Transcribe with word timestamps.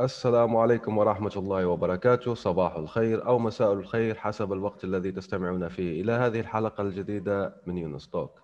السلام 0.00 0.56
عليكم 0.56 0.98
ورحمة 0.98 1.32
الله 1.36 1.66
وبركاته. 1.66 2.34
صباح 2.34 2.76
الخير 2.76 3.26
أو 3.26 3.38
مساء 3.38 3.72
الخير 3.72 4.14
حسب 4.14 4.52
الوقت 4.52 4.84
الذي 4.84 5.12
تستمعون 5.12 5.68
فيه. 5.68 6.02
إلى 6.02 6.12
هذه 6.12 6.40
الحلقة 6.40 6.82
الجديدة 6.82 7.56
من 7.66 7.78
يونس 7.78 8.08
توك. 8.08 8.42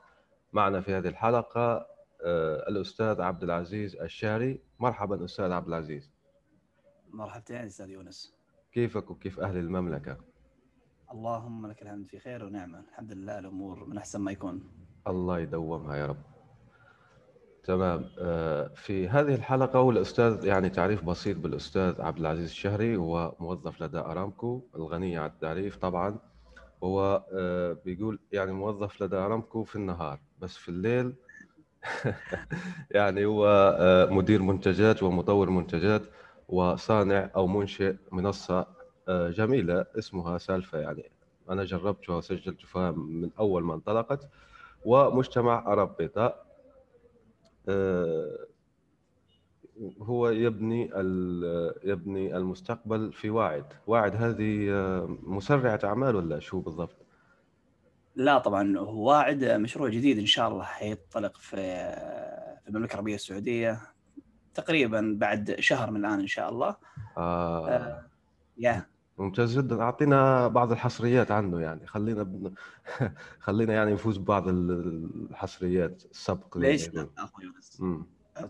معنا 0.52 0.80
في 0.80 0.95
هذه 0.95 1.09
الحلقة 1.09 1.87
آه، 2.24 2.69
الأستاذ 2.69 3.20
عبد 3.20 3.43
العزيز 3.43 3.96
الشاري. 3.96 4.60
مرحبا 4.80 5.24
أستاذ 5.24 5.52
عبد 5.52 5.69
العزيز. 5.69 6.10
مرحبتين 7.10 7.57
أستاذ 7.57 7.91
يونس. 7.91 8.34
كيفك 8.73 9.10
وكيف 9.10 9.41
أهل 9.41 9.57
المملكة؟ 9.57 10.16
اللهم 11.12 11.66
لك 11.66 11.82
الحمد 11.82 12.07
في 12.07 12.19
خير 12.19 12.45
ونعمة. 12.45 12.80
الحمد 12.91 13.12
لله 13.12 13.38
الأمور 13.38 13.84
من 13.84 13.98
أحسن 13.98 14.21
ما 14.21 14.32
يكون. 14.32 14.62
الله 15.07 15.38
يدومها 15.38 15.96
يا 15.96 16.07
رب. 16.07 16.31
تمام. 17.65 18.09
آه، 18.19 18.71
في 18.75 19.09
هذه 19.09 19.34
الحلقة 19.34 19.80
والأستاذ 19.80 20.45
يعني 20.47 20.69
تعريف 20.71 21.05
بسيط 21.05 21.37
بالأستاذ 21.37 22.01
عبد 22.01 22.19
العزيز 22.19 22.45
الشهري 22.51 22.96
هو 22.96 23.35
موظف 23.41 23.82
لدى 23.82 23.99
أرامكو 23.99 24.63
الغني 24.77 25.16
عن 25.19 25.27
التعريف 25.27 25.77
طبعا. 25.77 26.19
هو 26.85 27.24
آه، 27.32 27.77
بيقول 27.85 28.19
يعني 28.32 28.52
موظف 28.52 29.02
لدى 29.02 29.16
أرامكو 29.16 29.65
في 29.65 29.77
النهار 29.77 30.21
بس 30.38 30.57
في 30.57 30.69
الليل 30.69 31.15
يعني 32.91 33.24
هو 33.24 33.46
آه، 33.79 34.07
مدير 34.07 34.43
منتجات 34.43 35.02
ومطور 35.02 35.51
منتجات 35.51 36.02
وصانع 36.49 37.30
أو 37.37 37.47
منشئ 37.47 37.97
منصة 38.13 38.66
جميلة 39.09 39.87
اسمها 39.99 40.38
سالفة 40.38 40.79
يعني. 40.79 41.10
أنا 41.51 41.65
جربتها 41.65 42.16
وسجلت 42.16 42.60
فيها 42.60 42.91
من 42.91 43.30
أول 43.38 43.63
ما 43.65 43.74
انطلقت. 43.74 44.29
ومجتمع 44.85 45.59
آه، 45.59 45.74
هو 50.02 50.29
يبني 50.29 50.91
يبني 51.85 52.37
المستقبل 52.37 53.13
في 53.13 53.30
واعد 53.30 53.65
واعد 53.87 54.16
هذه 54.16 54.71
آه، 54.71 55.16
مسرعة 55.23 55.80
أعمال 55.85 56.16
ولا 56.16 56.41
شو 56.41 56.60
بالضبط؟ 56.60 56.96
لا 58.16 58.38
طبعا 58.38 58.79
واعد 58.79 59.45
مشروع 59.45 59.88
جديد 59.88 60.19
إن 60.19 60.27
شاء 60.27 60.49
الله 60.49 60.65
حينطلق 60.65 61.37
في 61.37 61.57
في 62.63 62.69
المملكة 62.69 62.93
العربية 62.93 63.15
السعودية 63.15 63.80
تقريبا 64.54 65.16
بعد 65.19 65.56
شهر 65.59 65.91
من 65.91 66.00
الآن 66.00 66.21
إن 66.21 66.26
شاء 66.26 66.49
الله 66.49 66.76
آه. 67.16 67.69
آه 67.69 68.06
يا 68.59 68.87
ممتاز 69.19 69.59
جدا. 69.59 69.82
أعطينا 69.82 70.49
بعض 70.49 70.72
الحصريات 70.72 71.31
عنه 71.31 71.60
يعني. 71.60 71.87
خلينا 71.87 72.22
بن... 72.22 72.55
خلينا 73.47 73.75
يعني 73.75 73.93
نفوز 73.93 74.19
ببعض 74.19 74.49
الحصريات 74.49 76.03
السبق 76.10 76.59
ليش 76.59 76.88
لا 76.88 77.09
أخوي 77.19 77.53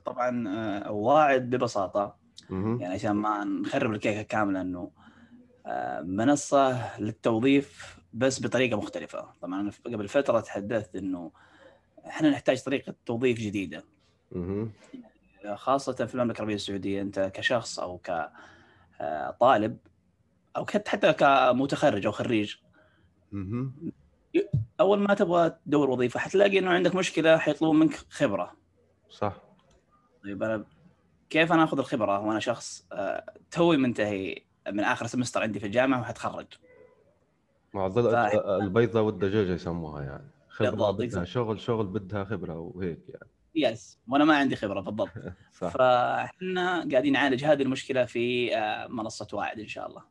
طبعا 0.05 0.49
آه، 0.49 0.93
واعد 0.93 1.51
ببساطة. 1.51 2.17
يعني 2.51 2.95
عشان 2.95 3.13
ما 3.13 3.45
نخرب 3.45 3.93
الكيكة 3.93 4.23
كاملة 4.23 4.61
إنه 4.61 4.91
آه، 5.67 6.01
منصة 6.01 7.01
للتوظيف 7.01 7.99
بس 8.13 8.43
بطريقة 8.43 8.77
مختلفة. 8.77 9.29
طبعا 9.43 9.71
قبل 9.87 10.09
فترة 10.09 10.41
تحدثت 10.41 10.97
إنه 10.97 11.33
إحنا 12.07 12.31
نحتاج 12.31 12.63
طريقة 12.63 12.95
توظيف 13.07 13.39
جديدة. 13.39 13.85
خاصة 15.55 16.07
في 16.07 16.15
المملكة 16.15 16.37
العربية 16.37 16.55
السعودية 16.55 17.03
أنت 17.03 17.31
كشخص 17.35 17.79
أو 17.79 18.01
كطالب 19.01 19.79
أو 20.57 20.67
حتى 20.67 21.13
كمتخرج 21.13 22.07
أو 22.07 22.13
خريج. 22.13 22.55
أول 24.81 24.99
ما 24.99 25.15
تبغى 25.15 25.51
تدور 25.67 25.91
وظيفة 25.91 26.21
حتلاقي 26.21 26.59
إنه 26.59 26.71
عندك 26.71 26.95
مشكلة 26.95 27.37
حيطلبون 27.37 27.79
منك 27.79 27.95
خبرة. 28.11 28.57
صح. 29.09 29.37
طيب 30.25 30.43
أنا 30.43 30.65
كيف 31.31 31.53
أنا 31.53 31.65
آخذ 31.65 31.79
الخبرة 31.79 32.21
وأنا 32.21 32.41
شخص 32.41 32.87
آه، 32.93 33.25
توي 33.51 33.77
منتهي 33.77 34.43
من 34.69 34.81
آخر 34.81 35.07
سمستر 35.07 35.43
عندي 35.43 35.61
في 35.61 35.67
الجامعة 35.67 36.01
وحتخرج. 36.01 36.47
معضله 37.75 38.11
ف... 38.11 38.35
البيضة 38.47 39.01
والدجاجة 39.01 39.53
يسموها 39.53 40.03
يعني. 40.03 40.31
خبرة 40.49 40.91
بدها 40.91 41.25
شغل 41.25 41.61
شغل 41.61 41.87
بدها 41.87 42.25
خبرة 42.25 42.59
وهيك 42.59 43.09
يعني. 43.09 43.31
يس 43.55 43.99
وأنا 44.09 44.25
ما 44.25 44.37
عندي 44.37 44.57
خبرة 44.57 44.81
بالضبط. 44.81 45.11
صح. 45.61 45.69
فاحنا 45.69 46.89
قاعدين 46.91 47.13
نعالج 47.13 47.45
هذه 47.45 47.63
المشكلة 47.63 48.05
في 48.05 48.57
آه، 48.57 48.87
منصة 48.87 49.29
واعد 49.33 49.61
إن 49.61 49.69
شاء 49.69 49.89
الله. 49.89 50.03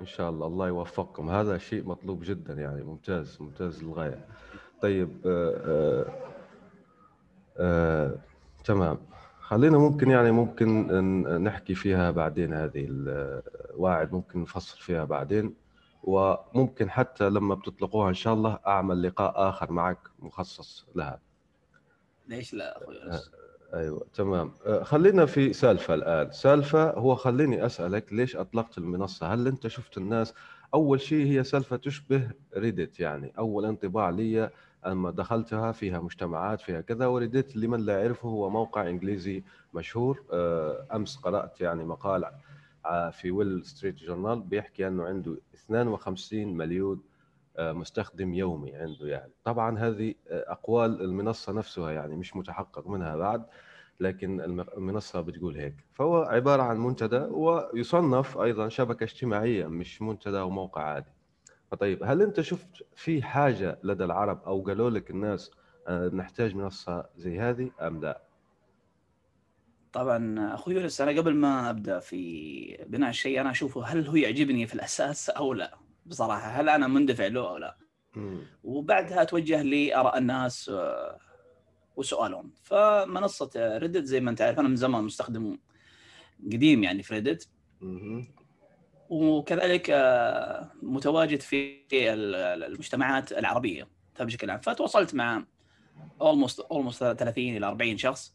إن 0.00 0.06
شاء 0.06 0.30
الله. 0.30 0.46
الله 0.46 0.68
يوفقكم. 0.68 1.30
هذا 1.30 1.58
شيء 1.58 1.84
مطلوب 1.84 2.22
جدا 2.24 2.54
يعني. 2.54 2.82
ممتاز 2.82 3.38
ممتاز 3.40 3.84
للغاية. 3.84 4.26
طيب 4.82 5.26
آه 5.26 5.60
آه 5.66 6.06
آه 7.58 8.14
تمام. 8.64 8.98
خلينا 9.40 9.78
ممكن 9.78 10.10
يعني 10.10 10.30
ممكن 10.30 10.86
نحكي 11.44 11.74
فيها 11.74 12.10
بعدين 12.10 12.52
هذه 12.52 12.86
الواعد 12.90 14.12
ممكن 14.12 14.42
نفصل 14.42 14.78
فيها 14.78 15.04
بعدين. 15.04 15.54
وممكن 16.02 16.90
حتى 16.90 17.30
لما 17.30 17.54
بتطلقوها 17.54 18.08
إن 18.08 18.14
شاء 18.14 18.34
الله 18.34 18.58
أعمل 18.66 19.02
لقاء 19.02 19.48
آخر 19.48 19.72
معك 19.72 19.98
مخصص 20.18 20.86
لها. 20.94 21.20
ليش 22.28 22.54
لا 22.54 22.82
أخوي 22.82 22.94
أيوه 23.74 24.06
تمام. 24.14 24.50
أه، 24.66 24.82
خلينا 24.82 25.26
في 25.26 25.52
سالفة 25.52 25.94
الآن. 25.94 26.32
سالفة 26.32 26.90
هو 26.90 27.14
خليني 27.14 27.66
أسألك 27.66 28.12
ليش 28.12 28.36
أطلقت 28.36 28.78
المنصة؟ 28.78 29.26
هل 29.34 29.46
أنت 29.46 29.66
شفت 29.66 29.98
الناس؟ 29.98 30.34
أول 30.74 31.00
شيء 31.00 31.26
هي 31.26 31.44
سالفة 31.44 31.76
تشبه 31.76 32.30
ريدت 32.56 33.00
يعني. 33.00 33.32
أول 33.38 33.64
انطباع 33.64 34.10
لي 34.10 34.50
لما 34.86 35.10
دخلتها 35.10 35.72
فيها 35.72 36.00
مجتمعات 36.00 36.60
فيها 36.60 36.80
كذا 36.80 37.06
وريدت 37.06 37.56
لمن 37.56 37.80
لا 37.80 38.00
يعرفه 38.02 38.28
هو 38.28 38.50
موقع 38.50 38.88
إنجليزي 38.88 39.42
مشهور. 39.74 40.22
أه، 40.32 40.86
أمس 40.94 41.16
قرأت 41.16 41.60
يعني 41.60 41.84
مقال 41.84 42.24
في 43.12 43.30
ويل 43.30 43.64
ستريت 43.64 43.94
جورنال 43.94 44.40
بيحكي 44.40 44.86
أنه 44.88 45.04
عنده 45.04 45.36
52 45.54 46.56
مليون 46.56 47.00
مستخدم 47.58 48.34
يومي 48.34 48.74
عنده 48.76 49.06
يعني. 49.06 49.32
طبعا 49.44 49.78
هذه 49.78 50.14
أقوال 50.28 51.00
المنصة 51.02 51.52
نفسها 51.52 51.90
يعني 51.90 52.16
مش 52.16 52.36
متحقق 52.36 52.88
منها 52.88 53.16
بعد 53.16 53.46
لكن 54.00 54.40
المنصة 54.76 55.20
بتقول 55.20 55.56
هيك. 55.56 55.74
فهو 55.92 56.16
عبارة 56.22 56.62
عن 56.62 56.78
منتدى 56.78 57.16
ويصنف 57.16 58.38
أيضا 58.38 58.68
شبكة 58.68 59.04
اجتماعية 59.04 59.66
مش 59.66 60.02
منتدى 60.02 60.38
وموقع 60.38 60.82
عادي. 60.82 61.10
فطيب 61.70 62.02
هل 62.02 62.22
أنت 62.22 62.40
شفت 62.40 62.68
في 62.96 63.22
حاجة 63.22 63.78
لدى 63.84 64.04
العرب 64.04 64.42
أو 64.44 64.62
قالوا 64.62 64.90
لك 64.90 65.10
الناس 65.10 65.50
آه، 65.88 66.08
نحتاج 66.08 66.54
منصة 66.54 67.06
زي 67.16 67.40
هذه 67.40 67.70
أم 67.80 68.00
لا؟ 68.00 68.22
طبعا 69.92 70.54
أخوي 70.54 70.74
يونس 70.74 71.00
أنا 71.00 71.20
قبل 71.20 71.34
ما 71.34 71.70
أبدأ 71.70 71.98
في 71.98 72.84
بناء 72.86 73.10
الشيء 73.10 73.40
أنا 73.40 73.50
أشوفه 73.50 73.84
هل 73.84 74.06
هو 74.06 74.16
يعجبني 74.16 74.66
في 74.66 74.74
الأساس 74.74 75.30
أو 75.30 75.54
لا. 75.54 75.83
بصراحة 76.06 76.48
هل 76.48 76.68
أنا 76.68 76.86
مندفع 76.86 77.26
له 77.26 77.48
أو 77.48 77.56
لا؟ 77.56 77.76
وبعدها 78.64 79.22
اتوجه 79.22 79.62
لاراء 79.62 80.18
الناس 80.18 80.68
آه، 80.68 81.18
وسؤالهم. 81.96 82.52
فمنصة 82.62 83.50
Reddit 83.56 84.04
زي 84.04 84.20
ما 84.20 84.30
أنت 84.30 84.42
عارف 84.42 84.58
أنا 84.58 84.68
من 84.68 84.76
زمان 84.76 85.04
مستخدم 85.04 85.58
قديم 86.52 86.84
يعني 86.84 87.02
في 87.02 87.14
Reddit 87.14 87.48
وكذلك 89.08 89.90
آه، 89.90 90.72
متواجد 90.82 91.40
في 91.40 91.84
المجتمعات 91.92 93.32
العربية 93.32 93.88
بشكل 94.20 94.50
عام. 94.50 94.60
فتواصلت 94.60 95.14
مع 95.14 95.44
almost 96.20 96.60
almost 96.60 96.98
30 97.04 97.56
إلى 97.56 97.66
40 97.66 97.98
شخص 97.98 98.34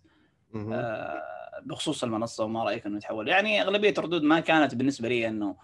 آه، 0.55 1.21
بخصوص 1.65 2.03
المنصة 2.03 2.43
وما 2.43 2.63
رأيك 2.63 2.85
إنه 2.85 2.99
تحول 2.99 3.27
يعني 3.27 3.61
أغلبية 3.61 3.93
الردود 3.97 4.23
ما 4.23 4.39
كانت 4.39 4.75
بالنسبة 4.75 5.09
لي 5.09 5.27
إنه 5.27 5.55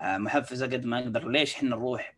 محفزة 0.00 0.66
قد 0.66 0.84
ما 0.84 0.98
أقدر 0.98 1.28
ليش 1.28 1.54
إحنا 1.54 1.68
نروح 1.70 2.16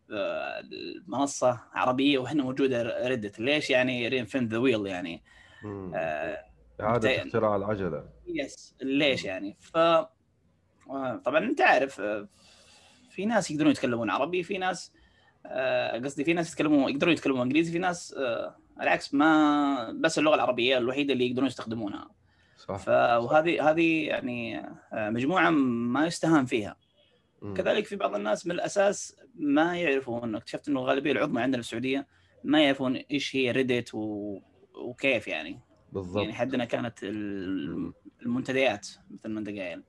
منصة 1.07 1.59
عربية 1.73 2.17
وإحنا 2.17 2.43
موجودة 2.43 3.07
Reddit 3.07 3.39
ليش 3.39 3.69
يعني 3.69 4.07
reinvent 4.07 4.51
the 4.51 4.57
wheel 4.57 4.87
يعني؟ 4.87 5.23
آه 5.95 6.45
إعادة 6.81 7.23
اختراع 7.23 7.55
العجلة. 7.55 8.09
yes 8.27 8.75
ليش 8.81 9.25
يعني؟ 9.25 9.57
ف 9.59 9.77
آه، 9.77 11.21
طبعا 11.25 11.39
أنت 11.39 11.61
عارف 11.61 12.01
آه، 12.01 12.27
في 13.09 13.25
ناس 13.25 13.51
يقدرون 13.51 13.71
يتكلمون 13.71 14.09
عربي 14.09 14.43
في 14.43 14.57
ناس 14.57 14.93
قصدي 16.03 16.23
في 16.23 16.33
ناس 16.33 16.51
يتكلمون 16.51 16.91
يقدرون 16.91 17.13
يتكلمون 17.13 17.41
إنجليزي 17.41 17.71
في 17.71 17.79
ناس 17.79 18.15
العكس 18.81 19.13
ما 19.13 19.91
بس 19.91 20.19
اللغة 20.19 20.35
العربية 20.35 20.77
الوحيدة 20.77 21.13
اللي 21.13 21.29
يقدرون 21.29 21.47
يستخدمونها. 21.47 22.09
صح. 22.57 22.77
فهذه 22.77 23.69
هذه 23.69 24.07
يعني 24.07 24.59
آه، 24.93 25.09
مجموعة 25.09 25.49
ما 25.49 26.05
يستهان 26.05 26.45
فيها. 26.45 26.75
كذلك 27.41 27.85
في 27.85 27.95
بعض 27.95 28.15
الناس 28.15 28.45
من 28.45 28.51
الاساس 28.51 29.15
ما 29.35 29.77
يعرفون 29.77 30.35
اكتشفت 30.35 30.69
إنه 30.69 30.79
الغالبية 30.79 31.11
العظمى 31.11 31.41
عندنا 31.41 31.61
في 31.61 31.67
السعودية 31.67 32.07
ما 32.43 32.63
يعرفون 32.63 32.95
إيش 32.95 33.35
هي 33.35 33.51
ريديت 33.51 33.95
و... 33.95 34.39
وكيف 34.75 35.27
يعني. 35.27 35.59
بالضبط. 35.91 36.21
يعني 36.21 36.33
حدنا 36.33 36.65
كانت 36.65 37.03
المنتديات 38.23 38.87
مثل 39.09 39.29
ما 39.29 39.39
انت 39.39 39.49
قايل. 39.49 39.83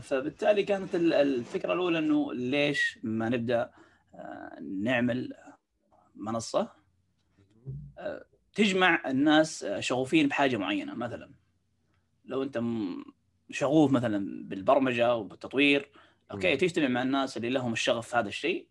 فبالتالي 0.00 0.62
كانت 0.62 0.94
الفكرة 0.94 1.72
الأولى 1.72 1.98
إنه 1.98 2.34
ليش 2.34 2.98
ما 3.02 3.28
نبدأ 3.28 3.70
آه، 4.14 4.58
نعمل 4.82 5.32
منصة 6.16 6.72
آه، 7.98 8.24
تجمع 8.54 9.02
الناس 9.06 9.66
شغوفين 9.78 10.28
بحاجة 10.28 10.56
معينة 10.56 10.94
مثلا. 10.94 11.30
لو 12.24 12.42
أنت 12.42 12.58
شغوف 13.50 13.92
مثلا 13.92 14.48
بالبرمجة 14.48 15.14
وبالتطوير. 15.14 15.90
أوكي 16.32 16.56
تجتمع 16.56 16.88
مع 16.88 17.02
الناس 17.02 17.36
اللي 17.36 17.50
لهم 17.50 17.72
الشغف 17.72 18.08
في 18.08 18.16
هذا 18.16 18.28
الشيء 18.28 18.66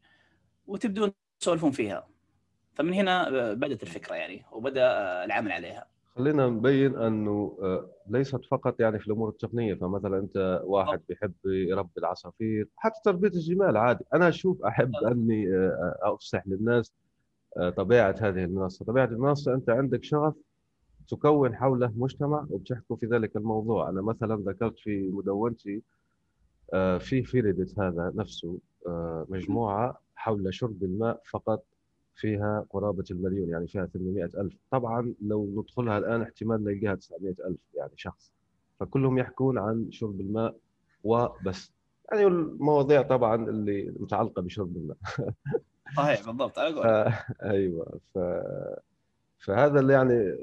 وتبدون 0.67 1.11
تسولفون 1.39 1.71
فيها. 1.71 2.07
فمن 2.73 2.93
هنا 2.93 3.27
آه، 3.27 3.53
بدأت 3.53 3.83
الفكرة 3.83 4.15
يعني 4.15 4.45
وبدأ 4.51 4.83
العمل 5.25 5.51
عليها. 5.51 5.87
خلينا 6.15 6.47
نبين 6.47 6.95
أنه 6.95 7.57
آه، 7.61 7.89
ليست 8.09 8.45
فقط 8.45 8.79
يعني 8.79 8.99
في 8.99 9.07
الأمور 9.07 9.29
التقنية. 9.29 9.73
فمثلا 9.73 10.19
أنت 10.19 10.61
واحد 10.63 11.01
بيحب 11.09 11.33
يربي 11.45 11.91
العصافير 11.97 12.67
حتى 12.75 12.99
تربية 13.05 13.27
الجمال 13.27 13.77
عادي. 13.77 14.05
أنا 14.13 14.29
أشوف 14.29 14.63
أحب 14.63 14.95
أني 14.95 15.47
آه، 15.55 15.95
افصح 16.01 16.47
للناس 16.47 16.93
طبيعة 17.77 18.15
هذه 18.21 18.43
المنصة. 18.43 18.85
طبيعة 18.85 19.05
المنصة 19.05 19.53
أنت 19.53 19.69
عندك 19.69 20.03
شغف 20.03 20.33
تكون 21.07 21.55
حوله 21.55 21.93
مجتمع 21.95 22.47
وبتحكوا 22.49 22.95
في 22.95 23.05
ذلك 23.05 23.35
الموضوع. 23.35 23.89
أنا 23.89 24.01
مثلا 24.01 24.35
ذكرت 24.35 24.79
في 24.79 25.09
مدونتي 25.13 25.81
في 26.99 27.23
في 27.23 27.39
ريدت 27.39 27.79
هذا 27.79 28.11
نفسه 28.15 28.59
مجموعة 29.29 30.01
حول 30.15 30.53
شرب 30.53 30.83
الماء 30.83 31.21
فقط 31.31 31.63
فيها 32.15 32.65
قرابة 32.69 33.03
المليون 33.11 33.49
يعني 33.49 33.67
فيها 33.67 33.85
800 33.85 34.23
ألف. 34.23 34.53
طبعا 34.71 35.13
لو 35.21 35.61
ندخلها 35.61 35.97
الآن 35.97 36.21
احتمال 36.21 36.63
نلقاها 36.63 36.95
900 36.95 37.35
ألف 37.45 37.59
يعني 37.73 37.91
شخص. 37.95 38.31
فكلهم 38.79 39.17
يحكون 39.17 39.57
عن 39.57 39.91
شرب 39.91 40.21
الماء 40.21 40.55
وبس. 41.03 41.71
يعني 42.11 42.27
المواضيع 42.27 43.01
طبعا 43.01 43.35
اللي 43.49 43.93
متعلقة 43.99 44.41
بشرب 44.41 44.77
الماء. 44.77 44.97
صحيح 45.97 46.25
بالضبط 46.25 46.59
أيوه 47.43 47.99
ف 48.13 48.19
فهذا 49.39 49.79
اللي 49.79 49.93
يعني. 49.93 50.37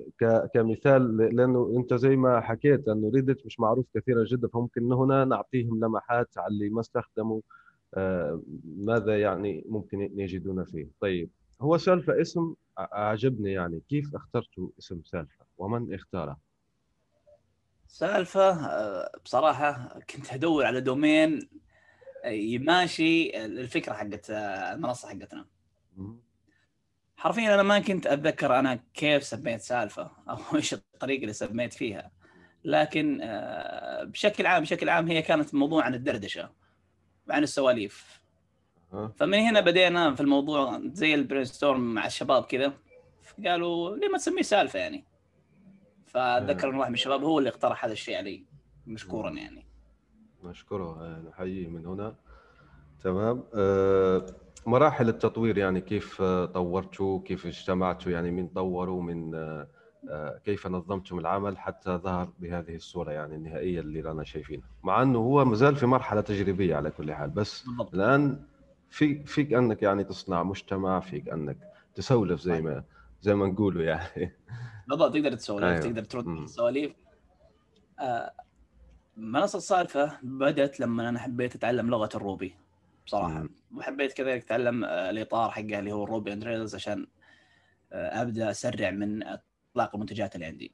كمثال 0.55 1.17
لأنه 1.17 1.73
أنت 1.77 1.95
زي 1.95 2.17
ما 2.17 2.41
حكيت 2.41 2.89
أنه 2.89 3.11
ريدت 3.15 3.47
مش 3.47 3.61
معروف 3.61 3.87
كثيرا 3.95 4.25
جدا 4.25 4.49
فممكن 4.49 4.93
هنا 4.93 5.25
نعطيهم 5.25 5.85
لمحات 5.85 6.39
على 6.39 6.49
اللي 6.49 6.69
ما 6.69 6.81
استخدموا 6.81 7.41
آه 7.95 8.43
ماذا 8.65 9.21
يعني 9.21 9.65
ممكن 9.69 10.11
يجدون 10.21 10.65
فيه 10.65 10.89
طيب 11.01 11.31
هو 11.61 11.79
سالفة 11.79 12.21
اسم 12.21 12.55
أعجبني 12.79 13.53
يعني 13.53 13.83
كيف 13.89 14.15
اخترتوا 14.15 14.69
اسم 14.79 15.03
سالفة 15.05 15.45
ومن 15.59 15.95
اختاره؟ 15.95 16.37
سالفة 17.87 18.67
آه، 18.67 19.11
بصراحة 19.25 19.99
كنت 20.11 20.33
أدور 20.33 20.65
على 20.67 20.81
دومين 20.81 21.49
آه، 22.25 22.29
يماشي 22.29 23.45
الفكرة 23.45 23.93
حقت 23.93 24.31
المنصة 24.31 25.09
حقتنا 25.09 25.47
حرفيا 27.25 27.55
أنا 27.55 27.63
ما 27.63 27.79
كنت 27.79 28.07
أتذكر 28.07 28.59
أنا 28.59 28.81
كيف 28.95 29.25
سميت 29.25 29.61
سالفة 29.61 30.11
أو 30.29 30.39
إيش 30.57 30.75
الطريقة 30.75 31.23
اللي 31.23 31.33
سميت 31.33 31.73
فيها. 31.73 32.11
لكن 32.65 33.21
بشكل 34.03 34.47
عام 34.47 34.63
بشكل 34.63 34.89
عام 34.89 35.09
هي 35.09 35.23
كانت 35.23 35.55
موضوع 35.55 35.85
عن 35.85 35.95
الدردشة 35.95 36.51
عن 37.31 37.43
السواليف. 37.43 38.21
فمن 39.17 39.39
هنا 39.39 39.61
بدينا 39.61 40.15
في 40.15 40.21
الموضوع 40.21 40.81
زي 40.85 41.15
ال 41.15 41.45
brainstorm 41.45 41.95
مع 41.95 42.07
الشباب 42.07 42.45
كذا 42.45 42.73
قالوا 43.47 43.97
ليه 43.97 44.09
ما 44.09 44.19
تسميه 44.19 44.43
سالفة 44.43 44.79
يعني؟ 44.79 45.05
فأتذكر 46.07 46.71
إن 46.71 46.75
واحد 46.75 46.91
من 46.91 46.95
الشباب 46.95 47.25
هو 47.25 47.39
اللي 47.39 47.51
اقترح 47.51 47.85
هذا 47.85 47.93
الشيء 47.93 48.17
علي 48.17 48.47
مشكورا 48.87 49.31
يعني. 49.31 49.67
مشكورة 50.43 51.19
نحييه 51.29 51.69
من 51.69 51.87
هنا. 51.87 52.17
تمام 53.03 53.45
أه 53.55 54.27
مراحل 54.67 55.09
التطوير 55.09 55.59
يعني 55.59 55.81
كيف 55.81 56.23
طورتوا 56.55 57.21
كيف 57.23 57.47
اجتمعتوا؟ 57.47 58.13
يعني 58.13 58.31
مين 58.31 58.49
طوروا 58.49 59.03
من 59.03 59.35
أه 60.11 60.39
كيف 60.45 60.67
نظمتم 60.67 61.19
العمل 61.19 61.59
حتى 61.59 61.91
ظهر 61.91 62.33
بهذه 62.39 62.77
الصورة 62.77 63.13
يعني 63.13 63.35
النهائية 63.35 63.81
اللي 63.81 64.01
رانا 64.01 64.25
شايفينها. 64.25 64.69
مع 64.83 65.03
إنه 65.03 65.19
هو 65.19 65.45
مازال 65.45 65.77
في 65.77 65.87
مرحلة 65.87 66.21
تجريبية 66.21 66.77
على 66.77 66.91
كل 66.91 67.13
حال 67.13 67.31
بس 67.31 67.67
بالضبط. 67.67 67.95
الآن 67.95 68.45
فيك 68.91 69.27
فيك 69.27 69.53
أنك 69.53 69.83
يعني 69.83 70.05
تصنع 70.05 70.43
مجتمع 70.43 71.01
فيك 71.01 71.29
أنك 71.29 71.59
تسولف 71.95 72.41
زي 72.41 72.61
ما 72.63 72.85
زي 73.23 73.35
ما 73.35 73.47
نقولوا 73.47 73.83
يعني. 73.83 74.37
بالضبط 74.89 75.15
تقدر 75.15 75.33
تسولف 75.35 75.65
أيوه. 75.65 75.81
تقدر 75.81 76.05
ترد 76.05 76.27
السواليف 76.29 76.93
آه 78.01 78.33
منصة 79.17 79.57
السالفه 79.57 80.19
بدأت 80.23 80.81
لما 80.81 81.09
أنا 81.09 81.19
حبيت 81.19 81.55
أتعلم 81.55 81.91
لغة 81.91 82.09
ال 82.15 82.21
Ruby. 82.21 82.55
بصراحة. 83.07 83.43
مم. 83.43 83.51
وحبيت 83.77 84.13
كذلك 84.13 84.43
أتعلم 84.45 84.85
آه 84.85 85.11
الإطار 85.11 85.51
حقه 85.51 85.79
اللي 85.79 85.93
هو 85.93 86.05
ال 86.05 86.10
Ruby 86.10 86.33
on 86.33 86.45
Rails 86.45 86.75
عشان 86.75 87.07
آه 87.93 88.23
أبدأ 88.23 88.51
أسرع 88.51 88.91
من 88.91 89.23
إطلاق 89.23 89.95
المنتجات 89.95 90.35
اللي 90.35 90.47
عندي. 90.47 90.73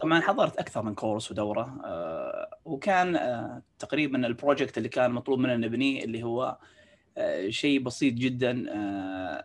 طبعا 0.00 0.20
حضرت 0.20 0.56
أكثر 0.56 0.82
من 0.82 0.94
كورس 0.94 1.30
ودورة 1.30 1.80
آه 1.84 2.50
وكان 2.64 3.62
تقريبا 3.78 4.26
ال 4.26 4.33
project 4.33 4.78
اللي 4.78 4.88
كان 4.88 5.10
مطلوب 5.10 5.38
مننا 5.38 5.56
نبنيه 5.56 6.04
اللي 6.04 6.22
هو 6.22 6.58
شيء 7.48 7.80
بسيط 7.82 8.14
جدا 8.14 8.52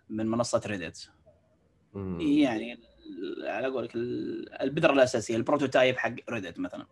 من 0.10 0.28
منصة 0.28 0.62
Reddit 0.66 1.10
يعني 2.20 2.80
على 3.44 3.68
قولك 3.68 3.92
البذرة 4.62 4.94
الأساسية 4.94 5.36
ال 5.36 5.42
prototype 5.42 5.98
حق 5.98 6.14
Reddit 6.30 6.60
مثلا. 6.60 6.86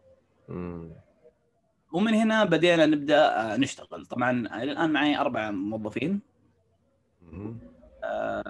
ومن 1.95 2.13
هنا 2.13 2.43
بدينا 2.43 2.85
نبدأ 2.85 3.53
آه، 3.53 3.57
نشتغل. 3.57 4.05
طبعا 4.05 4.31
الآن 4.63 4.89
معي 4.89 5.17
أربع 5.17 5.51
موظفين. 5.51 6.19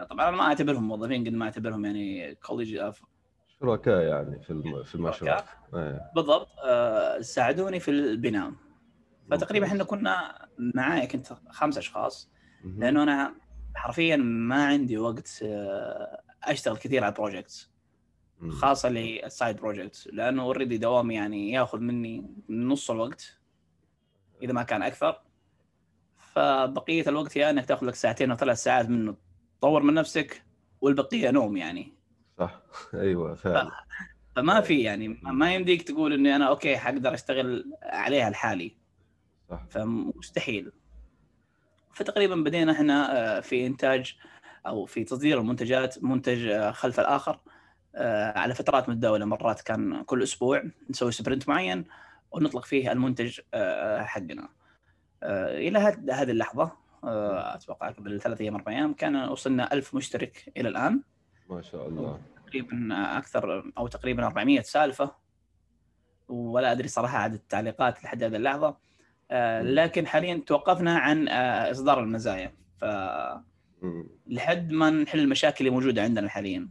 طبعا 0.10 0.30
أنا 0.30 0.32
ما 0.32 0.42
أعتبرهم 0.44 0.88
موظفين 0.88 1.28
قد 1.28 1.34
ما 1.34 1.46
أعتبرهم 1.46 1.86
يعني 1.86 2.36
colleague 2.36 2.82
شركاء 3.60 4.02
يعني 4.02 4.40
في 4.40 4.84
في 4.86 4.96
المشروع. 4.96 5.38
إيه. 5.74 6.12
بالضبط. 6.16 6.48
ساعدوني 7.20 7.80
في 7.80 7.92
البناء. 7.92 8.52
فتقريبا 9.32 9.66
إحنا 9.66 9.84
كنا 9.84 10.48
معايا 10.58 11.06
كنت 11.06 11.28
خمس 11.50 11.78
أشخاص 11.78 12.30
لأنه 12.78 13.04
أنا 13.04 13.36
حرفيا 13.76 14.16
ما 14.18 14.66
عندي 14.66 14.98
وقت 14.98 15.40
آه، 15.44 16.22
أشتغل 16.44 16.78
كثير 16.78 17.04
على 17.04 17.14
projects 17.14 17.75
خاصة 18.52 18.90
لل 18.90 19.12
side 19.12 19.56
projects 19.56 20.08
لأنه 20.08 20.44
already 20.44 20.78
دوامي 20.78 21.16
يعني 21.16 21.52
ياخذ 21.52 21.80
مني 21.80 22.26
نص 22.50 22.92
الوقت 22.92 23.38
إذا 24.42 24.54
ما 24.54 24.64
كان 24.64 24.82
أكثر. 24.82 25.22
فبقية 26.18 27.10
الوقت 27.10 27.36
يا 27.36 27.50
إنك 27.50 27.66
تاخذ 27.66 27.86
لك 27.86 27.96
ساعتين 27.96 28.32
أو 28.32 28.38
ثلاث 28.38 28.64
ساعات 28.64 28.90
منه 28.90 29.16
تطور 29.60 29.84
من 29.84 29.94
نفسك 29.94 30.44
والبقية 30.82 31.32
نوم 31.32 31.58
يعني. 31.58 31.94
صح. 32.40 32.62
أيوه 32.94 33.36
فعلا. 33.36 33.72
فما 34.36 34.62
في 34.62 34.82
يعني 34.82 35.08
ما 35.24 35.54
يمديك 35.54 35.82
تقول 35.82 36.14
إني 36.14 36.36
أنا 36.36 36.48
okay 36.48 36.78
حقدر 36.78 37.14
أشتغل 37.14 37.74
عليها 37.84 38.30
لحالي. 38.30 38.76
صح. 39.50 39.66
فمستحيل. 39.70 40.72
فتقريبا 41.94 42.36
بدينا 42.36 42.72
إحنا 42.72 43.18
آه، 43.38 43.40
في 43.40 43.66
إنتاج 43.66 44.18
أو 44.68 44.86
في 44.86 45.04
تصدير 45.04 45.40
المنتجات 45.40 46.04
منتج 46.04 46.48
آه، 46.48 46.72
خلف 46.72 47.00
الآخر. 47.00 47.40
على 48.36 48.54
فترات 48.54 48.90
متداوله 48.90 49.26
مرات 49.26 49.62
كان 49.62 50.04
كل 50.04 50.24
أسبوع 50.24 50.64
نسوي 50.90 51.12
سبرنت 51.12 51.50
معين 51.50 51.86
ونطلق 52.32 52.66
فيه 52.66 52.92
المنتج 52.92 53.40
حقنا. 54.00 54.50
إلى 55.24 55.80
هذه 56.12 56.32
اللحظة 56.32 56.72
أتوقع 57.04 57.90
قبل 57.90 58.22
ثلاث 58.22 58.42
أيام 58.42 58.56
أربع 58.56 58.72
أيام 58.72 58.94
كان 58.94 59.16
وصلنا 59.16 59.74
ألف 59.74 59.96
مشترك 59.96 60.54
إلى 60.58 60.70
الآن. 60.70 61.02
ما 61.50 61.62
شاء 61.62 61.88
الله. 61.88 62.20
تقريبا 62.48 62.90
أكثر 63.18 63.72
أو 63.78 63.88
تقريبا 63.88 64.26
400 64.26 64.62
سالفة. 64.62 65.12
ولا 66.28 66.72
أدري 66.72 66.88
صراحة 66.88 67.18
عدد 67.18 67.34
التعليقات 67.34 68.04
لحد 68.04 68.24
هذه 68.24 68.36
اللحظة. 68.36 68.78
آه، 69.32 69.62
لكن 69.62 70.08
حاليا 70.08 70.44
توقفنا 70.48 70.98
عن 70.98 71.28
آه، 71.28 71.72
إصدار 71.72 72.00
المزايا. 72.00 72.52
ف 72.82 72.86
لحد 74.28 74.72
ما 74.72 74.90
نحل 74.90 75.20
المشاكل 75.20 75.66
اللي 75.66 75.70
موجودة 75.70 76.04
عندنا 76.04 76.30
حاليا. 76.30 76.70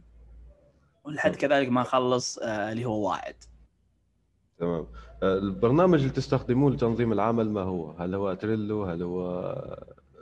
ولحد 1.05 1.35
كذلك 1.35 1.69
ما 1.69 1.81
نخلص 1.81 2.37
آه، 2.37 2.71
اللي 2.71 2.85
هو 2.85 3.09
واعد 3.09 3.35
تمام 4.57 4.87
البرنامج 5.23 5.99
اللي 5.99 6.13
تستخدموه 6.13 6.71
لتنظيم 6.71 7.11
العمل 7.11 7.49
ما 7.49 7.61
هو؟ 7.61 7.91
هل 7.91 8.15
هو 8.15 8.33
تريلو؟ 8.33 8.83
هل 8.83 9.03
هو 9.03 9.55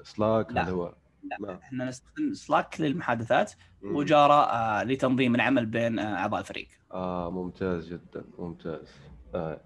سلاك؟ 0.03 0.51
لا. 0.51 0.63
هل 0.63 0.69
هو 0.69 0.93
لا 1.23 1.59
إحنا 1.61 1.85
نستخدم 1.85 2.33
سلاك 2.33 2.81
للمحادثات 2.81 3.51
وجارة 3.83 4.33
آه 4.33 4.83
لتنظيم 4.83 5.35
العمل 5.35 5.65
بين 5.65 5.99
آه 5.99 6.15
أعضاء 6.17 6.39
الفريق 6.39 6.67
آه 6.91 7.31
ممتاز 7.31 7.93
جدا 7.93 8.23
ممتاز 8.39 8.91
آه. 9.35 9.61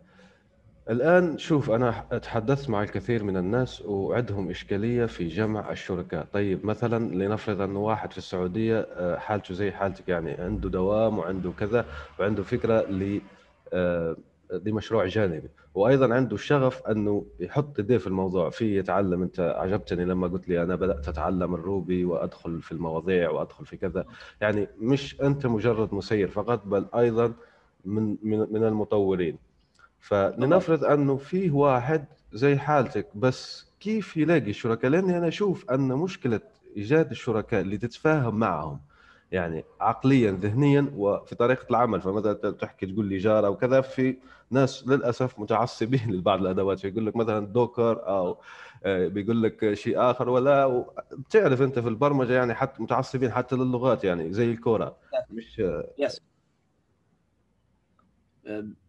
الآن 0.89 1.37
شوف 1.37 1.71
أنا 1.71 1.91
تحدثت 2.21 2.69
مع 2.69 2.83
الكثير 2.83 3.23
من 3.23 3.37
الناس 3.37 3.81
وعندهم 3.81 4.49
إشكالية 4.49 5.05
في 5.05 5.27
جمع 5.27 5.71
الشركاء. 5.71 6.27
طيب 6.33 6.65
مثلا 6.65 7.15
لنفرض 7.15 7.61
أنه 7.61 7.79
واحد 7.79 8.11
في 8.11 8.17
السعودية 8.17 8.79
آه، 8.79 9.17
حالته 9.17 9.53
زي 9.53 9.71
حالتك 9.71 10.09
يعني 10.09 10.31
عنده 10.31 10.69
دوام 10.69 11.17
وعنده 11.17 11.51
كذا 11.59 11.85
وعنده 12.19 12.43
فكرة 12.43 12.81
ل 12.81 13.21
آه، 13.73 14.15
لمشروع 14.51 15.05
جانبي. 15.05 15.49
وأيضا 15.75 16.13
عنده 16.15 16.35
الشغف 16.35 16.87
أنه 16.87 17.25
يحط 17.39 17.79
يديه 17.79 17.97
في 17.97 18.07
الموضوع. 18.07 18.49
في 18.49 18.77
يتعلم 18.77 19.21
أنت 19.21 19.39
عجبتني 19.39 20.05
لما 20.05 20.27
قلت 20.27 20.49
لي 20.49 20.63
أنا 20.63 20.75
بدأت 20.75 21.07
أتعلم 21.07 21.55
الروبي 21.55 22.05
وأدخل 22.05 22.61
في 22.61 22.71
المواضيع 22.71 23.29
وأدخل 23.29 23.65
في 23.65 23.77
كذا. 23.77 24.05
يعني 24.41 24.67
مش 24.79 25.21
أنت 25.21 25.45
مجرد 25.45 25.93
مسير 25.93 26.27
فقط 26.27 26.65
بل 26.65 26.85
أيضا 26.95 27.33
من 27.85 28.17
من, 28.23 28.39
من 28.51 28.63
المطورين. 28.63 29.46
فلنفرض 29.99 30.83
أنه 30.85 31.17
فيه 31.17 31.51
واحد 31.51 32.05
زي 32.33 32.57
حالتك 32.57 33.07
بس 33.15 33.67
كيف 33.79 34.17
يلاقي 34.17 34.49
الشركاء؟ 34.49 34.91
لأني 34.91 35.17
أنا 35.17 35.27
أشوف 35.27 35.69
أن 35.71 35.87
مشكلة 35.87 36.39
إيجاد 36.77 37.11
الشركاء 37.11 37.61
اللي 37.61 37.77
تتفاهم 37.77 38.35
معهم 38.39 38.79
يعني 39.31 39.63
عقليا 39.81 40.31
ذهنيا 40.31 40.91
وفي 40.95 41.35
طريقة 41.35 41.65
العمل. 41.69 42.01
فمثلا 42.01 42.33
تحكي 42.51 42.85
تقول 42.85 43.05
لي 43.05 43.17
جارة 43.17 43.49
وكذا 43.49 43.81
في 43.81 44.17
ناس 44.51 44.87
للأسف 44.87 45.39
متعصبين 45.39 46.11
لبعض 46.15 46.41
الأدوات. 46.41 46.79
فيقول 46.79 47.05
لك 47.05 47.15
مثلا 47.15 47.47
دوكر 47.47 48.07
أو 48.07 48.37
آه، 48.83 49.07
بيقول 49.07 49.43
لك 49.43 49.73
شيء 49.73 49.99
آخر 50.11 50.29
ولا 50.29 50.85
بتعرف 51.11 51.61
أنت 51.61 51.79
في 51.79 51.87
البرمجة 51.87 52.33
يعني 52.33 52.53
حتى 52.53 52.83
متعصبين 52.83 53.31
حتى 53.31 53.55
للغات 53.55 54.03
يعني 54.03 54.33
زي 54.33 54.51
الكورة. 54.51 54.97
مش 55.29 55.61
يس 55.97 56.21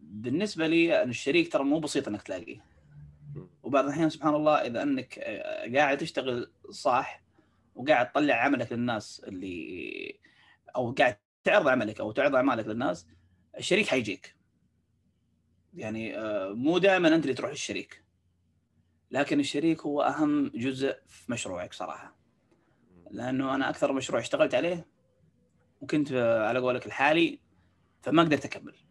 بالنسبة 0.09 0.67
لي 0.67 1.03
الشريك 1.03 1.51
ترى 1.51 1.63
مو 1.63 1.79
بسيط 1.79 2.07
إنك 2.07 2.21
تلاقيه. 2.21 2.65
وبعض 3.63 3.83
الأحيان 3.85 4.09
سبحان 4.09 4.35
الله 4.35 4.55
إذا 4.55 4.83
إنك 4.83 5.19
آه، 5.19 5.75
قاعد 5.75 5.97
تشتغل 5.97 6.51
صح 6.69 7.21
وقاعد 7.75 8.11
تطلع 8.11 8.35
عملك 8.35 8.71
للناس 8.71 9.23
اللي 9.27 10.19
أو 10.75 10.91
قاعد 10.91 11.17
تعرض 11.43 11.67
عملك 11.67 11.99
أو 11.99 12.11
تعرض 12.11 12.35
أعمالك 12.35 12.67
للناس 12.67 13.07
الشريك 13.57 13.87
حيجيك. 13.87 14.35
يعني 15.73 16.17
آه، 16.17 16.53
مو 16.53 16.77
دائما 16.77 17.15
أنت 17.15 17.23
اللي 17.23 17.33
تروح 17.33 17.51
للشريك. 17.51 18.03
لكن 19.11 19.39
الشريك 19.39 19.81
هو 19.81 20.01
أهم 20.01 20.51
جزء 20.55 20.95
في 21.07 21.31
مشروعك 21.31 21.73
صراحة. 21.73 22.15
لأنه 23.11 23.55
أنا 23.55 23.69
أكثر 23.69 23.93
مشروع 23.93 24.21
اشتغلت 24.21 24.55
عليه 24.55 24.87
وكنت 25.81 26.11
على 26.47 26.59
قولك 26.59 26.85
الحالي 26.85 27.39
فما 28.01 28.23
قدرت 28.23 28.45
أكمل. 28.45 28.88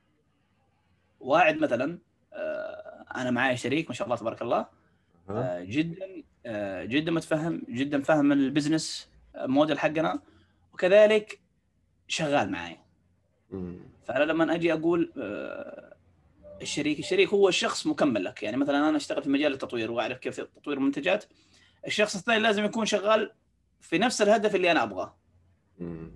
واعد 1.20 1.56
مثلا 1.58 1.98
آه، 2.32 3.04
أنا 3.14 3.30
معي 3.30 3.56
شريك 3.56 3.88
ما 3.88 3.94
شاء 3.94 4.06
الله 4.06 4.16
تبارك 4.16 4.42
الله. 4.42 4.66
آه، 5.30 5.64
جدا 5.64 6.22
جدا 6.84 7.12
متفهم 7.12 7.62
جدا 7.68 8.02
فاهم 8.02 8.32
البزنس 8.32 9.08
موديل 9.36 9.78
حقنا. 9.78 10.20
وكذلك 10.72 11.40
شغال 12.08 12.50
معي 12.50 12.78
فأنا 14.04 14.24
لما 14.24 14.54
أجي 14.54 14.72
أقول 14.72 15.12
آه، 15.18 15.94
الشريك 16.62 16.98
الشريك 16.98 17.28
هو 17.28 17.48
الشخص 17.48 17.86
مكمل 17.86 18.24
لك. 18.24 18.42
يعني 18.42 18.56
مثلا 18.56 18.88
أنا 18.88 18.96
أشتغل 18.96 19.22
في 19.22 19.30
مجال 19.30 19.52
التطوير 19.52 19.90
وأعرف 19.90 20.18
كيف 20.18 20.40
تطوير 20.40 20.78
المنتجات. 20.78 21.24
الشخص 21.86 22.16
الثاني 22.16 22.40
لازم 22.40 22.64
يكون 22.64 22.86
شغال 22.86 23.32
في 23.80 23.98
نفس 23.98 24.22
الهدف 24.22 24.54
اللي 24.54 24.70
أنا 24.70 24.82
أبغاه. 24.82 25.16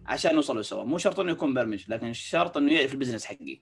عشان 0.07 0.35
نوصل 0.35 0.65
سوا 0.65 0.85
مو 0.85 0.99
شرط 0.99 1.21
إنه 1.21 1.33
يكون 1.33 1.51
مبرمج 1.51 1.85
لكن 1.89 2.13
شرط 2.13 2.57
إنه 2.57 2.73
يعرف 2.73 2.93
البزنس 2.93 3.25
حقي. 3.25 3.61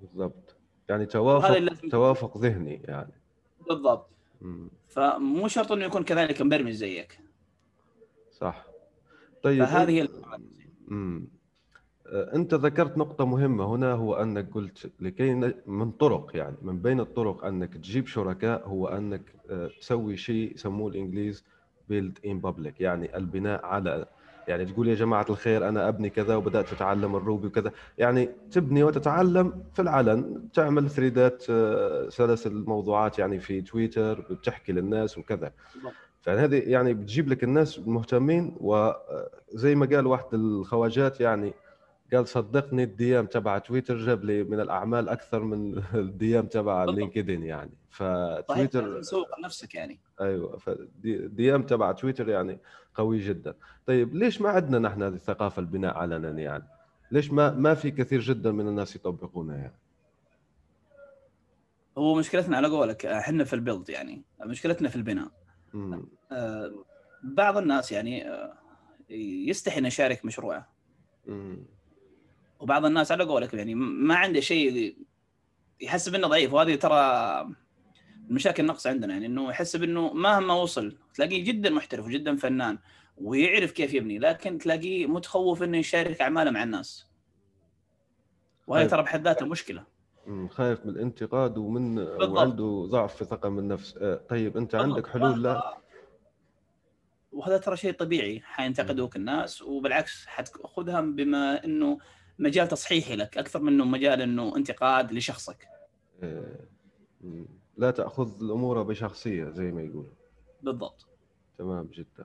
بالضبط. 0.00 0.53
يعني 0.88 1.06
توافق 1.06 1.88
توافق 1.90 2.38
ذهني 2.38 2.80
يعني. 2.84 3.12
بالضبط. 3.68 4.08
فمو 4.88 5.48
شرط 5.48 5.72
إنه 5.72 5.84
يكون 5.84 6.04
كذلك 6.04 6.42
مبرمج 6.42 6.72
زيك. 6.72 7.20
صح. 8.32 8.66
طيب 9.42 9.64
فهذه 9.64 10.08
امم 10.90 11.28
أنت 12.06 12.54
ذكرت 12.54 12.98
نقطة 12.98 13.26
مهمة 13.26 13.74
هنا 13.74 13.92
هو 13.92 14.14
أنك 14.14 14.50
قلت 14.54 14.90
لكي 15.00 15.34
من 15.66 15.90
طرق 15.90 16.36
يعني 16.36 16.56
من 16.62 16.78
بين 16.82 17.00
الطرق 17.00 17.44
أنك 17.44 17.74
تجيب 17.74 18.06
شركاء 18.06 18.68
هو 18.68 18.88
أنك 18.88 19.22
آه، 19.50 19.70
تسوي 19.80 20.16
شيء 20.16 20.54
يسموه 20.54 20.90
الإنجليز 20.90 21.44
build 21.88 22.18
in 22.26 22.40
public 22.40 22.80
يعني 22.80 23.16
البناء 23.16 23.64
على 23.64 24.06
يعني 24.48 24.64
تقول 24.64 24.88
يا 24.88 24.94
جماعة 24.94 25.26
الخير 25.30 25.68
أنا 25.68 25.88
أبني 25.88 26.10
كذا 26.10 26.36
وبدأت 26.36 26.72
أتعلم 26.72 27.16
ال 27.16 27.22
Ruby 27.22 27.46
وكذا. 27.46 27.72
يعني 27.98 28.30
تبني 28.50 28.84
وتتعلم 28.84 29.64
في 29.72 29.82
العلن 29.82 30.48
تعمل 30.54 30.90
thread 30.90 31.36
ات 31.36 31.44
آه، 31.50 32.08
سلاسل 32.08 32.64
موضوعات 32.66 33.18
يعني 33.18 33.38
في 33.40 33.60
تويتر 33.60 34.20
بتحكي 34.20 34.72
للناس 34.72 35.18
وكذا. 35.18 35.52
فهذه 36.20 36.62
يعني 36.66 36.94
بتجيب 36.94 37.28
لك 37.28 37.44
الناس 37.44 37.78
مهتمين 37.78 38.56
وزي 38.60 39.74
ما 39.74 39.86
قال 39.86 40.06
واحد 40.06 40.34
الخواجات 40.34 41.20
يعني 41.20 41.54
قال 42.12 42.28
صدقني 42.28 42.82
ال 42.82 43.18
DM 43.18 43.26
تبع 43.26 43.58
تويتر 43.58 43.96
جاب 43.96 44.24
لي 44.24 44.44
من 44.44 44.60
الأعمال 44.60 45.08
أكثر 45.08 45.42
من 45.42 45.82
ال 45.94 46.38
DM 46.38 46.46
تبع 46.46 46.84
LinkedIn 46.84 47.42
يعني. 47.42 47.70
فتويتر 47.90 49.00
تسوق 49.00 49.40
نفسك 49.44 49.74
يعني. 49.74 50.00
أيوه 50.20 50.56
فال 50.56 51.54
DM 51.54 51.62
تبع 51.62 51.92
تويتر 51.92 52.28
يعني 52.28 52.58
قوي 52.94 53.18
جدا. 53.18 53.54
طيب 53.86 54.14
ليش 54.14 54.40
ما 54.40 54.48
عندنا 54.48 54.78
نحن 54.78 55.02
هذه 55.02 55.14
الثقافة 55.14 55.60
البناء 55.60 55.96
علنا 55.96 56.40
يعني 56.40 56.64
ليش 57.10 57.30
ما 57.30 57.50
ما 57.50 57.74
في 57.74 57.90
كثير 57.90 58.20
جدا 58.20 58.52
من 58.52 58.68
الناس 58.68 58.96
يطبقونها 58.96 59.56
يعني؟ 59.56 59.74
هو 61.98 62.14
مشكلتنا 62.14 62.56
على 62.56 62.68
قولك 62.68 63.06
إحنا 63.06 63.44
في 63.44 63.52
ال 63.52 63.58
build 63.58 63.88
يعني. 63.88 64.22
مشكلتنا 64.44 64.88
في 64.88 64.96
البناء. 64.96 65.28
آه 66.32 66.72
بعض 67.22 67.56
الناس 67.56 67.92
يعني 67.92 68.28
آه 68.30 68.52
يستحي 69.48 69.78
إنه 69.78 69.86
يشارك 69.86 70.24
مشروعه. 70.24 70.68
وبعض 72.60 72.84
الناس 72.84 73.12
على 73.12 73.24
قولك 73.24 73.54
يعني 73.54 73.74
ما 73.74 74.14
عنده 74.14 74.40
شيء 74.40 74.96
يحسب 75.80 76.14
انه 76.14 76.28
ضعيف. 76.28 76.52
وهذه 76.52 76.74
ترى 76.74 77.48
المشاكل 78.30 78.66
نقص 78.66 78.86
عندنا 78.86 79.12
يعني 79.12 79.26
إنه 79.26 79.50
يحسب 79.50 79.82
انه 79.82 80.12
مهما 80.12 80.54
وصل 80.54 80.96
تلاقيه 81.14 81.44
جدا 81.44 81.70
محترف 81.70 82.06
وجدا 82.06 82.36
فنان 82.36 82.78
ويعرف 83.18 83.72
كيف 83.72 83.94
يبني 83.94 84.18
لكن 84.18 84.58
تلاقيه 84.58 85.06
متخوف 85.06 85.62
إنه 85.62 85.78
يشارك 85.78 86.20
أعماله 86.20 86.50
مع 86.50 86.62
الناس. 86.62 87.06
وهي 88.66 88.82
طيب. 88.82 88.90
ترى 88.90 89.02
بحد 89.02 89.24
ذاتها 89.24 89.46
مشكلة. 89.46 89.84
خايف 90.50 90.86
من 90.86 90.90
الانتقاد 90.90 91.58
ومن 91.58 91.94
بالضبط. 91.94 92.38
وعنده 92.38 92.86
ضعف 92.90 93.14
في 93.14 93.22
الثقه 93.22 93.48
من 93.48 93.58
النفس. 93.58 93.96
آه، 93.96 94.20
طيب 94.28 94.56
أنت 94.56 94.76
بالضبط. 94.76 94.94
عندك 94.94 95.06
حلول 95.06 95.42
لا؟ 95.42 95.76
وهذا 97.32 97.58
ترى 97.58 97.76
شيء 97.76 97.92
طبيعي 97.92 98.40
حينتقدوك 98.44 99.16
الناس 99.16 99.62
وبالعكس 99.62 100.26
حتأخذها 100.26 101.00
بما 101.00 101.64
إنه 101.64 101.98
مجال 102.38 102.68
تصحيحي 102.68 103.16
لك 103.16 103.38
أكثر 103.38 103.60
منه 103.60 103.84
مجال 103.84 104.22
إنه 104.22 104.56
انتقاد 104.56 105.12
لشخصك. 105.12 105.68
آه، 106.22 106.60
لا 107.76 107.90
تأخذ 107.90 108.42
الأمور 108.42 108.82
بشخصية 108.82 109.50
زي 109.50 109.72
ما 109.72 109.82
يقول 109.82 110.06
بالضبط. 110.62 111.06
تمام 111.58 111.88
جدا. 111.92 112.24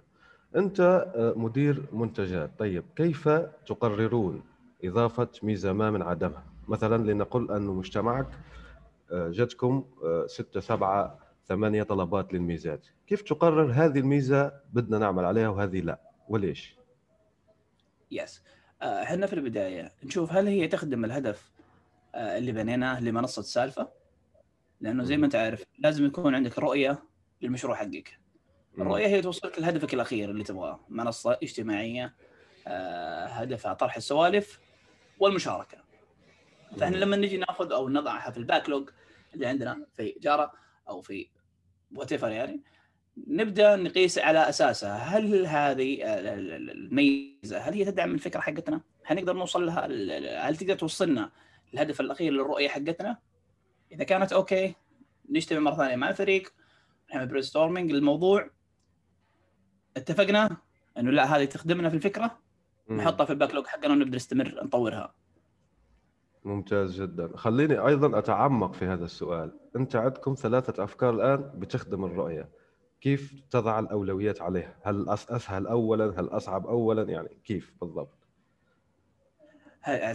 أنت 0.56 0.79
آه، 1.15 1.34
مدير 1.38 1.86
منتجات. 1.91 2.51
طيب 2.60 2.84
كيف 2.96 3.29
تقررون 3.68 4.44
إضافة 4.84 5.27
ميزة 5.44 5.74
ما 5.74 5.91
من 5.91 6.01
عدمها؟ 6.01 6.44
مثلا 6.68 7.12
لنقل 7.12 7.51
أن 7.51 7.62
مجتمعك 7.62 8.27
آه، 9.12 9.29
جتكم 9.29 9.86
ستة 10.25 10.60
سبعة 10.60 11.20
ثمانية 11.48 11.84
طلبات 11.84 12.34
للميزات. 12.34 12.88
كيف 13.08 13.22
تقرر 13.22 13.72
هذه 13.72 14.00
الميزة 14.00 14.51
بدنا 14.74 14.98
نعمل 14.98 15.25
عليها 15.25 15.50
وهذه 15.50 15.82
لا؟ 15.82 16.00
وليش؟ 16.29 16.75
يس 18.12 18.44
آه، 18.82 19.03
إحنا 19.03 19.25
في 19.27 19.34
البداية 19.34 19.91
نشوف 20.03 20.32
هل 20.32 20.48
هي 20.48 20.68
تخدم 20.68 21.06
الهدف 21.06 21.51
آه، 22.15 22.38
اللي 22.38 22.51
بنيناه 22.51 23.01
لمنصة 23.03 23.41
سالفة؟ 23.41 23.88
لأنه 24.82 25.04
زي 25.04 25.18
ما 25.18 25.26
أنت 25.26 25.36
عارف 25.36 25.64
لازم 25.80 26.06
يكون 26.06 26.36
عندك 26.36 26.60
رؤية 26.60 27.04
للمشروع 27.42 27.76
حقك 27.76 28.20
الرؤية 28.78 29.08
هي 29.08 29.22
توصلك 29.22 29.60
لهدفك 29.60 29.94
الأخير 29.94 30.30
اللي 30.32 30.44
تبغاه 30.44 30.80
منصة 30.90 31.38
اجتماعية 31.44 32.16
آه، 32.68 33.26
هدفها 33.26 33.74
طرح 33.74 33.96
السوالف 33.96 34.60
والمشاركة 35.20 35.78
فإحنا 36.78 36.98
لما 36.98 37.18
نجي 37.18 37.38
نأخذ 37.38 37.72
أو 37.72 37.90
نضعها 37.90 38.32
في 38.32 38.38
ال 38.38 38.44
backlog 38.44 38.89
اللي 39.34 39.46
عندنا 39.46 39.86
في 39.94 40.16
Jira 40.22 40.51
أو 40.90 41.02
في 41.02 41.30
what 41.96 42.12
يعني 42.12 42.64
نبدأ 43.28 43.76
نقيس 43.76 44.18
على 44.18 44.50
أساسها 44.50 44.96
هل 44.98 45.46
هذه 45.46 46.00
الميزة 46.04 47.58
هل 47.58 47.74
هي 47.74 47.86
تدعم 47.86 48.14
الفكرة 48.14 48.40
حقتنا؟ 48.40 48.82
هل 49.06 49.18
نقدر 49.18 49.34
نوصل 49.34 49.66
لها؟ 49.66 49.86
هل 50.50 50.58
تقدر 50.58 50.76
توصلنا 50.76 51.32
الهدف 51.74 52.02
الأخير 52.02 52.34
للرؤية 52.34 52.68
حقتنا؟ 52.68 53.18
إذا 53.91 54.03
كانت 54.03 54.34
okay 54.34 54.75
نجتمع 55.29 55.60
مرة 55.60 55.75
ثانية 55.75 55.96
مع 55.96 56.10
الفريق 56.10 56.53
نعمل 57.13 57.27
brainstorming 57.28 57.92
للموضوع. 57.91 58.50
اتفقنا 59.98 60.58
إنه 60.98 61.12
لا 61.12 61.36
هذه 61.36 61.46
تخدمنا 61.46 61.89
في 61.89 61.96
الفكرة 61.96 62.39
نحطها 62.89 63.25
في 63.25 63.31
الباك 63.31 63.53
لوج 63.53 63.65
حقنا 63.67 63.93
ونبدا 63.93 64.15
نستمر 64.15 64.60
نطورها. 64.63 65.15
ممتاز 66.43 67.01
جدا. 67.01 67.38
خليني 67.38 67.79
أيضا 67.79 68.19
أتعمق 68.19 68.74
في 68.74 68.86
هذا 68.86 69.05
السؤال. 69.05 69.60
أنت 69.75 69.96
عندكم 69.96 70.34
ثلاثة 70.34 70.84
أفكار 70.84 71.13
الآن 71.13 71.51
بتخدم 71.60 72.05
الرؤية. 72.05 72.50
كيف 73.01 73.43
تضع 73.50 73.79
الأولويات 73.79 74.41
عليها؟ 74.41 74.75
هل 74.84 75.10
أسهل 75.10 75.67
اولا؟ 75.67 76.19
هل 76.19 76.27
أصعب 76.27 76.67
اولا؟ 76.67 77.03
يعني 77.03 77.29
كيف 77.43 77.74
بالضبط؟ 77.81 78.19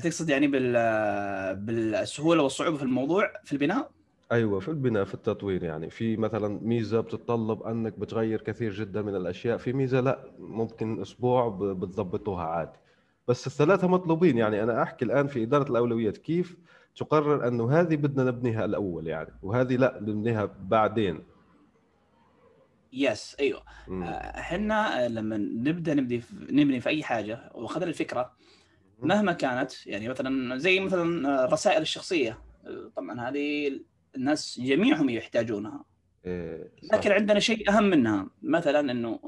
تقصد 0.02 0.28
يعني 0.28 0.46
بال 0.46 0.72
بالسهولة 1.56 2.42
والصعوبة 2.42 2.76
في 2.76 2.82
الموضوع 2.82 3.32
في 3.44 3.52
البناء؟ 3.52 3.90
أيوه 4.32 4.60
في 4.60 4.68
البناء 4.68 5.04
في 5.04 5.14
التطوير 5.14 5.64
يعني. 5.64 5.90
في 5.90 6.16
مثلا 6.16 6.60
ميزة 6.62 7.00
بتتطلب 7.00 7.62
أنك 7.62 7.98
بتغير 7.98 8.40
كثير 8.40 8.72
جدا 8.72 9.02
من 9.02 9.16
الأشياء 9.16 9.56
في 9.56 9.72
ميزة 9.72 10.00
لا 10.00 10.24
ممكن 10.38 11.00
أسبوع 11.00 11.48
بتضبطوها 11.48 12.44
عادي. 12.44 12.78
بس 13.28 13.46
الثلاثة 13.46 13.88
مطلوبين 13.88 14.38
يعني. 14.38 14.62
أنا 14.62 14.82
أحكي 14.82 15.04
الآن 15.04 15.26
في 15.26 15.42
إدارة 15.42 15.70
الأولويات 15.70 16.16
كيف 16.16 16.56
تقرر 16.96 17.48
أنه 17.48 17.80
هذه 17.80 17.96
بدنا 17.96 18.24
نبنيها 18.24 18.64
الأول 18.64 19.06
يعني 19.06 19.30
وهذه 19.42 19.76
لا 19.76 19.98
نبنيها 20.00 20.50
بعدين. 20.60 21.20
يس 22.92 23.36
أيوه. 23.40 23.62
إحنا 24.38 25.08
لما 25.08 25.36
نبدأ 25.36 25.94
نبني 25.94 26.22
نبني 26.50 26.80
في 26.80 26.88
أي 26.88 27.02
حاجة 27.02 27.50
واخذنا 27.54 27.86
الفكرة 27.86 28.32
مهما 28.98 29.32
كانت 29.32 29.86
يعني 29.86 30.08
مثلا 30.08 30.58
زي 30.58 30.80
مثلا 30.80 31.44
الرسائل 31.44 31.82
الشخصية. 31.82 32.38
طبعا 32.96 33.28
هذه 33.28 33.80
الناس 34.16 34.60
جميعهم 34.60 35.08
يحتاجونها. 35.08 35.84
إيه، 36.26 36.72
لكن 36.92 37.12
عندنا 37.12 37.40
شيء 37.40 37.70
أهم 37.70 37.84
منها. 37.84 38.30
مثلا 38.42 38.92
إنه 38.92 39.20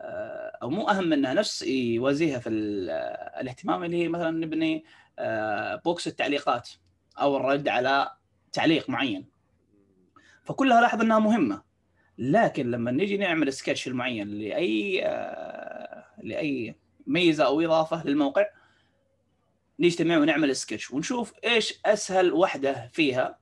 آه، 0.00 0.58
أو 0.62 0.70
مو 0.70 0.88
أهم 0.88 1.08
منها 1.08 1.34
نفس 1.34 1.62
يوازيها 1.62 2.38
في 2.38 2.48
الاهتمام 2.48 3.84
اللي 3.84 3.96
هي 4.02 4.08
مثلا 4.08 4.30
نبني 4.30 4.84
آه، 5.18 5.76
بوكس 5.76 6.08
التعليقات 6.08 6.68
أو 7.20 7.36
الرد 7.36 7.68
على 7.68 8.10
تعليق 8.52 8.90
معين. 8.90 9.26
فكلها 10.44 10.80
لاحظ 10.80 11.00
إنها 11.00 11.18
مهمة. 11.18 11.62
لكن 12.18 12.70
لما 12.70 12.90
نجي 12.90 13.16
نعمل 13.16 13.52
سكتش 13.52 13.88
المعين 13.88 14.28
لأي 14.28 15.06
آه، 15.06 16.04
لأي 16.22 16.76
ميزة 17.06 17.44
أو 17.44 17.60
إضافة 17.60 18.06
للموقع 18.06 18.46
نجتمع 19.82 20.18
ونعمل 20.18 20.56
سكتش 20.56 20.90
ونشوف 20.90 21.32
إيش 21.44 21.80
أسهل 21.86 22.32
وحدة 22.32 22.90
فيها. 22.92 23.38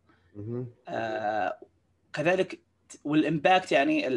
آه 0.89 1.59
كذلك 2.13 2.61
وال 3.05 3.22
impact 3.22 3.73
يعني 3.73 4.09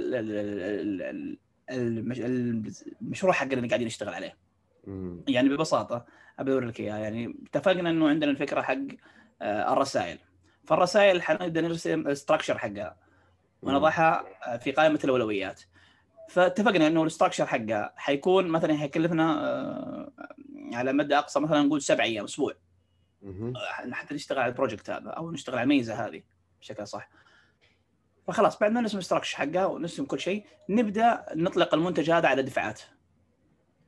المشروع 3.02 3.34
حقنا 3.34 3.54
اللي 3.54 3.68
قاعدين 3.68 3.88
نشتغل 3.88 4.14
عليه. 4.14 4.38
يعني 5.28 5.50
ببساطة 5.50 6.06
أبي 6.40 6.54
اوري 6.54 6.66
لك 6.66 6.80
إياها. 6.80 6.98
يعني 6.98 7.36
اتفقنا 7.48 7.90
إنه 7.90 8.10
عندنا 8.10 8.32
الفكرة 8.32 8.62
حق 8.62 8.78
آه 9.42 9.74
الرسائل. 9.74 10.18
فالرسائل 10.66 11.22
حنبدأ 11.22 11.62
نرسم 11.62 12.08
ال 12.08 12.13
structure 12.13 12.58
حقها. 12.58 12.98
ونضعها 13.62 14.26
آه، 14.48 14.58
في 14.58 14.72
قائمة 14.72 15.00
الأولويات. 15.04 15.62
فاتفقنا 16.30 16.88
إنه 16.88 17.04
ال 17.04 17.08
structure 17.08 17.46
حقها 17.46 17.94
حيكون 17.98 18.48
مثلا 18.48 18.78
حيكلفنا 18.78 20.12
على 20.74 20.94
مدى 20.94 21.18
أقصى 21.18 21.40
مثلا 21.40 21.62
نقول 21.62 21.82
سبع 21.82 22.04
أيام 22.04 22.24
أسبوع. 22.24 22.54
حتى 23.92 24.16
نشتغل 24.16 24.40
على 24.40 24.52
ال 24.52 24.56
project 24.57 24.90
هذا 24.90 25.10
أو 25.10 25.32
نشتغل 25.32 25.56
على 25.56 25.64
الميزة 25.64 26.08
هذه 26.08 26.24
بشكل 26.62 26.88
صح. 26.88 27.10
فخلاص 28.28 28.60
بعد 28.60 28.72
ما 28.72 28.82
نرسم 28.82 29.02
structure 29.02 29.38
حقها 29.38 29.66
ونرسم 29.66 30.06
كل 30.06 30.20
شيء 30.20 30.46
نبدأ 30.70 31.26
نطلق 31.36 31.74
المنتج 31.74 32.12
هذا 32.12 32.28
على 32.28 32.44
دفعات. 32.44 32.82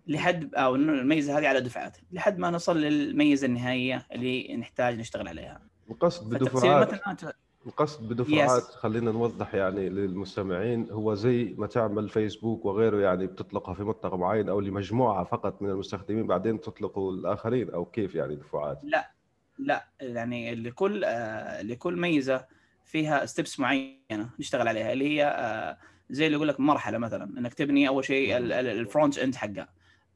لحد 0.08 0.56
أو 0.56 0.76
الميزة 0.76 1.38
هذه 1.38 1.48
على 1.48 1.62
دفعات. 1.62 1.98
لحد 2.12 2.38
ما 2.38 2.50
نصل 2.50 2.78
للميزة 2.78 3.48
النهائية 3.48 4.08
اللي 4.12 4.58
نحتاج 4.58 5.00
نشتغل 5.00 5.28
عليها. 5.28 5.62
القصد 5.92 6.30
بدفعات. 6.30 7.36
القصد 7.66 8.10
بدفعات 8.10 8.64
yes. 8.64 8.76
خلينا 8.76 9.12
نوضح 9.12 9.56
يعني 9.56 9.90
للمستمعين 9.90 10.92
هو 10.92 11.14
زي 11.14 11.56
ما 11.58 11.68
تعمل 11.68 12.10
فيسبوك 12.10 12.66
وغيره 12.66 12.98
يعني 12.98 13.28
بتطلقها 13.28 13.74
في 13.74 13.84
منطقه 13.84 14.18
معينه 14.18 14.52
أو 14.52 14.60
لمجموعة 14.60 15.24
فقط 15.24 15.62
من 15.62 15.70
المستخدمين 15.70 16.28
بعدين 16.28 16.62
تطلقوا 16.62 17.12
الآخرين 17.12 17.70
أو 17.70 17.86
كيف 17.86 18.16
يعني 18.16 18.36
دفعات 18.36 18.80
لا 18.84 19.12
لا 19.60 19.88
يعني 20.00 20.56
لكل 20.56 21.04
آه 21.04 21.62
لكل 21.62 21.96
ميزة 21.96 22.46
فيها 22.84 23.26
steps 23.26 23.60
معينة 23.60 24.30
نشتغل 24.40 24.68
عليها 24.68 24.94
اللي 24.94 25.10
هي 25.10 25.26
آه 25.26 25.78
زي 26.10 26.26
اللي 26.26 26.36
يقول 26.36 26.48
لك 26.48 26.60
مرحلة 26.60 26.98
مثلا 26.98 27.40
إنك 27.40 27.54
تبني 27.54 27.88
أول 27.88 28.06
شيء 28.06 28.38
ال 28.38 28.51
front 28.51 29.18
end 29.18 29.36
حقها 29.36 29.70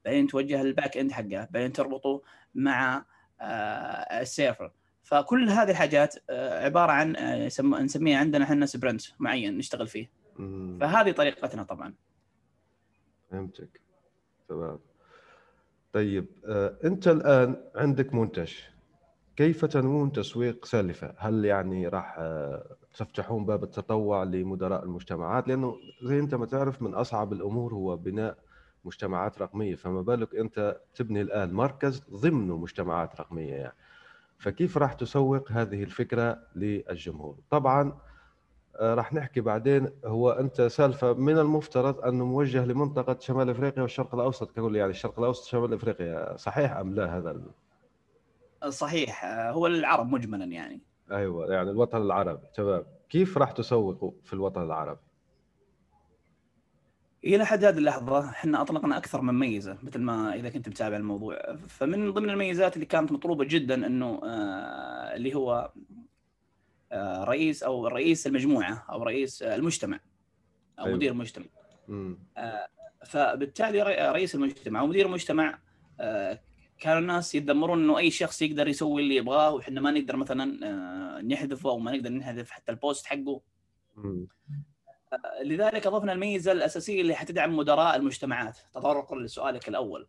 بعدين 0.05 0.27
توجه 0.27 0.61
ال 0.61 0.68
back 0.68 0.97
end 0.97 1.11
حقها 1.11 1.47
بعدين 1.51 1.73
تربطه 1.73 2.21
مع 2.55 3.05
آه 3.41 4.21
ال 4.21 4.28
server 4.28 4.71
فكل 5.09 5.49
هذه 5.49 5.71
الحاجات 5.71 6.15
آه 6.29 6.65
عبارة 6.65 6.91
عن 6.91 7.15
آه 7.15 7.45
نسميها 7.81 8.17
عندنا 8.19 8.43
إحنا 8.43 8.65
sprint 8.65 9.01
معين 9.19 9.57
نشتغل 9.57 9.87
فيه. 9.87 10.09
فهذه 10.81 11.11
طريقتنا 11.11 11.63
طبعا. 11.63 11.93
فهمتك. 13.31 13.81
تمام. 14.49 14.79
طيب 15.93 16.25
آه 16.45 16.77
أنت 16.83 17.07
الآن 17.07 17.55
عندك 17.75 18.13
منتج. 18.13 18.53
كيف 19.35 19.65
تنوون 19.65 20.11
تسويق 20.11 20.65
سالفة؟ 20.65 21.13
هل 21.17 21.45
يعني 21.45 21.87
راح 21.87 22.19
تفتحون 22.97 23.45
باب 23.45 23.63
التطوع 23.63 24.23
لمدراء 24.23 24.83
المجتمعات؟ 24.83 25.47
لأنه 25.47 25.75
زي 26.03 26.19
أنت 26.19 26.35
ما 26.35 26.45
تعرف 26.45 26.81
من 26.81 26.93
أصعب 26.93 27.33
الأمور 27.33 27.73
هو 27.73 27.97
بناء 27.97 28.37
مجتمعات 28.85 29.41
رقمية. 29.41 29.75
فما 29.75 30.01
بالك 30.01 30.35
أنت 30.35 30.81
تبني 30.95 31.21
الآن 31.21 31.53
مركز 31.53 32.03
ضمن 32.11 32.47
مجتمعات 32.47 33.19
رقمية 33.21 33.53
يعني. 33.53 33.75
فكيف 34.39 34.77
راح 34.77 34.93
تسوق 34.93 35.51
هذه 35.51 35.83
الفكرة 35.83 36.39
للجمهور؟ 36.55 37.35
طبعا 37.49 37.97
آه، 38.75 38.93
راح 38.93 39.13
نحكي 39.13 39.41
بعدين 39.41 39.89
هو 40.05 40.31
أنت 40.31 40.61
سالفة 40.61 41.13
من 41.13 41.37
المفترض 41.37 41.99
أنه 41.99 42.25
موجه 42.25 42.65
لمنطقة 42.65 43.17
شمال 43.19 43.49
إفريقيا 43.49 43.81
والشرق 43.81 44.15
الأوسط 44.15 44.51
ككل 44.51 44.75
يعني 44.75 44.91
الشرق 44.91 45.19
الأوسط 45.19 45.45
شمال 45.45 45.73
إفريقيا 45.73 46.37
صحيح 46.37 46.77
أم 46.77 46.95
لا 46.95 47.17
هذا 47.17 47.41
صحيح 48.69 49.25
هو 49.25 49.67
العرب 49.67 50.09
مجملا 50.09 50.45
يعني 50.45 50.81
أيوه 51.11 51.53
يعني 51.53 51.69
الوطن 51.69 52.01
العربي 52.01 52.47
تمام 52.55 52.83
كيف 53.09 53.37
راح 53.37 53.51
تسوقوا 53.51 54.11
في 54.23 54.33
الوطن 54.33 54.61
العربي؟ 54.61 55.08
إلى 57.23 57.45
حد 57.45 57.63
هذه 57.63 57.77
اللحظة 57.77 58.29
إحنا 58.29 58.61
أطلقنا 58.61 58.97
أكثر 58.97 59.21
من 59.21 59.33
ميزة 59.33 59.77
مثل 59.83 59.99
ما 59.99 60.35
إذا 60.35 60.49
كنت 60.49 60.69
متابع 60.69 60.97
الموضوع. 60.97 61.55
فمن 61.67 62.11
ضمن 62.13 62.29
الميزات 62.29 62.75
اللي 62.75 62.85
كانت 62.85 63.11
مطلوبة 63.11 63.45
جدا 63.45 63.87
إنه 63.87 64.21
آه 64.23 65.15
اللي 65.15 65.35
هو 65.35 65.71
آه 66.91 67.23
رئيس 67.23 67.63
أو 67.63 67.87
رئيس 67.87 68.27
المجموعة 68.27 68.85
أو 68.89 69.03
رئيس 69.03 69.41
المجتمع 69.41 69.99
أو 70.79 70.85
أيوة. 70.85 70.95
مدير 70.95 71.11
المجتمع. 71.11 71.45
آه 72.37 72.67
فبالتالي 73.05 73.81
رئيس 74.11 74.35
المجتمع 74.35 74.79
أو 74.79 74.87
مدير 74.87 75.05
المجتمع 75.05 75.59
آه 75.99 76.39
كانوا 76.79 76.99
الناس 76.99 77.35
يتذمرون 77.35 77.83
إنه 77.83 77.97
أي 77.97 78.11
شخص 78.11 78.41
يقدر 78.41 78.67
يسوي 78.67 79.01
اللي 79.01 79.15
يبغاه 79.15 79.53
وإحنا 79.53 79.81
ما 79.81 79.91
نقدر 79.91 80.15
مثلا 80.15 80.59
آه، 80.67 81.21
نحذفه 81.21 81.69
أو 81.69 81.79
ما 81.79 81.91
نقدر 81.91 82.09
نحذف 82.09 82.51
حتى 82.51 82.71
البوست 82.71 83.05
حقه. 83.05 83.41
آه، 83.97 84.25
لذلك 85.41 85.87
أضفنا 85.87 86.13
الميزة 86.13 86.51
الأساسية 86.51 87.01
اللي 87.01 87.15
حتدعم 87.15 87.57
مدراء 87.57 87.95
المجتمعات. 87.95 88.57
تطرقا 88.73 89.15
لسؤالك 89.15 89.69
الأول. 89.69 90.07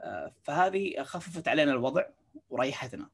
آه، 0.00 0.34
فهذه 0.42 1.02
خففت 1.02 1.48
علينا 1.48 1.72
الوضع 1.72 2.04
وريحتنا. 2.50 3.10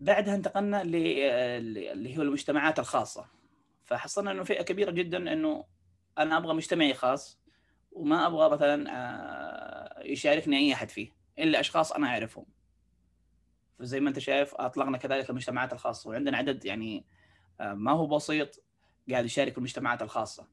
بعدها 0.00 0.34
انتقلنا 0.34 0.82
اللي 0.82 2.18
هو 2.18 2.22
المجتمعات 2.22 2.78
الخاصة. 2.78 3.26
فحصلنا 3.84 4.30
إنه 4.30 4.42
فئة 4.42 4.62
كبيرة 4.62 4.90
جدا 4.90 5.32
إنه 5.32 5.64
أنا 6.18 6.36
أبغى 6.36 6.54
مجتمعي 6.54 6.94
خاص 6.94 7.40
وما 7.92 8.26
أبغى 8.26 8.50
مثلا 8.50 10.02
يشاركني 10.04 10.56
أي 10.56 10.72
أحد 10.72 10.88
فيه 10.90 11.12
إلا 11.38 11.60
أشخاص 11.60 11.92
أنا 11.92 12.06
أعرفهم. 12.06 12.46
فزي 13.78 14.00
ما 14.00 14.08
أنت 14.08 14.18
شايف 14.18 14.54
أطلقنا 14.54 14.98
كذلك 14.98 15.30
المجتمعات 15.30 15.72
الخاصة. 15.72 16.10
وعندنا 16.10 16.36
عدد 16.36 16.64
يعني 16.64 17.04
آه، 17.60 17.74
ما 17.74 17.92
هو 17.92 18.06
بسيط. 18.06 18.69
قاعد 19.10 19.24
يشارك 19.24 19.52
في 19.52 19.58
المجتمعات 19.58 20.02
الخاصة. 20.02 20.48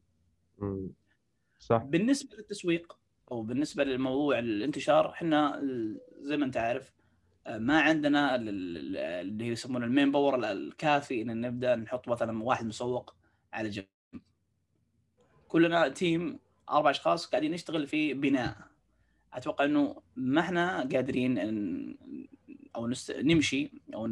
صح. 1.60 1.84
بالنسبة 1.84 2.38
للتسويق 2.38 2.98
أو 3.32 3.42
بالنسبة 3.42 3.84
للموضوع 3.84 4.40
الانتشار 4.40 5.10
إحنا 5.10 5.62
زي 6.20 6.38
ما 6.38 6.46
أنت 6.46 6.58
عارف 6.58 6.94
آه، 7.48 7.58
ما 7.58 7.82
عندنا 7.82 8.36
اللي 8.36 9.48
يسمونه 9.48 9.86
ال 9.86 10.12
manpower 10.12 10.52
الكافي 10.52 11.22
إن 11.22 11.42
نبدأ 11.42 11.76
نحط 11.76 12.08
مثلا 12.08 12.44
واحد 12.44 12.66
مسوق 12.66 13.16
على 13.54 13.70
جنب. 13.70 13.86
كلنا 15.48 15.88
تيم 15.88 16.40
أربع 16.70 16.90
أشخاص 16.90 17.26
قاعدين 17.26 17.52
نشتغل 17.52 17.88
في 17.88 18.14
بناء. 18.14 18.58
أتوقع 19.34 19.66
إنه 19.66 20.02
ما 20.16 20.42
إحنا 20.42 20.80
قادرين 20.80 21.38
أو 22.76 22.92
نمشي 23.10 23.72
أو 23.94 24.08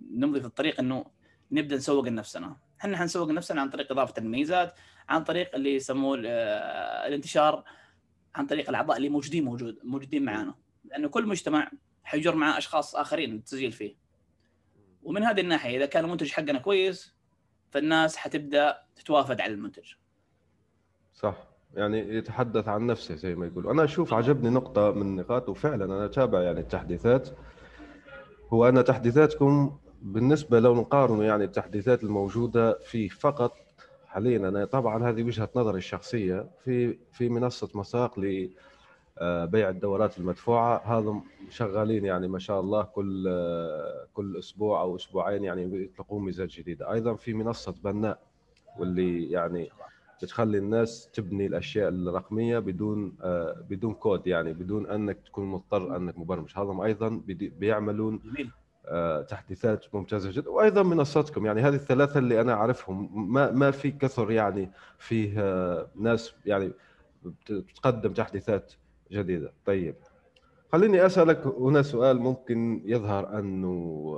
نمضي 0.00 0.40
في 0.40 0.46
الطريق 0.46 0.80
إنه 0.80 1.04
نبدأ 1.52 1.76
نسوق 1.76 2.08
لنفسنا. 2.08 2.56
إحنا 2.84 2.96
حنسوق 2.96 3.30
نفسنا 3.30 3.60
عن 3.60 3.70
طريق 3.70 3.92
إضافة 3.92 4.14
الميزات 4.18 4.74
عن 5.08 5.24
طريق 5.24 5.54
اللي 5.54 5.74
يسموه 5.74 6.22
آه، 6.26 7.06
الانتشار 7.06 7.64
عن 8.34 8.46
طريق 8.46 8.68
الأعضاء 8.68 8.96
اللي 8.96 9.08
موجودين 9.08 9.44
موجود 9.44 9.78
موجودين 9.84 10.24
معانا. 10.24 10.54
لأنه 10.84 11.08
كل 11.08 11.26
مجتمع 11.26 11.70
حيجر 12.04 12.34
معاه 12.34 12.58
أشخاص 12.58 12.96
آخرين 12.96 13.30
للتسجيل 13.30 13.72
فيه. 13.72 13.96
ومن 15.02 15.22
هذه 15.22 15.40
الناحية 15.40 15.76
إذا 15.76 15.86
كان 15.86 16.04
المنتج 16.04 16.30
حقنا 16.30 16.58
كويس 16.58 17.14
فالناس 17.70 18.16
حتبدأ 18.16 18.78
تتوافد 18.96 19.40
على 19.40 19.52
المنتج. 19.54 19.92
صح. 21.14 21.36
يعني 21.74 21.98
يتحدث 21.98 22.68
عن 22.68 22.86
نفسه 22.86 23.14
زي 23.14 23.34
ما 23.34 23.46
يقولوا. 23.46 23.72
أنا 23.72 23.84
أشوف 23.84 24.14
عجبني 24.14 24.50
نقطة 24.50 24.90
من 24.90 25.02
النقاط 25.02 25.48
وفعلا 25.48 25.84
أنا 25.84 26.04
أتابع 26.04 26.42
يعني 26.42 26.60
التحديثات. 26.60 27.28
هو 28.52 28.68
ان 28.68 28.84
تحديثاتكم 28.84 29.78
بالنسبة 30.04 30.60
لو 30.60 30.74
نقارن 30.74 31.22
يعني 31.22 31.44
التحديثات 31.44 32.04
الموجودة 32.04 32.78
في 32.78 33.08
فقط 33.08 33.56
حاليا 34.06 34.48
أنا 34.48 34.64
طبعا 34.64 35.10
هذه 35.10 35.22
وجهة 35.22 35.48
نظري 35.56 35.78
الشخصية 35.78 36.46
في 36.64 36.98
في 37.12 37.28
منصة 37.28 37.68
مساق 37.74 38.18
لبيع 38.18 39.68
الدورات 39.68 40.18
المدفوعة 40.18 40.98
هذا 40.98 41.20
شغالين 41.50 42.04
يعني 42.04 42.28
ما 42.28 42.38
شاء 42.38 42.60
الله 42.60 42.82
كل 42.82 43.24
كل 44.14 44.36
أسبوع 44.38 44.80
أو 44.80 44.96
أسبوعين 44.96 45.44
يعني 45.44 45.84
يطلقون 45.84 46.24
ميزات 46.24 46.48
جديدة 46.48 46.92
أيضا 46.92 47.14
في 47.14 47.34
منصة 47.34 47.74
بناء 47.84 48.18
واللي 48.78 49.30
يعني 49.30 49.70
بتخلي 50.22 50.58
الناس 50.58 51.10
تبني 51.12 51.46
الأشياء 51.46 51.88
الرقمية 51.88 52.58
بدون 52.58 53.12
بدون 53.70 53.94
كود 53.94 54.26
يعني 54.26 54.52
بدون 54.52 54.86
أنك 54.86 55.18
تكون 55.26 55.46
مضطر 55.46 55.96
أنك 55.96 56.18
مبرمج 56.18 56.50
هذا 56.56 56.84
أيضا 56.84 57.22
بيعملون. 57.58 58.20
آه، 58.38 58.63
تحديثات 59.28 59.94
ممتازة 59.94 60.30
جدا 60.30 60.50
وأيضا 60.50 60.82
منصتكم. 60.82 61.46
يعني 61.46 61.60
هذه 61.60 61.74
الثلاثة 61.74 62.18
اللي 62.18 62.40
أنا 62.40 62.52
أعرفهم 62.52 63.32
ما 63.32 63.50
ما 63.50 63.70
في 63.70 63.90
كثر 63.90 64.30
يعني 64.30 64.70
فيه 64.98 65.40
آه، 65.40 65.88
ناس 65.96 66.34
يعني 66.46 66.72
بتقدم 67.50 68.12
تحديثات 68.12 68.72
جديدة. 69.12 69.52
طيب 69.66 69.94
خليني 70.72 71.06
أسألك 71.06 71.46
هنا 71.46 71.82
سؤال 71.82 72.18
ممكن 72.18 72.82
يظهر 72.84 73.38
أنه 73.38 73.68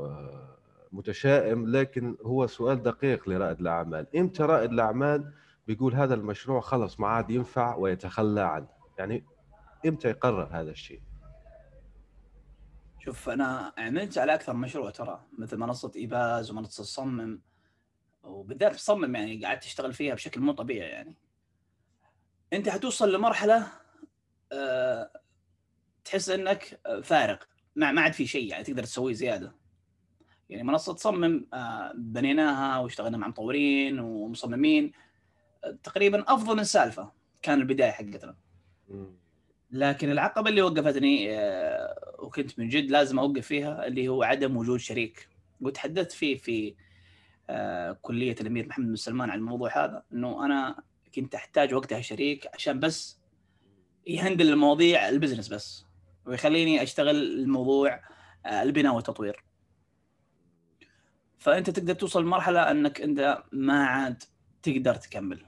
آه، 0.02 0.56
متشائم 0.92 1.66
لكن 1.68 2.16
هو 2.22 2.46
سؤال 2.46 2.82
دقيق 2.82 3.28
لرائد 3.28 3.60
الأعمال. 3.60 4.06
إمتى 4.16 4.42
رائد 4.42 4.72
الأعمال 4.72 5.32
بيقول 5.66 5.94
هذا 5.94 6.14
المشروع 6.14 6.60
خلص 6.60 7.00
ما 7.00 7.08
عاد 7.08 7.30
ينفع 7.30 7.76
ويتخلى 7.76 8.40
عنه؟ 8.40 8.66
يعني 8.98 9.24
إمتى 9.86 10.08
يقرر 10.08 10.48
هذا 10.50 10.70
الشيء؟ 10.70 11.00
شوف 13.06 13.28
أنا 13.28 13.72
عملت 13.78 14.18
على 14.18 14.34
أكثر 14.34 14.54
مشروع 14.54 14.90
ترى 14.90 15.26
مثل 15.38 15.56
منصة 15.56 15.92
إيباز 15.96 16.50
ومنصة 16.50 16.84
صمم. 16.84 17.40
وبالذات 18.22 18.74
تصمم 18.74 19.16
يعني 19.16 19.44
قاعد 19.44 19.60
تشتغل 19.60 19.92
فيها 19.92 20.14
بشكل 20.14 20.40
مو 20.40 20.52
طبيعي 20.52 20.88
يعني. 20.88 21.14
أنت 22.52 22.68
حتوصل 22.68 23.12
لمرحلة 23.12 23.66
أه 24.52 25.10
تحس 26.04 26.30
إنك 26.30 26.80
فارغ 27.02 27.36
ما 27.76 27.92
ما 27.92 28.00
عاد 28.00 28.12
في 28.12 28.26
شيء 28.26 28.50
يعني 28.50 28.64
تقدر 28.64 28.82
تسويه 28.82 29.14
زيادة. 29.14 29.54
يعني 30.50 30.62
منصة 30.62 30.94
تصمم 30.94 31.46
أه 31.54 31.92
بنيناها 31.94 32.78
واشتغلنا 32.78 33.18
مع 33.18 33.28
مطورين 33.28 34.00
ومصممين. 34.00 34.92
أه 35.64 35.78
تقريبا 35.82 36.24
أفضل 36.28 36.56
من 36.56 36.64
سالفة 36.64 37.12
كان 37.42 37.60
البداية 37.60 37.90
حقتنا. 37.90 38.36
لكن 39.70 40.10
العقبة 40.10 40.50
اللي 40.50 40.62
وقفتني 40.62 41.28
وكنت 42.36 42.58
من 42.58 42.68
جد 42.68 42.90
لازم 42.90 43.18
أوقف 43.18 43.46
فيها 43.46 43.86
اللي 43.86 44.08
هو 44.08 44.22
عدم 44.22 44.56
وجود 44.56 44.80
شريك. 44.80 45.28
وتحدثت 45.60 46.12
فيه 46.12 46.36
في 46.36 46.74
آه، 47.50 47.92
كلية 48.02 48.36
الأمير 48.40 48.68
محمد 48.68 48.86
بن 48.86 48.96
سلمان 48.96 49.30
عن 49.30 49.38
الموضوع 49.38 49.84
هذا 49.84 50.02
إنه 50.12 50.44
أنا 50.44 50.82
كنت 51.14 51.34
أحتاج 51.34 51.74
وقتها 51.74 52.00
شريك 52.00 52.46
عشان 52.54 52.80
بس 52.80 53.18
يهندل 54.06 54.48
المواضيع 54.48 55.08
البزنس 55.08 55.48
بس 55.48 55.84
ويخليني 56.26 56.82
أشتغل 56.82 57.16
الموضوع 57.16 58.00
آه، 58.46 58.62
البناء 58.62 58.94
والتطوير. 58.94 59.44
فأنت 61.38 61.70
تقدر 61.70 61.94
توصل 61.94 62.22
لمرحلة 62.22 62.70
إنك 62.70 63.00
أنت 63.00 63.42
ما 63.52 63.84
عاد 63.84 64.22
تقدر 64.62 64.94
تكمل. 64.94 65.46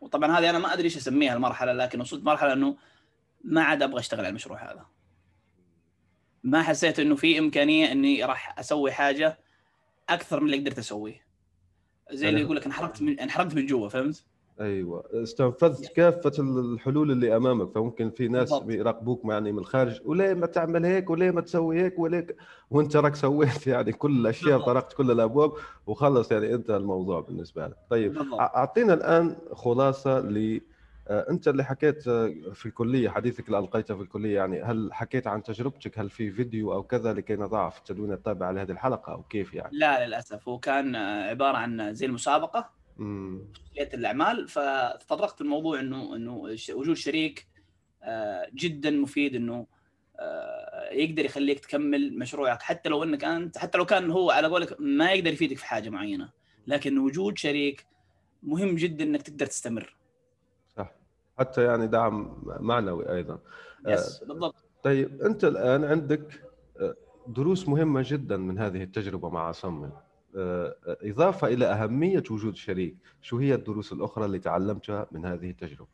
وطبعا 0.00 0.38
هذه 0.38 0.50
أنا 0.50 0.58
ما 0.58 0.72
أدري 0.72 0.84
إيش 0.84 0.96
أسميها 0.96 1.34
المرحلة 1.34 1.72
لكن 1.72 2.00
وصلت 2.00 2.24
مرحلة 2.24 2.52
إنه 2.52 2.76
ما 3.44 3.62
عاد 3.62 3.82
أبغى 3.82 4.00
أشتغل 4.00 4.20
على 4.20 4.28
المشروع 4.28 4.72
هذا. 4.72 4.91
ما 6.44 6.62
حسيت 6.62 7.00
إنه 7.00 7.14
في 7.14 7.38
إمكانية 7.38 7.92
إني 7.92 8.24
راح 8.24 8.58
أسوي 8.58 8.92
حاجة 8.92 9.38
أكثر 10.08 10.40
من 10.40 10.46
اللي 10.46 10.58
قدرت 10.58 10.78
أسويه. 10.78 11.22
زي 12.12 12.28
اللي 12.28 12.40
يقول 12.40 12.56
لك 12.56 12.66
انحرقت 12.66 13.02
من 13.02 13.20
انحرقت 13.20 13.54
من 13.54 13.66
جوا 13.66 13.88
فهمت؟ 13.88 14.24
أيوه. 14.60 15.04
استنفذت 15.12 15.92
كافة 15.92 16.32
الحلول 16.38 17.10
اللي 17.10 17.36
أمامك. 17.36 17.74
فممكن 17.74 18.10
في 18.10 18.28
ناس 18.28 18.50
بالضبط. 18.50 18.66
بيراقبوك 18.66 19.20
يعني 19.24 19.52
من 19.52 19.58
الخارج. 19.58 20.00
وليه 20.04 20.34
ما 20.34 20.46
تعمل 20.46 20.84
هيك؟ 20.84 21.10
وليه 21.10 21.30
ما 21.30 21.40
تسوي 21.40 21.82
هيك؟ 21.82 21.98
وليه 21.98 22.26
وأنت 22.70 22.96
راك 22.96 23.14
سويت 23.14 23.66
يعني 23.72 23.92
كل 23.92 24.20
الأشياء 24.20 24.60
طرقت 24.60 24.92
كل 24.92 25.10
الأبواب 25.10 25.52
وخلص 25.86 26.32
يعني 26.32 26.54
انتهى 26.54 26.76
الموضوع 26.76 27.20
بالنسبة 27.20 27.66
لك. 27.66 27.76
طيب 27.90 28.14
بالضبط. 28.14 28.40
أعطينا 28.40 28.94
الآن 28.94 29.36
خلاصة 29.52 30.20
ل 30.20 30.60
انت 31.10 31.48
اللي 31.48 31.64
حكيت 31.64 32.08
آه، 32.08 32.34
في 32.54 32.66
الكلية 32.66 33.08
حديثك 33.08 33.46
اللي 33.46 33.58
ألقيته 33.58 33.96
في 33.96 34.02
الكلية 34.02 34.34
يعني 34.36 34.62
هل 34.62 34.90
حكيت 34.92 35.26
عن 35.26 35.42
تجربتك؟ 35.42 35.98
هل 35.98 36.10
في 36.10 36.30
فيديو 36.30 36.72
أو 36.72 36.82
كذا 36.82 37.12
لكي 37.12 37.36
نضعه 37.36 37.70
في 37.70 37.78
التدوين 37.78 38.12
التابع 38.12 38.50
لهذه 38.50 38.70
الحلقة 38.70 39.12
أو 39.12 39.22
كيف 39.22 39.54
يعني؟ 39.54 39.70
لا 39.72 40.06
للأسف. 40.06 40.48
هو 40.48 40.58
كان 40.58 40.94
آه، 40.94 41.30
عبارة 41.30 41.56
عن 41.56 41.94
زي 41.94 42.06
المسابقة 42.06 42.70
كليه 42.96 43.88
الأعمال. 43.94 44.48
فتطرقت 44.48 45.40
الموضوع 45.40 45.80
إنه 45.80 46.16
إنه 46.16 46.56
وجود 46.74 46.96
شريك 46.96 47.46
جدا 48.54 48.90
مفيد 48.90 49.34
إنه 49.34 49.66
يقدر 50.92 51.24
يخليك 51.24 51.60
تكمل 51.60 52.18
مشروعك. 52.18 52.62
حتى 52.62 52.88
لو 52.88 53.02
إنك 53.02 53.24
أنت 53.24 53.58
حتى 53.58 53.78
لو 53.78 53.86
كان 53.86 54.10
هو 54.10 54.30
على 54.30 54.48
قولك 54.48 54.76
ما 54.80 55.12
يقدر 55.12 55.32
يفيدك 55.32 55.58
في 55.58 55.66
حاجة 55.66 55.90
معينة 55.90 56.30
لكن 56.66 56.98
وجود 56.98 57.38
شريك 57.38 57.86
مهم 58.42 58.74
جدا 58.74 59.04
إنك 59.04 59.22
تقدر 59.22 59.46
تستمر. 59.46 60.01
حتى 61.38 61.64
يعني 61.64 61.86
دعم 61.86 62.42
معنوي 62.44 63.12
أيضا. 63.12 63.38
يس 63.86 64.24
بالضبط. 64.24 64.54
طيب 64.82 65.22
أنت 65.22 65.44
الآن 65.44 65.84
عندك 65.84 66.42
آه، 66.80 66.94
دروس 67.26 67.68
مهمة 67.68 68.02
جدا 68.06 68.36
من 68.36 68.58
هذه 68.58 68.82
التجربة 68.82 69.30
مع 69.30 69.52
صمم 69.52 69.90
آه، 70.36 70.76
إضافة 70.86 71.46
إلى 71.46 71.66
أهمية 71.66 72.22
وجود 72.30 72.56
شريك. 72.56 72.96
شو 73.22 73.38
هي 73.38 73.54
الدروس 73.54 73.92
الأخرى 73.92 74.24
اللي 74.24 74.38
تعلمتها 74.38 75.06
من 75.12 75.24
هذه 75.26 75.50
التجربة؟ 75.50 75.88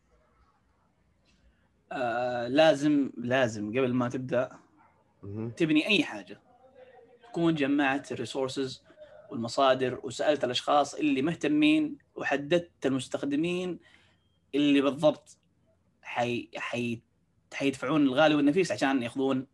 آه 1.92 2.48
لازم 2.48 3.10
لازم 3.18 3.68
قبل 3.70 3.94
ما 3.94 4.08
تبدأ 4.08 4.48
تبني 5.56 5.86
أي 5.86 6.04
حاجة. 6.04 6.40
تكون 7.22 7.54
جمعت 7.54 8.12
الريسورسز 8.12 8.82
والمصادر 9.30 10.00
وسألت 10.02 10.44
الأشخاص 10.44 10.94
اللي 10.94 11.22
مهتمين 11.22 11.98
وحددت 12.16 12.86
المستخدمين 12.86 13.78
اللي 14.54 14.80
بالضبط 14.80 15.38
حي 16.02 16.50
حي 16.56 17.02
حيدفعون 17.54 18.02
الغالي 18.02 18.34
والنفيس 18.34 18.72
عشان 18.72 19.02
ياخذون 19.02 19.46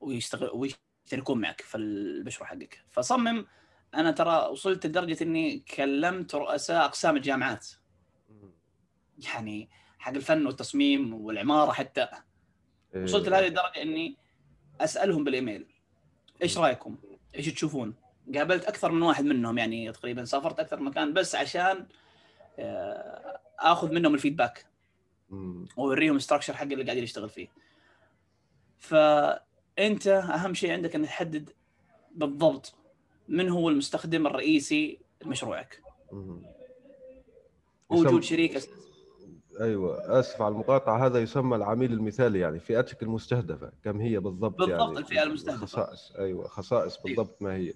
ويشتغل 0.00 0.50
ويشتركون 0.54 1.40
معك 1.40 1.60
في 1.60 1.76
المشروع 1.76 2.48
حقك 2.48 2.84
فصمم 2.90 3.46
أنا 3.94 4.10
ترى 4.10 4.48
وصلت 4.50 4.86
لدرجة 4.86 5.22
إني 5.22 5.58
كلمت 5.58 6.34
رؤساء 6.34 6.84
أقسام 6.84 7.16
الجامعات 7.16 7.66
يعني 9.18 9.68
حق 9.98 10.14
الفن 10.14 10.46
والتصميم 10.46 11.14
والعمارة 11.14 11.72
حتى 11.72 12.08
إيه. 12.94 13.02
وصلت 13.02 13.28
لهذه 13.28 13.46
الدرجة 13.46 13.82
إني 13.82 14.16
أسألهم 14.80 15.24
بالإيميل 15.24 15.66
إيش 16.42 16.58
رأيكم؟ 16.58 16.96
إيش 17.34 17.46
تشوفون؟ 17.46 17.94
قابلت 18.34 18.64
أكثر 18.64 18.92
من 18.92 19.02
واحد 19.02 19.24
منهم 19.24 19.58
يعني 19.58 19.92
تقريبا 19.92 20.24
سافرت 20.24 20.60
أكثر 20.60 20.80
مكان 20.80 21.12
بس 21.12 21.34
عشان 21.34 21.86
آخذ 23.58 23.92
منهم 23.92 24.14
الفيدباك. 24.14 24.66
وأوريهم 25.76 26.16
الستراكشر 26.16 26.54
حق 26.54 26.62
اللي 26.62 26.84
قاعدين 26.84 27.04
يشتغل 27.04 27.28
فيه. 27.28 27.48
فانت 28.78 30.06
أهم 30.06 30.54
شيء 30.54 30.72
عندك 30.72 30.94
إنك 30.94 31.06
تحدد 31.06 31.50
بالضبط 32.14 32.74
من 33.28 33.48
هو 33.48 33.68
المستخدم 33.68 34.26
الرئيسي 34.26 34.98
لمشروعك. 35.24 35.82
وجود 37.88 38.22
شريك. 38.22 38.58
أيوه 39.60 40.20
آسف 40.20 40.42
على 40.42 40.52
المقاطعة 40.52 41.06
هذا 41.06 41.18
يسمى 41.18 41.56
العميل 41.56 41.92
المثالي 41.92 42.38
يعني 42.38 42.60
فئتك 42.60 43.02
المستهدفة 43.02 43.72
كم 43.84 44.00
هي 44.00 44.20
بالضبط 44.20 44.58
بالضبط 44.58 44.80
يعني؟ 44.80 44.98
الفئة 44.98 45.22
المستهدفة. 45.22 45.66
خصائص 45.66 46.12
أيوه 46.18 46.48
خصائص. 46.48 46.98
بالضبط 47.02 47.42
ما 47.42 47.54
هي. 47.54 47.72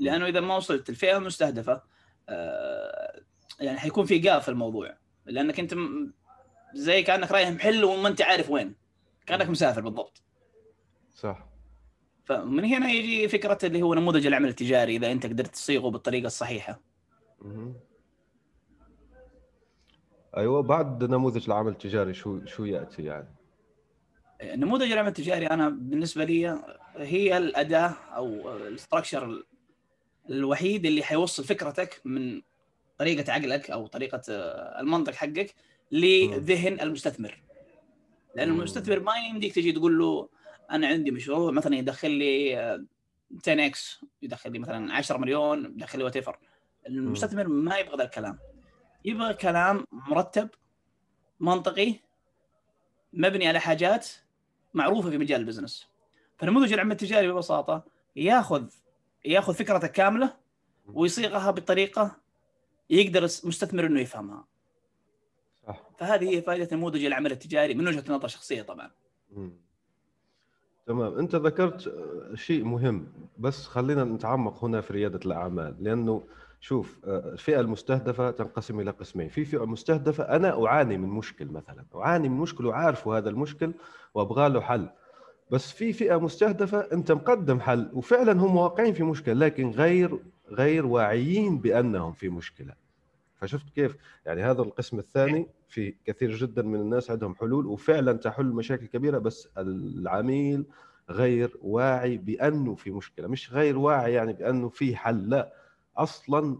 لأنه 0.00 0.26
إذا 0.26 0.40
ما 0.40 0.56
وصلت 0.56 0.90
الفئه 0.90 1.16
المستهدفة 1.16 1.82
آه 2.28 3.22
يعني 3.62 3.78
حيكون 3.78 4.06
في 4.06 4.18
جاب 4.18 4.42
في 4.42 4.48
الموضوع. 4.48 4.96
لأنك 5.26 5.60
أنت 5.60 5.74
زي 6.74 7.02
كأنك 7.02 7.32
رايح 7.32 7.48
محل 7.48 7.84
وما 7.84 8.08
أنت 8.08 8.22
عارف 8.22 8.50
وين. 8.50 8.74
كأنك 9.26 9.48
مسافر 9.48 9.80
بالضبط. 9.80 10.22
صح. 11.14 11.46
فمن 12.24 12.64
هنا 12.64 12.90
يجي 12.90 13.28
فكرة 13.28 13.58
اللي 13.64 13.82
هو 13.82 13.94
نموذج 13.94 14.26
العمل 14.26 14.48
التجاري 14.48 14.96
إذا 14.96 15.12
أنت 15.12 15.26
قدرت 15.26 15.52
تصيغه 15.52 15.88
بالطريقة 15.88 16.26
الصحيحة. 16.26 16.80
أيوه 20.36 20.62
بعد 20.62 21.04
نموذج 21.04 21.44
العمل 21.46 21.72
التجاري 21.72 22.14
شو 22.14 22.44
شو 22.44 22.64
يأتي 22.64 23.02
يعني؟ 23.02 23.28
نموذج 24.42 24.92
العمل 24.92 25.08
التجاري 25.08 25.46
أنا 25.46 25.68
بالنسبة 25.68 26.24
لي 26.24 26.58
هي 26.96 27.36
الأداة 27.36 27.94
أو 28.16 28.56
ال 28.56 28.65
structure 28.65 29.44
الوحيد 30.30 30.86
اللي 30.86 31.02
حيوصل 31.02 31.44
فكرتك 31.44 32.00
من 32.04 32.42
طريقة 33.02 33.32
عقلك 33.32 33.70
أو 33.70 33.86
طريقة 33.86 34.22
آه، 34.28 34.80
المنطق 34.80 35.14
حقك 35.14 35.54
لذهن 35.90 36.80
المستثمر. 36.80 37.42
لأن. 38.36 38.48
المستثمر 38.48 39.00
ما 39.00 39.16
يمديك 39.16 39.54
تجي 39.54 39.72
تقول 39.72 39.98
له 39.98 40.28
أنا 40.70 40.86
عندي 40.86 41.10
مشروع 41.10 41.50
مثلا 41.50 41.76
يدخل 41.76 42.10
لي 42.10 42.58
آه، 42.58 42.84
10 43.42 43.66
x 43.66 44.04
يدخل 44.22 44.52
لي 44.52 44.58
مثلا 44.58 44.94
10 44.94 45.18
مليون 45.18 45.64
يدخل 45.64 45.98
لي 45.98 46.04
وات 46.04 46.24
المستثمر 46.88 47.48
ما 47.48 47.78
يبغى 47.78 47.96
ذا 47.96 48.04
الكلام. 48.04 48.38
يبغى 49.04 49.34
كلام 49.34 49.86
مرتب 49.92 50.48
منطقي 51.40 51.94
مبني 53.12 53.48
على 53.48 53.60
حاجات 53.60 54.08
معروفة 54.74 55.10
في 55.10 55.18
مجال 55.18 55.40
البزنس. 55.40 55.88
فنموذج 56.38 56.72
العمل 56.72 56.92
التجاري 56.92 57.32
ببساطة 57.32 57.84
ياخذ 58.16 58.64
ياخذ 59.24 59.54
فكرتك 59.54 59.92
كاملة 59.92 60.36
ويصيغها 60.86 61.50
بطريقه 61.50 62.21
يقدر 62.92 63.18
المستثمر 63.18 63.86
إنه 63.86 64.00
يفهمها. 64.00 64.44
صح. 65.66 65.82
فهذه 65.98 66.36
هي 66.36 66.42
فائدة 66.42 66.76
نموذج 66.76 67.04
العمل 67.04 67.32
التجاري 67.32 67.74
من 67.74 67.88
وجهة 67.88 68.04
نظر 68.08 68.28
شخصية 68.28 68.62
طبعا. 68.62 68.90
مم. 69.30 69.52
تمام. 70.86 71.18
أنت 71.18 71.34
ذكرت 71.34 71.86
آه، 71.86 72.34
شيء 72.34 72.64
مهم 72.64 73.06
بس 73.38 73.66
خلينا 73.66 74.04
نتعمق 74.04 74.64
هنا 74.64 74.80
في 74.80 74.92
ريادة 74.92 75.20
الأعمال 75.26 75.76
لأنه 75.80 76.22
شوف 76.60 77.00
آه، 77.04 77.32
الفئه 77.32 77.60
المستهدفة 77.60 78.30
تنقسم 78.30 78.80
إلى 78.80 78.90
قسمين. 78.90 79.28
في 79.28 79.44
فئة 79.44 79.66
مستهدفة 79.66 80.24
أنا 80.24 80.66
أعاني 80.66 80.98
من 80.98 81.08
مشكل 81.08 81.46
مثلا. 81.46 81.84
أعاني 81.94 82.28
من 82.28 82.36
مشكل 82.36 82.66
وعارف 82.66 83.08
هذا 83.08 83.30
المشكل 83.30 83.72
وأبغى 84.14 84.48
له 84.48 84.60
حل. 84.60 84.88
بس 85.50 85.72
في 85.72 85.92
فئة 85.92 86.16
مستهدفة 86.20 86.78
أنت 86.92 87.12
مقدم 87.12 87.60
حل 87.60 87.90
وفعلا 87.92 88.32
هم 88.32 88.56
واقعين 88.56 88.94
في 88.94 89.02
مشكلة 89.02 89.34
لكن 89.34 89.70
غير 89.70 90.18
غير 90.48 90.86
واعيين 90.86 91.58
بأنهم 91.58 92.12
في 92.12 92.28
مشكلة. 92.28 92.81
فشفت 93.42 93.70
كيف؟ 93.70 93.96
يعني 94.26 94.42
هذا 94.42 94.62
القسم 94.62 94.98
الثاني 94.98 95.46
في 95.68 95.94
كثير 96.04 96.36
جدا 96.36 96.62
من 96.62 96.80
الناس 96.80 97.10
عندهم 97.10 97.34
حلول 97.34 97.66
وفعلا 97.66 98.12
تحل 98.12 98.46
مشاكل 98.46 98.86
كبيرة 98.86 99.18
بس 99.18 99.48
العميل 99.58 100.64
غير 101.10 101.56
واعي 101.62 102.16
بأنه 102.16 102.74
في 102.74 102.90
مشكلة. 102.90 103.28
مش 103.28 103.52
غير 103.52 103.78
واعي 103.78 104.12
يعني 104.12 104.32
بأنه 104.32 104.68
في 104.68 104.96
حل 104.96 105.30
لا. 105.30 105.52
أصلا 105.96 106.58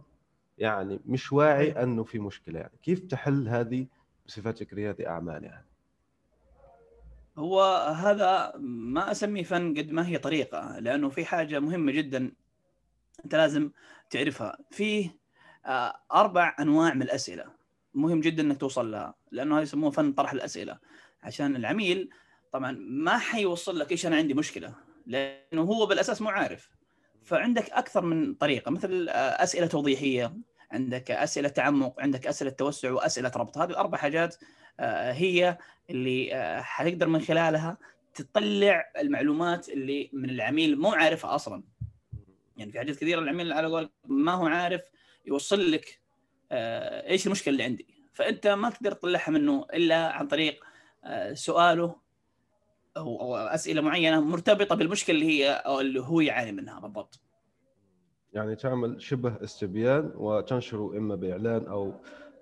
يعني 0.59 1.01
مش 1.07 1.33
واعي 1.33 1.71
أنه 1.83 2.05
في 2.05 2.19
مشكلة 2.19 2.59
يعني. 2.61 2.73
كيف 2.83 3.01
تحل 3.01 3.49
هذه 3.49 3.87
بصفتك 4.27 4.73
ريادي 4.73 5.09
أعمال 5.09 5.45
يعني؟ 5.45 5.67
هو 7.39 7.63
هذا 7.97 8.53
ما 8.59 9.11
أسميه 9.11 9.43
فن 9.43 9.75
قد 9.79 9.91
ما 9.91 10.07
هي 10.07 10.19
طريقة 10.19 10.79
لأنه 10.79 11.09
في 11.09 11.25
حاجة 11.25 11.61
مهمة 11.61 11.93
جدا 11.93 12.33
أنت 13.25 13.35
لازم 13.35 13.71
تعرفها. 14.11 14.59
في 14.71 15.05
آه، 15.07 15.22
أربع 16.13 16.57
أنواع 16.61 16.95
من 16.95 17.03
الأسئلة. 17.03 17.45
مهم 17.95 18.21
جدا 18.21 18.43
إنك 18.43 18.61
توصل 18.61 18.91
لها 18.91 19.15
لأنه 19.31 19.55
هذا 19.57 19.63
يسموه 19.63 19.91
فن 19.91 20.13
طرح 20.13 20.33
الأسئلة. 20.33 20.79
عشان 21.23 21.57
العميل 21.57 22.11
طبعا 22.53 22.77
ما 22.81 23.19
حيوصل 23.19 23.79
لك 23.79 23.93
إيش 23.93 24.07
أنا 24.07 24.17
عندي 24.17 24.35
مشكلة. 24.35 24.75
لأنه 25.07 25.63
هو 25.63 25.87
بالأساس 25.87 26.23
مو 26.23 26.29
عارف. 26.29 26.71
فعندك 27.25 27.71
أكثر 27.71 28.05
من 28.05 28.35
طريقة 28.35 28.71
مثل 28.71 29.09
آه، 29.09 29.13
أسئلة 29.13 29.67
توضيحية 29.67 30.37
عندك 30.73 31.11
أسئلة 31.11 31.49
تعمق 31.49 32.01
عندك 32.01 32.27
أسئلة 32.27 32.51
توسع 32.51 32.91
وأسئلة 32.91 33.33
ربط. 33.37 33.59
هذه 33.59 33.71
الأربع 33.71 33.99
حاجات 33.99 34.37
آه، 34.81 35.13
هي 35.13 35.59
اللي 35.91 36.35
آه، 36.35 36.61
حتقدر 36.61 37.09
من 37.09 37.21
خلالها 37.21 37.79
تطلع 38.15 38.91
المعلومات 38.99 39.69
اللي 39.69 40.11
من 40.13 40.31
العميل 40.31 40.79
مو 40.79 40.93
عارفها 40.93 41.35
أصلا. 41.35 41.63
يعني 42.57 42.73
في 42.73 42.79
حاجات 42.79 42.97
كثيرة 42.97 43.19
العميل 43.21 43.53
على 43.53 43.67
قول 43.67 43.91
ما 44.07 44.33
هو 44.33 44.47
عارف 44.47 44.83
يوصل 45.27 45.71
لك 45.71 46.01
آه، 46.53 47.11
إيش 47.11 47.27
المشكلة 47.27 47.53
اللي 47.53 47.65
عندي؟ 47.65 47.87
فأنت 48.13 48.47
ما 48.47 48.71
تقدر 48.71 48.93
تطلعها 48.93 49.31
منه 49.31 49.67
إلا 49.75 50.13
عن 50.13 50.29
طريق 50.29 50.65
آه، 51.05 51.35
سؤاله 51.35 51.97
أو 52.97 53.37
أسئلة 53.37 53.81
معينة 53.81 54.21
مرتبطة 54.21 54.75
بالمشكلة 54.75 55.17
اللي 55.17 55.27
هي 55.27 55.51
أو 55.51 55.81
اللي 55.81 56.01
هو 56.01 56.21
يعاني 56.21 56.53
منها 56.53 56.81
بالضبط. 56.81 57.21
يعني 58.33 58.57
تعمل 58.57 59.03
شبه 59.03 59.45
استبيان 59.45 60.13
وتنشره 60.15 60.99
إما 60.99 61.15
بإعلان 61.15 61.67
أو 61.67 61.95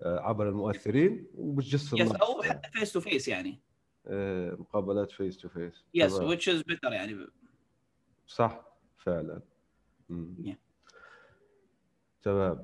آه، 0.02 0.20
عبر 0.20 0.48
المؤثرين 0.48 1.26
وبتجس 1.34 1.92
yes 1.92 2.12
أو 2.12 2.42
حتى 2.42 2.70
face 2.70 2.92
to 2.92 3.00
face 3.00 3.28
يعني. 3.28 3.60
مقابلات 4.58 5.10
face 5.10 5.36
to 5.36 5.48
face 5.48 5.84
yes 5.94 6.18
which 6.18 6.54
is 6.54 6.62
better 6.72 6.92
يعني. 6.92 7.26
صح 8.26 8.62
فعلا. 8.96 9.42
Yeah. 10.10 10.69
تمام. 12.22 12.58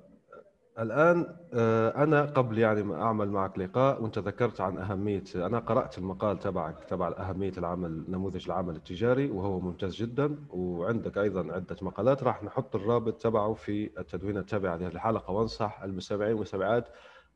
الآن 0.79 1.37
آه، 1.55 2.03
أنا 2.05 2.23
قبل 2.23 2.59
يعني 2.59 2.83
ما 2.83 3.03
أعمل 3.03 3.31
معك 3.31 3.59
لقاء 3.59 4.03
وأنت 4.03 4.19
ذكرت 4.19 4.61
عن 4.61 4.79
أهمية 4.79 5.23
أنا 5.35 5.59
قرأت 5.59 5.99
المقال 5.99 6.39
تبعك 6.39 6.85
تبع 6.85 7.09
أهمية 7.09 7.53
العمل 7.59 8.05
نموذج 8.09 8.45
العمل 8.47 8.77
التجاري 8.77 9.31
وهو 9.31 9.61
ممتاز 9.61 9.95
جدا. 9.95 10.37
وعندك 10.51 11.19
أيضا 11.19 11.53
عدة 11.53 11.77
مقالات 11.83 12.23
راح 12.23 12.43
نحط 12.43 12.77
الرابط 12.77 13.23
تبعه 13.23 13.55
في 13.55 13.91
التدوين 13.99 14.37
التابع 14.37 14.75
لهذه 14.75 14.93
الحلقة. 14.93 15.31
وأنصح 15.33 15.83
المستمعين 15.83 16.33
والمستمعات 16.33 16.89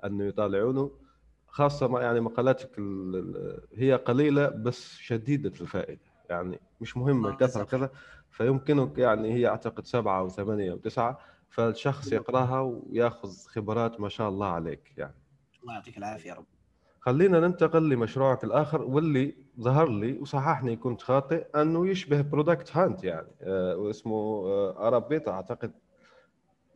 أنه 0.04 0.24
يطالعونه. 0.24 0.90
خاصة 1.48 1.88
ما 1.88 2.00
يعني 2.00 2.20
مقالاتك 2.20 2.78
ال- 2.78 3.16
ال- 3.16 3.60
هي 3.74 3.94
قليلة 3.94 4.48
بس 4.48 4.94
شديدة 4.96 5.52
الفائدة. 5.60 6.00
يعني 6.30 6.60
مش 6.80 6.96
مهمة 6.96 7.18
الله 7.18 7.30
الكثرة 7.30 7.62
يجزاك. 7.62 7.80
كذا 7.80 7.90
فيمكنك 8.30 8.98
يعني 8.98 9.32
هي 9.34 9.46
أعتقد 9.48 9.84
سبعة 9.86 10.18
أو 10.20 10.28
ثمانية 10.28 10.72
أو 10.72 10.76
تسعة 10.76 11.18
فالشخص 11.50 12.12
يقراها 12.12 12.60
وياخذ 12.60 13.32
خبرات 13.46 14.00
ما 14.00 14.08
شاء 14.08 14.28
الله 14.28 14.46
عليك 14.46 14.92
يعني 14.96 15.14
الله 15.62 15.74
يعطيك 15.74 15.98
العافية 15.98 16.28
يا 16.30 16.34
رب 16.34 16.46
خلينا 17.00 17.40
ننتقل 17.40 17.88
لمشروعك 17.88 18.44
الآخر 18.44 18.82
واللي 18.82 19.36
ظهر 19.60 19.88
لي 19.88 20.12
وصححني 20.18 20.76
كنت 20.76 21.02
خاطئ 21.02 21.60
أنه 21.62 21.86
يشبه 21.88 22.20
Product 22.20 22.76
Hunt 22.76 23.04
يعني 23.04 23.28
آه 23.40 23.76
واسمه 23.76 24.12
آه 24.46 24.88
Arab 24.88 25.08
Beta 25.08 25.30
أعتقد 25.30 25.72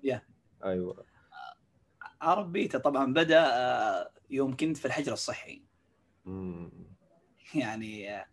Yeah. 0.07 0.19
أيوه 0.65 1.05
عرب 2.21 2.53
بيتا 2.53 2.79
طبعا 2.79 3.13
بدأ 3.13 3.45
آه، 3.47 4.11
يوم 4.31 4.57
كنت 4.57 4.77
في 4.77 4.85
الحجر 4.85 5.13
الصحي 5.13 5.63
مم. 6.25 6.71
يعني 7.55 8.15
آه، 8.17 8.27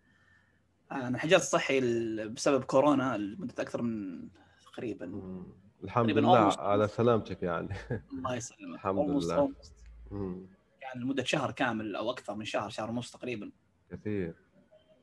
أنا 0.92 1.08
الحجر 1.08 1.38
الصحي 1.38 1.80
ال- 1.80 2.30
بسبب 2.30 2.64
كورونا 2.64 3.18
لمدة 3.18 3.54
أكثر 3.60 3.82
من 3.82 4.28
تقريبا 4.74 5.06
مم. 5.06 5.46
الحمد 5.84 6.10
لله. 6.10 6.60
على 6.60 6.88
سلامتك 6.88 7.44
يعني. 7.44 7.76
الله 8.14 8.36
يسلمك. 8.36 8.76
الحمد 8.76 9.10
لله. 9.10 9.52
يعني 10.82 11.02
لمدة 11.02 11.24
شهر 11.24 11.52
كامل 11.52 11.96
أو 11.96 12.12
أكثر 12.12 12.36
من 12.36 12.46
شهر 12.46 12.70
شهر 12.70 12.90
ونص 12.90 13.12
تقريبا. 13.12 13.52
كثير. 13.92 14.36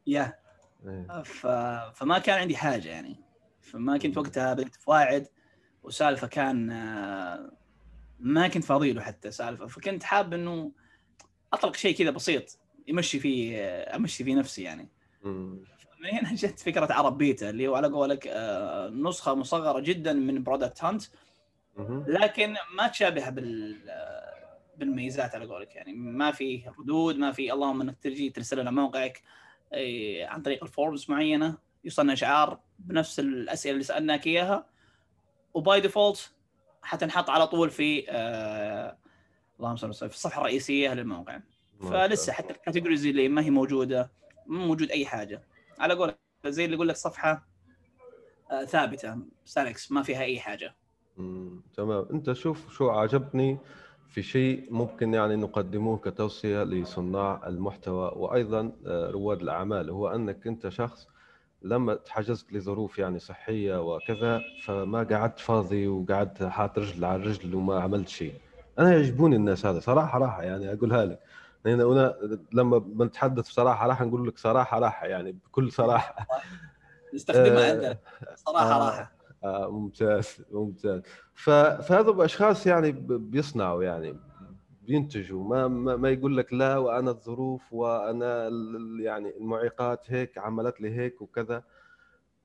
يا 0.06 0.38
إيه. 0.86 1.22
ف... 1.22 1.46
فما 1.94 2.18
كان 2.18 2.38
عندي 2.40 2.56
حاجة 2.56 2.88
يعني. 2.88 3.16
فما 3.60 3.98
كنت 3.98 4.18
وقتها 4.18 4.54
بديت 4.54 4.76
واعد 4.86 5.28
وسالفة 5.82 6.26
كان 6.26 6.70
آه، 6.70 7.52
ما 8.20 8.48
كنت 8.48 8.64
فاضي 8.64 8.92
له 8.92 9.02
حتى 9.02 9.30
سالفة. 9.30 9.66
فكنت 9.66 10.02
حاب 10.02 10.34
إنه 10.34 10.72
أطلق 11.52 11.76
شيء 11.76 11.96
كذا 11.96 12.10
بسيط 12.10 12.58
يمشي 12.86 13.20
فيه 13.20 13.58
آه، 13.58 13.96
أمشي 13.96 14.24
فيه 14.24 14.34
نفسي 14.34 14.62
يعني. 14.62 14.88
من 16.00 16.10
هنا 16.10 16.34
جت 16.34 16.60
فكرة 16.60 16.92
عرب 16.92 17.18
بيتا 17.18 17.50
اللي 17.50 17.68
هو 17.68 17.74
على 17.74 17.88
قولك 17.88 18.26
آه، 18.26 18.88
نسخة 18.88 19.34
مصغرة 19.34 19.80
جدا 19.80 20.12
من 20.12 20.42
Product 20.42 20.84
Hunt. 20.84 21.02
لكن 22.06 22.54
ما 22.76 22.88
تشابه 22.88 23.28
بال 23.30 23.76
آه، 23.90 24.58
بالميزات 24.76 25.34
على 25.34 25.46
قولك. 25.46 25.76
يعني 25.76 25.92
ما 25.92 26.30
في 26.30 26.62
ردود 26.78 27.16
ما 27.16 27.32
في 27.32 27.52
اللهم 27.52 27.80
إنك 27.80 27.96
تجي 28.02 28.30
ترسل 28.30 28.60
لنا 28.60 28.70
موقعك 28.70 29.22
إيه، 29.74 30.26
عن 30.26 30.42
طريق 30.42 30.64
ال 30.64 30.72
forms 30.72 31.10
معينة 31.10 31.58
يوصلنا 31.84 32.12
إشعار 32.12 32.60
بنفس 32.78 33.20
الأسئلة 33.20 33.72
اللي 33.72 33.84
سألناك 33.84 34.26
إياها. 34.26 34.66
و 35.54 35.63
by 35.63 35.80
default 35.80 36.32
حتنحط 36.82 37.30
على 37.30 37.46
طول 37.46 37.70
في 37.70 38.04
آه 38.10 38.96
اللهم 39.58 39.76
صل 39.76 39.94
في 39.94 40.14
الصفحة 40.14 40.40
الرئيسية 40.40 40.94
للموقع. 40.94 41.40
فلسه 41.80 42.32
حتى 42.32 42.52
ال 42.52 42.57
categories 42.57 43.06
اللي 43.06 43.28
ما 43.28 43.42
هي 43.42 43.50
موجودة 43.50 44.10
مو 44.46 44.66
موجود 44.66 44.90
أي 44.90 45.06
حاجة. 45.06 45.42
على 45.80 45.94
قولك 45.94 46.18
زي 46.46 46.64
اللي 46.64 46.74
يقول 46.76 46.88
لك 46.88 46.96
صفحة 46.96 47.48
آه 48.50 48.64
ثابتة. 48.64 49.18
static 49.44 49.92
ما 49.92 50.02
فيها 50.02 50.22
أي 50.22 50.40
حاجة. 50.40 50.74
تمام. 51.76 52.06
أنت 52.12 52.32
شوف 52.32 52.72
شو 52.72 52.90
عجبني 52.90 53.58
في 54.08 54.22
شيء 54.22 54.66
ممكن 54.70 55.14
يعني 55.14 55.36
نقدموه 55.36 55.98
كتوصية 55.98 56.62
لصناع 56.64 57.42
المحتوى 57.46 58.12
وأيضا 58.16 58.72
آه، 58.86 59.10
رواد 59.10 59.40
الأعمال 59.42 59.90
هو 59.90 60.08
أنك 60.08 60.46
أنت 60.46 60.68
شخص 60.68 61.08
لما 61.62 61.94
تحجزت 61.94 62.52
لظروف 62.52 62.98
يعني 62.98 63.18
صحية 63.18 63.94
وكذا 63.94 64.42
فما 64.64 65.02
قعدت 65.02 65.38
فاضي 65.38 65.88
وقعدت 65.88 66.42
حاط 66.42 66.78
رجل 66.78 67.04
على 67.04 67.22
رجل 67.22 67.54
وما 67.54 67.80
عملت 67.80 68.08
شيء. 68.08 68.34
أنا 68.78 68.92
يعجبوني 68.92 69.36
الناس 69.36 69.66
هذا 69.66 69.80
صراحة 69.80 70.18
راحه 70.18 70.42
يعني 70.42 70.72
أقولها 70.72 71.04
لك. 71.04 71.20
هنا 71.66 71.84
هنا 71.84 72.14
لما 72.52 72.78
بنتحدث 72.78 73.48
بصراحة 73.48 73.86
راح 73.86 74.02
نقول 74.02 74.28
لك 74.28 74.38
صراحة 74.38 74.78
راحة 74.78 75.06
يعني 75.06 75.32
بكل 75.32 75.72
صراحة. 75.72 76.26
نستخدمها 77.14 77.70
عندنا. 77.70 77.98
صراحة 78.34 78.72
آه 78.74 78.86
راحة. 78.86 79.12
آه 79.44 79.70
ممتاز 79.70 80.42
ممتاز. 80.52 81.02
فهذا 81.34 82.24
اشخاص 82.24 82.66
يعني 82.66 82.92
بيصنعوا 83.08 83.82
يعني 83.84 84.16
بينتجوا. 84.82 85.44
ما 85.44 85.68
ما, 85.68 85.96
ما 85.96 86.08
يقول 86.10 86.36
لك 86.36 86.52
لا 86.52 86.78
وأنا 86.78 87.10
الظروف 87.10 87.72
وأنا 87.72 88.48
يعني 89.00 89.36
المعيقات 89.36 90.12
هيك 90.12 90.38
عملت 90.38 90.80
لي 90.80 90.96
هيك 90.96 91.22
وكذا. 91.22 91.62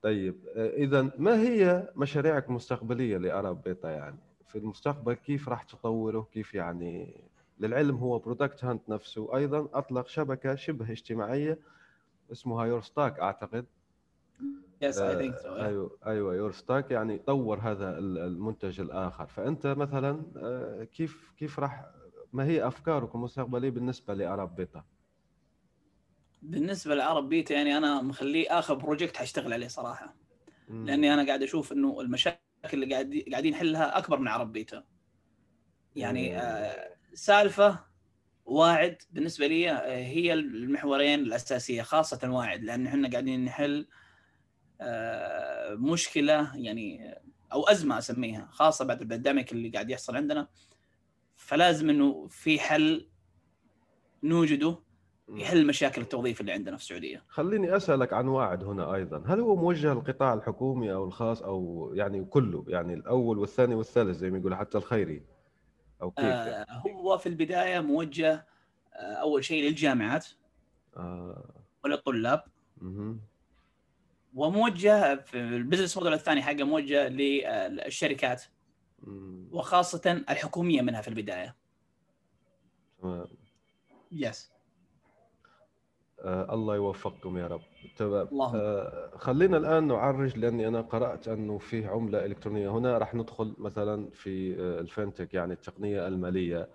طيب 0.02 0.36
إذا 0.56 1.10
ما 1.18 1.40
هي 1.40 1.88
مشاريعك 1.96 2.48
المستقبلية 2.48 3.16
ل 3.16 3.25
Arab 3.25 3.62
Beta 3.62 3.90
يعني؟ 3.90 4.18
في 4.48 4.58
المستقبل 4.58 5.14
كيف 5.14 5.48
راح 5.48 5.62
تطوره؟ 5.62 6.28
كيف 6.32 6.54
يعني 6.54 7.20
للعلم 7.58 7.96
هو 7.96 8.18
Product 8.18 8.64
Hunt 8.64 8.88
نفسه. 8.88 9.36
أيضا 9.36 9.68
أطلق 9.74 10.06
شبكة 10.08 10.54
شبه 10.54 10.92
اجتماعية 10.92 11.58
اسمها 12.32 12.66
Your 12.66 12.80
Stack 12.82 13.18
أعتقد. 13.20 13.66
yes 14.82 14.98
I 14.98 15.16
think 15.16 15.36
so 15.38 15.56
أيوه 15.56 15.98
أيوه 16.06 16.34
Your 16.34 16.52
Stack 16.52 16.90
يعني 16.90 17.18
طور 17.18 17.58
هذا 17.58 17.98
ال- 17.98 18.18
المنتج 18.18 18.80
الآخر. 18.80 19.26
فأنت 19.26 19.66
مثلا 19.66 20.22
آه، 20.36 20.84
كيف 20.84 21.32
كيف 21.38 21.58
راح 21.60 21.84
ما 22.32 22.44
هي 22.44 22.66
أفكارك 22.66 23.14
المستقبلية 23.14 23.70
بالنسبة 23.70 24.14
ل 24.14 24.22
Arab 24.22 24.56
Beta؟ 24.56 24.84
بالنسبة 26.42 26.94
للعرب 26.94 27.28
بيتا 27.28 27.54
يعني 27.54 27.76
أنا 27.76 28.02
مخليه 28.02 28.58
آخر 28.58 28.74
project 28.74 29.16
حاشتغل 29.16 29.52
عليه 29.52 29.68
صراحة. 29.68 30.14
لأني 30.68 31.14
أنا 31.14 31.26
قاعد 31.26 31.42
أشوف 31.42 31.72
إنه 31.72 32.00
المشاكل 32.00 32.38
اللي 32.72 32.92
قاعد 32.94 33.24
قاعدين 33.30 33.52
نحلها 33.52 33.98
أكبر 33.98 34.18
من 34.18 34.28
عرب 34.28 34.52
بيتا. 34.52 34.84
يعني 35.96 36.38
آه، 36.38 36.94
سالفة 37.14 37.78
واعد 38.44 39.02
بالنسبة 39.10 39.46
لي 39.46 39.70
آه، 39.70 40.06
هي 40.06 40.32
المحورين 40.32 41.20
الأساسية 41.20 41.82
خاصة 41.82 42.30
واعد 42.30 42.62
لأن 42.62 42.86
إحنا 42.86 43.10
قاعدين 43.10 43.44
نحل 43.44 43.86
آه، 44.80 45.74
مشكلة 45.74 46.56
يعني 46.56 47.14
أو 47.52 47.62
أزمة 47.62 47.98
أسميها 47.98 48.48
خاصة 48.50 48.84
بعد 48.84 49.00
البانديميك 49.00 49.52
اللي 49.52 49.68
قاعد 49.68 49.90
يحصل 49.90 50.16
عندنا. 50.16 50.48
فلازم 51.36 51.90
إنه 51.90 52.26
في 52.30 52.60
حل 52.60 53.08
نوجده 54.22 54.78
يحل 55.28 55.66
مشاكل 55.66 56.02
التوظيف 56.02 56.40
اللي 56.40 56.52
عندنا 56.52 56.76
في 56.76 56.82
السعودية. 56.82 57.24
خليني 57.28 57.76
أسألك 57.76 58.12
عن 58.12 58.28
واعد 58.28 58.64
هنا 58.64 58.94
أيضا. 58.94 59.24
هل 59.26 59.40
هو 59.40 59.56
موجه 59.56 59.94
للقطاع 59.94 60.34
الحكومي 60.34 60.92
أو 60.92 61.04
الخاص 61.04 61.42
أو 61.42 61.90
يعني 61.94 62.24
كله 62.24 62.64
يعني 62.68 62.94
الأول 62.94 63.38
والثاني 63.38 63.74
والثالث 63.74 64.16
زي 64.16 64.30
ما 64.30 64.38
يقولوا 64.38 64.56
حتى 64.56 64.78
الخيري؟ 64.78 65.33
أو 66.04 66.10
كيف 66.10 66.24
يعني؟ 66.24 66.48
آه، 66.70 66.82
هو 66.88 67.18
في 67.18 67.28
البداية 67.28 67.80
موجه 67.80 68.46
آه، 68.94 69.14
أول 69.14 69.44
شيء 69.44 69.64
للجامعات 69.64 70.26
آه. 70.96 71.54
وللطلاب 71.84 72.44
مهم. 72.78 73.20
وموجه 74.34 75.16
في 75.16 75.38
ال 75.38 75.44
business 75.44 75.96
model 75.96 76.12
الثاني 76.12 76.42
حقه 76.42 76.64
موجه 76.64 77.08
للشركات. 77.08 78.42
وخاصة 79.50 80.24
الحكومية 80.30 80.82
منها 80.82 81.00
في 81.00 81.08
البداية 81.08 81.56
تمام 83.02 83.28
yes 84.12 84.52
آه 86.20 86.54
الله 86.54 86.74
يوفقكم 86.74 87.38
يا 87.38 87.46
رب 87.46 87.62
تمام. 87.96 88.28
آه 88.54 89.10
خلينا 89.16 89.56
الآن 89.56 89.86
نعرج 89.86 90.38
لأني 90.38 90.68
أنا 90.68 90.80
قرأت 90.80 91.28
أنه 91.28 91.58
في 91.58 91.86
عملة 91.86 92.24
إلكترونية. 92.24 92.68
هنا 92.70 92.98
راح 92.98 93.14
ندخل 93.14 93.54
مثلا 93.58 94.10
في 94.10 94.60
آه 94.60 94.80
ال 94.80 94.87
fintech 94.87 95.34
يعني 95.34 95.52
التقنية 95.52 96.08
المالية 96.08 96.68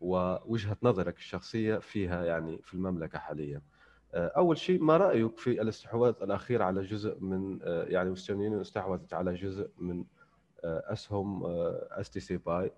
ووجهة 0.00 0.76
نظرك 0.82 1.16
الشخصية 1.16 1.78
فيها 1.78 2.24
يعني 2.24 2.58
في 2.62 2.74
المملكة 2.74 3.18
حاليا. 3.18 3.62
آه 4.14 4.28
أول 4.36 4.58
شيء 4.58 4.82
ما 4.82 4.96
رأيك 4.96 5.38
في 5.38 5.62
الاستحواذ 5.62 6.14
الأخير 6.22 6.62
على 6.62 6.82
جزء 6.82 7.20
من 7.20 7.58
آه 7.62 7.84
يعني 7.84 8.10
ويسترن 8.10 8.40
يونيون 8.40 8.60
استحوذت 8.60 9.14
على 9.14 9.34
جزء 9.34 9.70
من 9.78 10.04
آه 10.64 10.82
أسهم 10.92 11.42
STC 11.90 12.36
Pay؟ 12.36 12.72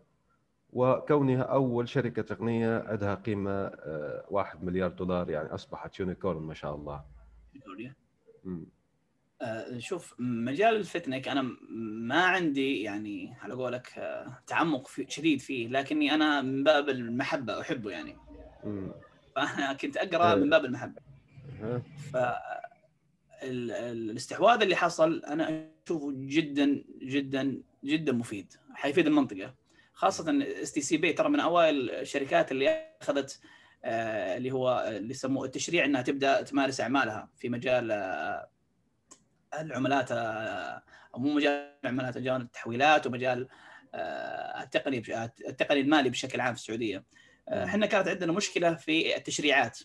وكونها 0.73 1.43
أول 1.43 1.89
شركة 1.89 2.23
تقنية 2.23 2.79
عندها 2.89 3.15
قيمة 3.15 3.51
آه، 3.51 4.25
واحد 4.31 4.65
مليار 4.65 4.91
دولار 4.91 5.31
يعني 5.31 5.55
أصبحت 5.55 6.01
unicorn 6.01 6.43
ما 6.43 6.55
شاء 6.55 6.75
الله. 6.75 7.05
مم. 8.45 8.67
آه، 9.43 9.79
شوف 9.79 10.15
مجال 10.19 10.77
الفتنك 10.77 11.29
أنا 11.29 11.43
ما 12.09 12.25
عندي 12.25 12.83
يعني 12.83 13.37
على 13.41 13.55
قولك 13.55 13.93
آه، 13.99 14.39
تعمق 14.47 14.87
في 14.87 15.07
شديد 15.09 15.41
فيه 15.41 15.69
لكني 15.69 16.15
أنا 16.15 16.43
من 16.43 16.65
باب 16.65 16.89
المحبة 16.89 17.61
أحبه 17.61 17.91
يعني. 17.91 18.17
فأنا 19.37 19.73
كنت 19.73 19.97
أقرأ 19.97 20.35
من 20.35 20.51
باب 20.51 20.65
المحبة؟ 20.65 21.01
ف 22.13 22.17
ال- 23.43 23.71
الاستحواذ 23.71 24.63
اللي 24.63 24.77
حصل 24.77 25.23
أنا 25.25 25.69
أشوفه 25.87 26.13
جدا 26.17 26.85
جدا 27.03 27.63
جدا 27.85 28.13
مفيد 28.13 28.53
حيفيد 28.75 29.07
المنطقة 29.07 29.55
خاصة 29.93 30.43
STC 30.63 30.97
Pay 30.97 31.13
ترى 31.13 31.29
من 31.29 31.41
أوائل 31.41 31.91
الشركات 31.91 32.53
اللي 32.53 32.87
أخذت 33.03 33.41
آه، 33.41 33.49
اللي 33.85 34.53
هو 34.53 34.85
اللي 34.89 35.11
يسموه 35.11 35.45
التشريع 35.45 35.85
إنها 35.85 36.03
تبدأ 36.03 36.43
تمارس 36.43 36.81
أعمالها 36.81 37.29
في 37.37 37.49
مجال 37.49 37.91
آه، 37.93 38.49
العملات 39.61 40.13
آه، 40.13 40.83
أو 41.15 41.21
مو 41.21 41.35
مجال 41.35 41.71
العملات 41.85 42.19
مجال 42.19 42.41
التحويلات 42.41 43.07
ومجال 43.07 43.49
آه، 43.95 44.63
التقني 44.63 45.03
التقني 45.49 45.81
المالي 45.81 46.11
بشكل 46.11 46.41
عام 46.41 46.55
في 46.55 46.61
السعودية. 46.61 47.05
آه، 47.49 47.65
إحنا 47.65 47.87
كانت 47.87 48.09
عندنا 48.09 48.33
مشكلة 48.33 48.75
في 48.75 49.17
التشريعات 49.17 49.79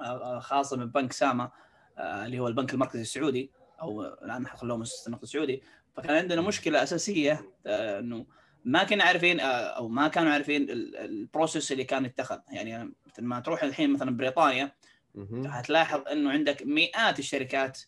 آه، 0.00 0.38
خاصة 0.38 0.76
من 0.76 0.90
بنك 0.90 1.12
ساما 1.12 1.50
آه، 1.98 2.26
اللي 2.26 2.38
هو 2.38 2.48
البنك 2.48 2.74
المركزي 2.74 3.00
السعودي 3.02 3.52
أو 3.80 4.02
الآن 4.04 4.46
خلوه 4.46 4.76
مؤسسة 4.76 5.06
النقد 5.06 5.22
السعودي. 5.22 5.62
فكان 5.96 6.16
عندنا 6.16 6.40
مشكلة 6.40 6.82
أساسية 6.82 7.50
آه، 7.66 7.98
إنه 7.98 8.26
ما 8.64 8.84
كنا 8.84 9.04
عارفين 9.04 9.40
آه، 9.40 9.44
أو 9.46 9.88
ما 9.88 10.08
كانوا 10.08 10.32
عارفين 10.32 10.70
ال- 10.70 10.96
البروسيس 10.96 11.72
اللي 11.72 11.84
كان 11.84 12.04
يتخذ. 12.04 12.38
يعني 12.50 12.92
مثل 13.06 13.22
ما 13.24 13.40
تروح 13.40 13.62
الحين 13.62 13.92
مثلا 13.92 14.16
بريطانيا 14.16 14.72
مهم. 15.14 15.48
حتلاحظ 15.52 16.08
إنه 16.08 16.30
عندك 16.30 16.62
مئات 16.66 17.18
الشركات 17.18 17.80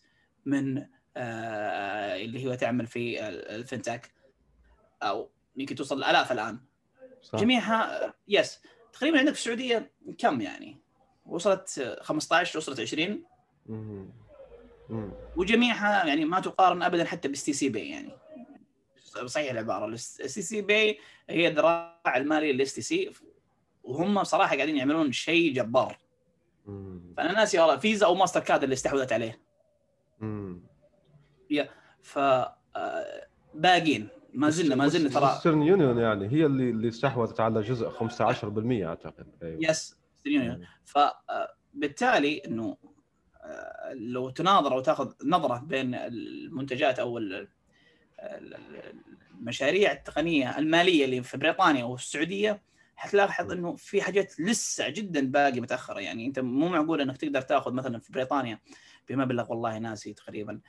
من 0.45 0.85
آه، 1.17 2.15
اللي 2.15 2.45
هي 2.45 2.57
تعمل 2.57 2.87
في 2.87 3.27
ال- 3.27 3.47
الفنتك 3.49 4.11
أو 5.03 5.29
يمكن 5.57 5.75
توصل 5.75 5.97
الالاف 5.97 6.31
الآن. 6.31 6.59
صح. 7.21 7.39
جميعها 7.39 8.13
yes 8.27 8.61
تقريبا 8.93 9.19
عندك 9.19 9.31
في 9.33 9.39
السعودية 9.39 9.91
كم 10.17 10.41
يعني؟ 10.41 10.77
وصلت 11.25 11.79
آه، 11.79 12.03
15 12.03 12.57
وصلت 12.57 12.79
20 12.79 13.23
مهم. 13.65 14.13
مم. 14.89 15.11
وجميعها 15.35 16.05
يعني 16.05 16.25
ما 16.25 16.39
تقارن 16.39 16.83
ابدا 16.83 17.03
حتى 17.05 17.27
بال 17.27 17.53
STC 17.53 17.69
Pay 17.69 17.89
يعني. 17.89 18.11
صحيح 19.25 19.51
العبارة. 19.51 19.85
ال 19.85 20.41
STC 20.41 20.61
Pay 20.61 20.99
هي 21.29 21.47
الذراع 21.47 22.17
المالي 22.17 22.53
لل 22.53 22.75
STC 22.75 23.11
وهم 23.83 24.23
صراحة 24.23 24.55
قاعدين 24.55 24.77
يعملون 24.77 25.11
شيء 25.11 25.53
جبار. 25.53 25.97
فأنا 27.17 27.31
ناسي 27.31 27.59
والله 27.59 27.77
فيزا 27.77 28.05
أو 28.05 28.15
ماستر 28.15 28.39
كارد 28.39 28.63
اللي 28.63 28.73
استحوذت 28.73 29.13
عليه. 29.13 29.41
مم. 30.19 30.61
ف 32.01 32.19
آه، 32.75 33.27
باقين 33.53 34.07
ما 34.33 34.49
زلنا 34.49 34.75
ما 34.75 34.87
زلنا 34.87 35.09
ترى 35.09 35.23
ويسترن 35.23 35.61
يونيون 35.61 35.97
يعني 35.97 36.27
هي 36.31 36.45
اللي 36.45 36.69
اللي 36.69 36.87
استحوذت 36.87 37.39
على 37.39 37.61
جزء 37.61 37.89
15% 37.89 38.85
أعتقد. 38.85 39.27
أيوه. 39.43 39.59
يس 39.61 39.97
يونيون. 40.25 40.67
فبالتالي 40.85 42.41
إنه 42.45 42.77
آه، 43.43 43.93
لو 43.93 44.29
تناظر 44.29 44.73
أو 44.73 44.79
تأخذ 44.79 45.13
نظرة 45.25 45.57
بين 45.57 45.95
المنتجات 45.95 46.99
أو 46.99 47.17
المشاريع 48.21 49.91
التقنية 49.91 50.57
المالية 50.57 51.05
اللي 51.05 51.23
في 51.23 51.37
بريطانيا 51.37 51.83
والسعودية 51.83 52.61
حتلاحظ 52.95 53.51
إنه 53.51 53.75
في 53.75 54.01
حاجات 54.01 54.39
لسه 54.39 54.89
جدا 54.89 55.31
باقي 55.31 55.61
متأخرة 55.61 55.99
يعني 55.99 56.25
أنت 56.25 56.39
مو 56.39 56.69
معقول 56.69 57.01
إنك 57.01 57.17
تقدر 57.17 57.41
تأخذ 57.41 57.73
مثلا 57.73 57.99
في 57.99 58.11
بريطانيا 58.11 58.59
بمبلغ 59.09 59.51
والله 59.51 59.77
ناسي 59.77 60.13
تقريبا 60.13 60.59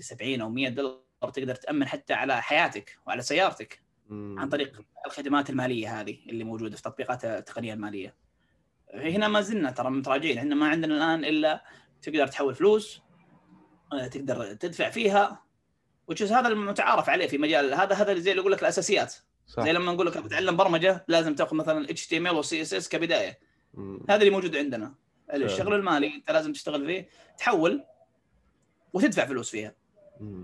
70 0.00 0.40
أو 0.40 0.50
100 0.50 0.68
دولار 0.68 1.02
تقدر 1.32 1.54
تأمن 1.54 1.86
حتى 1.86 2.14
على 2.14 2.42
حياتك 2.42 2.98
وعلى 3.06 3.22
سيارتك. 3.22 3.82
عن 4.10 4.48
طريق 4.48 4.84
الخدمات 5.06 5.50
المالية 5.50 6.00
هذه 6.00 6.18
اللي 6.28 6.44
موجودة 6.44 6.76
في 6.76 6.82
تطبيقات 6.82 7.24
التقنية 7.24 7.74
المالية. 7.74 8.14
هنا 8.94 9.28
ما 9.28 9.40
زلنا 9.40 9.70
ترى 9.70 9.90
متراجعين، 9.90 10.38
إحنا 10.38 10.54
ما 10.54 10.68
عندنا 10.68 10.96
الآن 10.96 11.24
إلا 11.24 11.64
تقدر 12.02 12.26
تحول 12.26 12.54
فلوس 12.54 13.00
آه، 13.92 14.06
تقدر 14.06 14.54
تدفع 14.54 14.90
فيها 14.90 15.41
وتشوف 16.12 16.32
هذا 16.32 16.48
المتعارف 16.48 17.10
عليه 17.10 17.26
في 17.26 17.38
مجال 17.38 17.74
هذا 17.74 17.94
هذا 17.94 18.14
زي 18.14 18.30
اللي 18.30 18.40
يقول 18.40 18.52
لك 18.52 18.62
الأساسيات. 18.62 19.14
صح. 19.46 19.64
زي 19.64 19.72
لما 19.72 19.92
نقول 19.92 20.06
لك 20.06 20.18
بتعلم 20.18 20.56
برمجة 20.56 21.04
لازم 21.08 21.34
تاخذ 21.34 21.56
مثلا 21.56 21.90
اتش 21.90 22.06
تي 22.06 22.16
إم 22.16 22.26
إل 22.26 22.34
وسي 22.34 22.62
إس 22.62 22.74
إس 22.74 22.88
كبداية. 22.88 23.38
مم. 23.74 24.00
هذا 24.08 24.20
اللي 24.20 24.30
موجود 24.30 24.56
عندنا. 24.56 24.94
الشغل 25.34 25.74
المالي 25.74 26.14
انت 26.14 26.30
لازم 26.30 26.52
تشتغل 26.52 26.86
فيه 26.86 27.08
تحول 27.38 27.84
وتدفع 28.92 29.26
فلوس 29.26 29.50
فيها. 29.50 29.74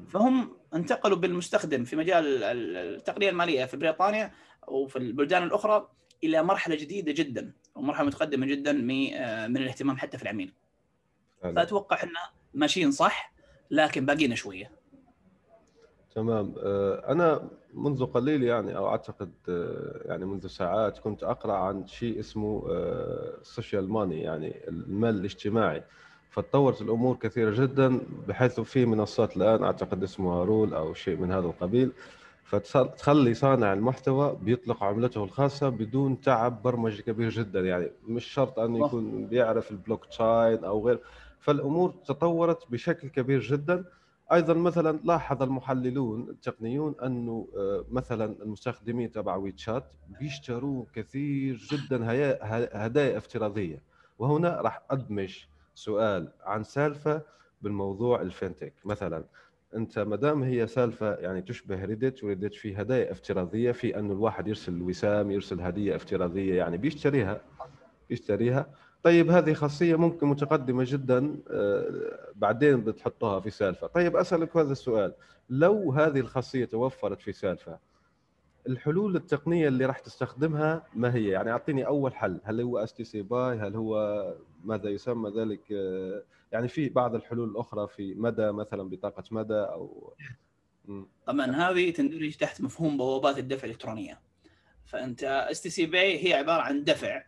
فهم 0.09 0.57
انتقلوا 0.75 1.17
بالمستخدم 1.17 1.85
في 1.85 1.97
مجال 1.97 2.45
التقنية 2.45 3.31
المالية 3.31 3.65
في 3.65 3.77
بريطانيا 3.77 4.33
وفي 4.69 4.97
البلدان 4.97 5.43
الأخرى 5.43 5.89
إلى 6.25 6.43
مرحلة 6.43 6.75
جديدة 6.75 7.13
جدا 7.13 7.53
ومرحلة 7.75 8.07
متقدمة 8.07 8.47
جدا 8.47 8.73
من 8.73 9.57
الاهتمام 9.57 9.97
حتى 9.97 10.17
في 10.17 10.23
العميل. 10.23 10.53
فأتوقع 11.43 11.97
إحنا 11.97 12.21
ماشيين 12.55 12.91
صح 12.91 13.33
لكن 13.71 14.07
باقينا 14.07 14.35
شوية. 14.35 14.78
تمام. 16.19 16.55
آه، 16.63 17.13
أنا 17.13 17.49
منذ 17.75 18.07
قليل 18.07 18.43
يعني 18.43 18.77
أو 18.77 18.89
أعتقد 18.89 19.31
آه، 19.49 20.01
يعني 20.05 20.25
منذ 20.25 20.47
ساعات 20.47 20.99
كنت 20.99 21.23
أقرأ 21.23 21.53
عن 21.53 21.87
شيء 21.87 22.21
اسمه 22.21 22.63
السوشيال 22.69 23.85
آه، 23.85 23.93
ماني 23.93 24.23
يعني 24.23 24.69
المال 24.69 25.15
الاجتماعي. 25.15 25.83
فتطورت 26.31 26.83
الأمور 26.83 27.17
كثيرة 27.17 27.51
جدا 27.51 28.01
بحيث 28.29 28.61
في 28.61 28.87
منصات 28.87 29.37
الآن 29.37 29.65
أعتقد 29.65 30.03
اسمها 30.03 30.45
Roll 30.45 30.75
أو 30.75 30.95
شيء 30.95 31.17
من 31.17 31.33
هذا 31.33 31.47
القبيل. 31.47 31.93
فتخلي 32.45 33.35
صانع 33.35 33.73
المحتوى 33.73 34.37
بيطلق 34.43 34.85
عملته 34.85 35.25
الخاصة 35.25 35.69
بدون 35.69 36.21
تعب 36.21 36.63
برمجي 36.63 37.03
كبير 37.03 37.31
جدا. 37.31 37.61
يعني 37.61 37.91
مش 38.09 38.25
شرط 38.25 38.59
أن 38.59 38.77
يكون 38.77 39.27
بيعرف 39.27 39.71
البلوك 39.71 40.05
تشاين 40.05 40.65
أو 40.65 40.87
غير. 40.87 41.01
فالأمور 41.41 41.95
تطورت 42.07 42.71
بشكل 42.71 43.09
كبير 43.09 43.41
جدا. 43.41 43.85
أيضا 44.33 44.55
مثلا 44.55 45.01
لاحظ 45.05 45.43
المحللون 45.43 46.29
التقنيون 46.31 46.95
أنه 47.03 47.49
آه، 47.57 47.85
مثلا 47.91 48.43
المستخدمين 48.43 49.13
تبع 49.13 49.37
WeChat 49.37 49.93
بيشتروا 50.21 50.85
كثير 50.95 51.57
جدا 51.57 52.13
هدايا 52.73 53.17
افتراضية. 53.19 53.83
وهنا 54.19 54.61
راح 54.61 54.83
أدمج 54.91 55.45
سؤال 55.75 56.33
عن 56.41 56.65
سالفة 56.65 57.23
بالموضوع 57.63 58.21
الفينتك. 58.23 58.75
مثلا 58.85 59.25
أنت 59.75 59.99
ما 59.99 60.17
دام 60.17 60.43
هي 60.43 60.67
سالفة 60.67 61.15
يعني 61.15 61.43
تشبه 61.43 61.85
ريدت 61.85 62.25
وريدت 62.25 62.55
في 62.55 62.77
هدايا 62.77 63.13
افتراضية 63.13 63.73
في 63.73 63.99
انه 63.99 64.13
الواحد 64.13 64.49
يرسل 64.49 64.83
وسام 64.83 65.31
يرسل 65.31 65.61
هدية 65.61 65.97
افتراضية 65.97 66.55
يعني 66.55 66.77
بيشتريها 66.79 67.41
بيشتريها 68.09 68.67
طيب 69.03 69.31
هذه 69.31 69.53
خاصية 69.53 69.97
ممكن 69.97 70.27
متقدمة 70.27 70.85
جدا 70.87 71.37
آه، 71.51 72.33
بعدين 72.35 72.85
بتحطها 72.85 73.41
في 73.41 73.51
سالفة. 73.51 73.87
طيب 73.87 74.17
أسألك 74.17 74.57
هذا 74.57 74.73
السؤال. 74.73 75.15
لو 75.51 75.93
هذه 75.93 76.21
الخاصية 76.21 76.65
توفرت 76.65 77.21
في 77.23 77.33
سالفة 77.33 77.79
الحلول 78.69 79.17
التقنية 79.17 79.69
اللي 79.69 79.87
راح 79.87 79.99
تستخدمها 79.99 80.87
ما 80.95 81.15
هي؟ 81.15 81.29
يعني 81.29 81.51
أعطيني 81.51 81.87
أول 81.87 82.15
حل. 82.15 82.41
هل 82.45 82.61
هو 82.61 82.79
STC 82.79 83.23
Pay؟ 83.23 83.59
هل 83.59 83.77
هو 83.77 84.25
ماذا 84.65 84.91
يسمى 84.91 85.31
ذلك؟ 85.31 85.61
آه، 85.73 86.23
يعني 86.53 86.69
في 86.69 86.89
بعض 86.89 87.15
الحلول 87.15 87.51
الأخرى 87.51 87.89
في 87.89 88.15
مدى 88.15 88.53
مثلا 88.53 88.89
بطاقة 88.89 89.25
مدى 89.31 89.55
أو 89.55 90.13
طبعا 91.27 91.47
هذه 91.47 91.91
تندرج 91.91 92.37
تحت 92.37 92.61
مفهوم 92.61 92.97
بوابات 92.97 93.39
الدفع 93.39 93.65
الإلكترونية. 93.65 94.21
فأنت 94.87 95.25
STC 95.25 95.87
Pay 95.87 96.29
هي 96.29 96.35
عبارة 96.35 96.63
عن 96.63 96.85
دفع. 96.85 97.23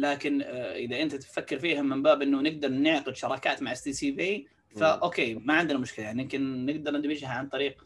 لكن 0.00 0.42
آه، 0.42 0.74
إذا 0.76 1.02
أنت 1.02 1.14
تفكر 1.14 1.58
فيها 1.58 1.82
من 1.82 2.02
باب 2.02 2.22
إنه 2.22 2.40
نقدر 2.40 2.68
نعقد 2.68 3.16
شراكات 3.16 3.62
مع 3.62 3.72
STC 3.72 4.10
Pay 4.10 4.46
ف 4.76 4.88
okay 4.88 5.34
ما 5.34 5.54
عندنا 5.54 5.78
مشكلة. 5.78 6.04
يعني 6.04 6.22
يمكن 6.22 6.66
نقدر 6.66 6.96
ندمجها 6.98 7.28
عن 7.28 7.48
طريق 7.48 7.84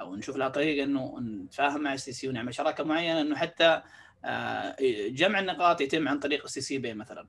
أو 0.00 0.16
نشوف 0.16 0.36
لها 0.36 0.48
طريقه 0.48 0.84
إنه 0.84 1.20
نتفاهم 1.20 1.82
مع 1.82 1.94
STC 1.94 2.28
ونعمل 2.28 2.54
شراكة 2.54 2.84
معينة 2.84 3.20
إنه 3.20 3.36
حتى 3.36 3.82
آه، 4.24 4.76
جمع 5.08 5.40
النقاط 5.40 5.80
يتم 5.80 6.08
عن 6.08 6.18
طريق 6.18 6.44
STC 6.44 6.78
Pay 6.78 6.94
مثلا. 6.94 7.28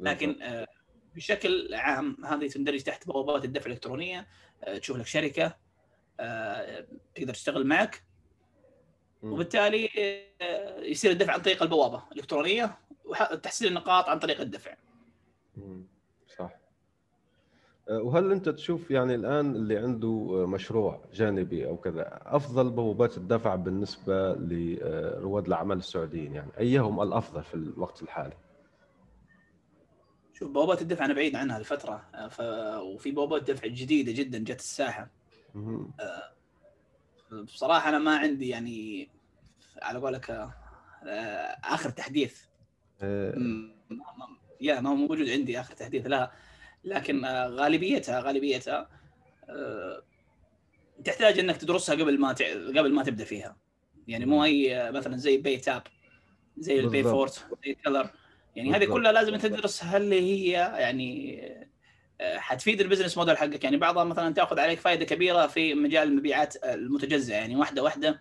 لكن 0.00 0.42
آه، 0.42 0.66
بشكل 1.14 1.74
عام 1.74 2.16
هذه 2.24 2.46
تندرج 2.46 2.82
تحت 2.82 3.06
بوابات 3.06 3.44
الدفع 3.44 3.66
الإلكترونية. 3.66 4.26
تشوف 4.80 4.96
لك 4.96 5.06
شركة 5.06 5.56
تقدر 7.14 7.34
تشتغل 7.34 7.66
معك. 7.66 8.07
وبالتالي 9.22 9.90
يصير 10.78 11.10
الدفع 11.10 11.32
عن 11.32 11.40
طريق 11.40 11.62
البوابة 11.62 12.02
الإلكترونية 12.12 12.78
وتحصيل 13.04 13.68
النقاط 13.68 14.08
عن 14.08 14.18
طريق 14.18 14.40
الدفع. 14.40 14.74
صح. 16.38 16.50
أه، 17.88 18.02
وهل 18.02 18.32
أنت 18.32 18.48
تشوف 18.48 18.90
يعني 18.90 19.14
الآن 19.14 19.56
اللي 19.56 19.78
عنده 19.78 20.46
مشروع 20.46 21.04
جانبي 21.12 21.66
أو 21.66 21.76
كذا 21.76 22.20
أفضل 22.26 22.70
بوابات 22.70 23.16
الدفع 23.16 23.54
بالنسبة 23.54 24.32
لرواد 24.32 25.46
الأعمال 25.46 25.78
السعوديين 25.78 26.34
يعني 26.34 26.50
أيهم 26.58 27.02
الأفضل 27.02 27.42
في 27.42 27.54
الوقت 27.54 28.02
الحالي؟ 28.02 28.36
شوف 30.32 30.50
بوابات 30.50 30.82
الدفع 30.82 31.04
أنا 31.04 31.14
بعيد 31.14 31.36
عنها 31.36 31.58
لفترة 31.58 32.28
ف... 32.30 32.40
وفي 32.80 33.10
بوابات 33.10 33.50
دفع 33.50 33.66
جديدة 33.66 34.12
جدا 34.12 34.38
جت 34.38 34.60
الساحة. 34.60 35.10
بصراحة 37.32 37.88
أنا 37.88 37.98
ما 37.98 38.16
عندي 38.16 38.48
يعني 38.48 39.08
على 39.82 39.98
قولك 39.98 40.50
آخر 41.64 41.90
تحديث. 41.90 42.40
آه. 43.02 43.34
يا 44.60 44.80
ما 44.80 44.90
هو 44.90 44.94
موجود 44.94 45.28
عندي 45.28 45.60
آخر 45.60 45.74
تحديث. 45.74 46.06
لها 46.06 46.32
لكن 46.84 47.24
آه، 47.24 47.46
غالبيتها 47.46 48.20
غالبيتها 48.20 48.88
آه، 49.48 50.02
تحتاج 51.04 51.38
إنك 51.38 51.56
تدرسها 51.56 51.94
قبل 51.94 52.20
ما 52.20 52.28
قبل 52.76 52.92
ما 52.92 53.02
تبدأ 53.02 53.24
فيها. 53.24 53.56
يعني 54.08 54.26
مو 54.26 54.44
أي 54.44 54.92
مثلا 54.92 55.16
زي 55.16 55.36
PayTabs 55.36 55.82
زي 56.58 56.80
ال 56.80 57.02
Payfort 57.02 57.46
زي 57.64 57.74
Telr 57.84 58.10
يعني 58.56 58.74
هذه 58.74 58.84
كلها 58.84 59.12
لازم 59.12 59.36
تدرس 59.36 59.84
هل 59.84 60.12
هي 60.12 60.50
يعني 60.50 61.67
حتفيد 62.22 62.80
ال 62.80 62.84
business 62.84 63.18
model 63.18 63.36
حقك. 63.38 63.64
يعني 63.64 63.76
بعضها 63.76 64.04
مثلا 64.04 64.34
تأخذ 64.34 64.58
عليك 64.58 64.80
فائده 64.80 65.04
كبيرة 65.04 65.46
في 65.46 65.74
مجال 65.74 66.08
المبيعات 66.08 66.64
المتجزئة. 66.64 67.34
يعني 67.34 67.56
واحدة 67.56 67.82
واحدة 67.82 68.20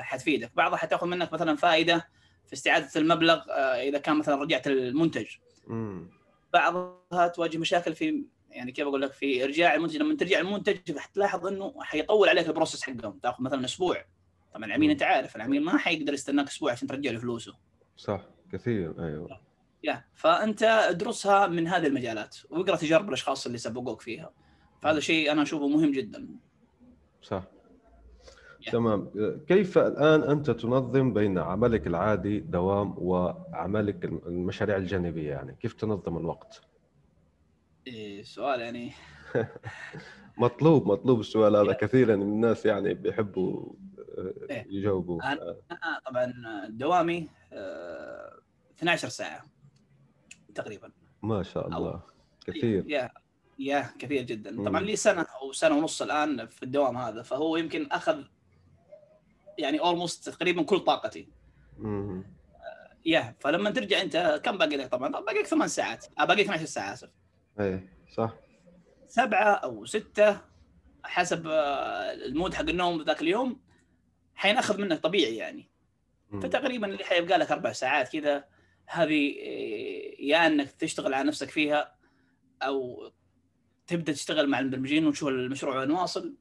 حتفيدك. 0.00 0.50
بعضها 0.54 0.76
حتأخذ 0.76 1.06
منك 1.06 1.32
مثلا 1.32 1.56
فائده 1.56 2.08
في 2.46 2.52
استعادة 2.52 2.88
المبلغ 2.96 3.42
آه، 3.50 3.88
إذا 3.88 3.98
كان 3.98 4.16
مثلا 4.16 4.34
رجعت 4.34 4.66
المنتج. 4.66 5.26
بعضها 6.52 7.28
تواجه 7.28 7.58
مشاكل 7.58 7.94
في 7.94 8.24
يعني 8.50 8.72
كيف 8.72 8.86
أقول 8.86 9.02
لك 9.02 9.12
في 9.12 9.44
إرجاع 9.44 9.74
المنتج. 9.74 9.96
لما 9.96 10.16
ترجع 10.16 10.40
المنتج 10.40 10.98
حتلاحظ 10.98 11.46
إنه 11.46 11.74
حيطول 11.80 12.28
عليك 12.28 12.46
البروسيس 12.46 12.82
حقهم. 12.82 13.18
تأخذ 13.18 13.42
مثلا 13.42 13.64
أسبوع. 13.64 14.04
طبعا 14.54 14.66
العميل 14.66 14.90
أنت 14.90 15.02
عارف 15.02 15.36
العميل 15.36 15.64
ما 15.64 15.78
حيقدر 15.78 16.14
يستناك 16.14 16.48
أسبوع 16.48 16.72
عشان 16.72 16.88
ترجع 16.88 17.10
له 17.10 17.18
فلوسه. 17.18 17.54
صح 17.96 18.20
كثير. 18.52 19.04
أيوه. 19.04 19.40
يا 19.84 20.04
فأنت 20.14 20.62
ادرسها 20.62 21.46
من 21.46 21.68
هذه 21.68 21.86
المجالات 21.86 22.36
واقرأ 22.50 22.76
تجارب 22.76 23.08
الأشخاص 23.08 23.46
اللي 23.46 23.58
سبقوك 23.58 24.00
فيها. 24.00 24.30
فهذا 24.82 25.00
شيء 25.00 25.32
أنا 25.32 25.42
أشوفه 25.42 25.68
مهم 25.68 25.92
جدا. 25.92 26.28
صح. 27.22 27.44
تمام. 28.72 29.10
كيف 29.48 29.78
الآن 29.78 30.22
أنت 30.22 30.50
تنظم 30.50 31.12
بين 31.12 31.38
عملك 31.38 31.86
العادي 31.86 32.40
دوام 32.40 32.94
وعملك 32.98 34.04
المشاريع 34.04 34.76
الجانبية 34.76 35.30
يعني؟ 35.30 35.56
كيف 35.60 35.72
تنظم 35.72 36.16
الوقت؟ 36.16 36.60
إيه 37.86 38.22
سؤال 38.22 38.60
يعني. 38.60 38.92
مطلوب 40.38 40.86
مطلوب 40.88 41.20
السؤال 41.20 41.56
هذا 41.56 41.72
كثيرا. 41.72 42.16
من 42.16 42.22
الناس 42.22 42.66
يعني 42.66 42.94
بيحبوا 42.94 43.72
إيه. 44.50 44.66
يجاوبوا. 44.70 45.32
أنا 45.32 46.00
طبعا 46.06 46.32
دوامي 46.68 47.28
12 47.52 49.06
آه، 49.06 49.10
ساعة. 49.10 49.53
تقريبا. 50.54 50.92
ما 51.22 51.42
شاء 51.42 51.68
الله. 51.68 52.02
كثير. 52.46 52.84
yeah 52.86 53.10
yeah 53.58 53.90
كثير 53.98 54.22
جدا. 54.22 54.64
طبعا 54.64 54.80
لي 54.80 54.96
سنة 54.96 55.26
أو 55.42 55.52
سنة 55.52 55.76
ونص 55.76 56.02
الآن 56.02 56.46
في 56.46 56.62
الدوام 56.62 56.96
هذا 56.96 57.22
فهو 57.22 57.56
يمكن 57.56 57.88
أخذ 57.92 58.22
يعني 59.58 59.80
almost 59.80 60.28
تقريبا 60.28 60.62
كل 60.62 60.80
طاقتي. 60.80 61.28
امم 61.78 62.24
yeah 63.06 63.34
فلما 63.40 63.70
ترجع 63.70 64.00
أنت 64.00 64.40
كم 64.44 64.58
باقي 64.58 64.76
لك؟ 64.76 64.90
طبعا 64.90 65.08
باقي 65.08 65.38
لك 65.38 65.46
ثمان 65.46 65.68
ساعات. 65.68 66.06
آه 66.18 66.24
باقي 66.24 66.42
12 66.42 66.64
ساعة 66.64 66.92
آسف. 66.92 67.10
إيه 67.60 67.92
صح. 68.14 68.34
سبعة 69.08 69.54
أو 69.54 69.84
ستة 69.84 70.40
حسب 71.04 71.46
آه، 71.46 72.12
ال 72.12 72.20
mood 72.20 72.54
حق 72.54 72.68
النوم 72.68 73.02
ذاك 73.02 73.22
اليوم 73.22 73.60
حيناخذ 74.34 74.80
منك 74.80 74.98
طبيعي 75.00 75.36
يعني. 75.36 75.68
مم. 76.30 76.40
فتقريبا 76.40 76.86
اللي 76.86 77.04
حيبقى 77.04 77.38
لك 77.38 77.52
أربع 77.52 77.72
ساعات 77.72 78.16
كذا. 78.16 78.44
هذه 78.86 79.34
آه، 79.40 79.83
يا 80.28 80.46
إنك 80.46 80.70
تشتغل 80.70 81.14
على 81.14 81.28
نفسك 81.28 81.50
فيها 81.50 81.96
أو 82.62 83.10
تبدأ 83.86 84.12
تشتغل 84.12 84.48
مع 84.48 84.58
المبرمجين 84.58 85.06
وتشوف 85.06 85.28
المشروع 85.28 85.78
وين 85.78 85.90
واصل. 85.90 86.34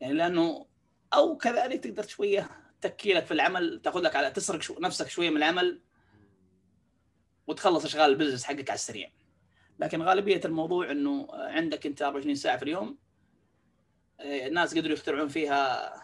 يعني 0.00 0.14
لأنه 0.14 0.66
أو 1.14 1.36
كذلك 1.36 1.84
تقدر 1.84 2.06
شوية 2.06 2.50
تكيلك 2.80 3.26
في 3.26 3.34
العمل 3.34 3.80
تاخذ 3.82 4.00
لك 4.00 4.16
على 4.16 4.30
تسرق 4.30 4.62
شو 4.62 4.80
نفسك 4.80 5.08
شوية 5.08 5.30
من 5.30 5.36
العمل 5.36 5.80
وتخلص 7.46 7.84
أشغال 7.84 8.10
البزنس 8.10 8.44
حقك 8.44 8.70
على 8.70 8.76
السريع. 8.76 9.12
لكن 9.78 10.02
غالبية 10.02 10.40
الموضوع 10.44 10.90
إنه 10.90 11.28
عندك 11.32 11.86
أنت 11.86 12.02
24 12.02 12.34
ساعة 12.34 12.56
في 12.56 12.62
اليوم 12.62 12.98
آه، 14.20 14.46
الناس 14.46 14.78
قدروا 14.78 14.92
يخترعون 14.92 15.28
فيها 15.28 15.94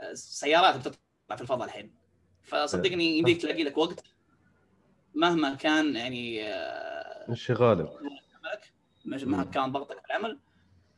آه، 0.00 0.12
سيارات 0.14 0.76
بتطلع 0.76 1.36
في 1.36 1.40
الفضاء 1.40 1.66
الحين. 1.66 1.94
فصدقني 2.42 3.18
يمديك 3.18 3.42
تلاقي 3.42 3.64
لك 3.64 3.78
وقت 3.78 4.04
مهما 5.14 5.54
كان 5.54 5.96
يعني 5.96 6.44
انشغالك 7.28 7.86
آه، 7.86 7.96
مهما 9.04 9.44
كان 9.44 9.72
ضغطك 9.72 9.98
في 10.00 10.06
العمل 10.06 10.38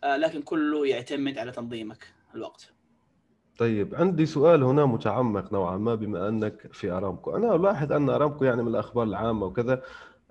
آه، 0.05 0.17
لكن 0.17 0.43
كله 0.43 0.87
يعتمد 0.87 1.39
على 1.39 1.53
تنظيمك 1.53 2.15
الوقت. 2.35 2.73
طيب 3.59 3.95
عندي 3.95 4.27
سؤال 4.27 4.63
هنا 4.63 4.87
متعمق 4.87 5.53
نوعا 5.53 5.77
ما 5.77 5.95
بما 5.95 6.29
أنك 6.29 6.73
في 6.73 6.91
أرامكو. 6.91 7.37
أنا 7.37 7.55
ألاحظ 7.55 7.93
أن 7.93 8.11
أرامكو 8.11 8.45
يعني 8.45 8.63
من 8.63 8.69
الأخبار 8.69 9.05
العامة 9.05 9.47
وكذا 9.47 9.83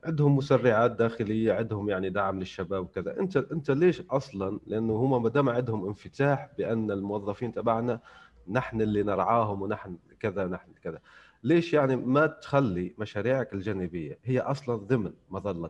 عندهم 0.03 0.35
مسرعات 0.35 0.91
داخلية 0.91 1.53
عندهم 1.53 1.89
يعني 1.89 2.09
دعم 2.09 2.39
للشباب 2.39 2.83
وكذا. 2.83 3.19
أنت 3.19 3.37
أنت 3.37 3.71
ليش 3.71 4.01
أصلا؟ 4.11 4.59
لأنه 4.67 4.93
هم 4.93 5.23
ما 5.23 5.29
دام 5.29 5.49
عندهم 5.49 5.87
انفتاح 5.87 6.49
بأن 6.57 6.91
الموظفين 6.91 7.53
تبعنا 7.53 7.99
نحن 8.47 8.81
اللي 8.81 9.03
نرعاهم 9.03 9.61
ونحن 9.61 9.97
كذا 10.19 10.47
نحن 10.47 10.71
كذا. 10.83 10.99
ليش 11.43 11.73
يعني 11.73 11.95
ما 11.95 12.27
تخلي 12.27 12.95
مشاريعك 12.97 13.53
الجانبية 13.53 14.19
هي 14.23 14.39
أصلا 14.39 14.75
ضمن 14.75 15.13
مظلة 15.29 15.69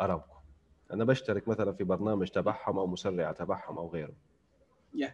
أرامكو؟ 0.00 0.36
أنا 0.92 1.04
بشترك 1.04 1.48
مثلا 1.48 1.72
في 1.72 1.84
برنامج 1.84 2.28
تبعهم 2.28 2.78
أو 2.78 2.86
مسرعه 2.86 3.32
تبعهم 3.32 3.78
أو 3.78 3.88
غيره. 3.88 4.12
yeah. 4.96 5.10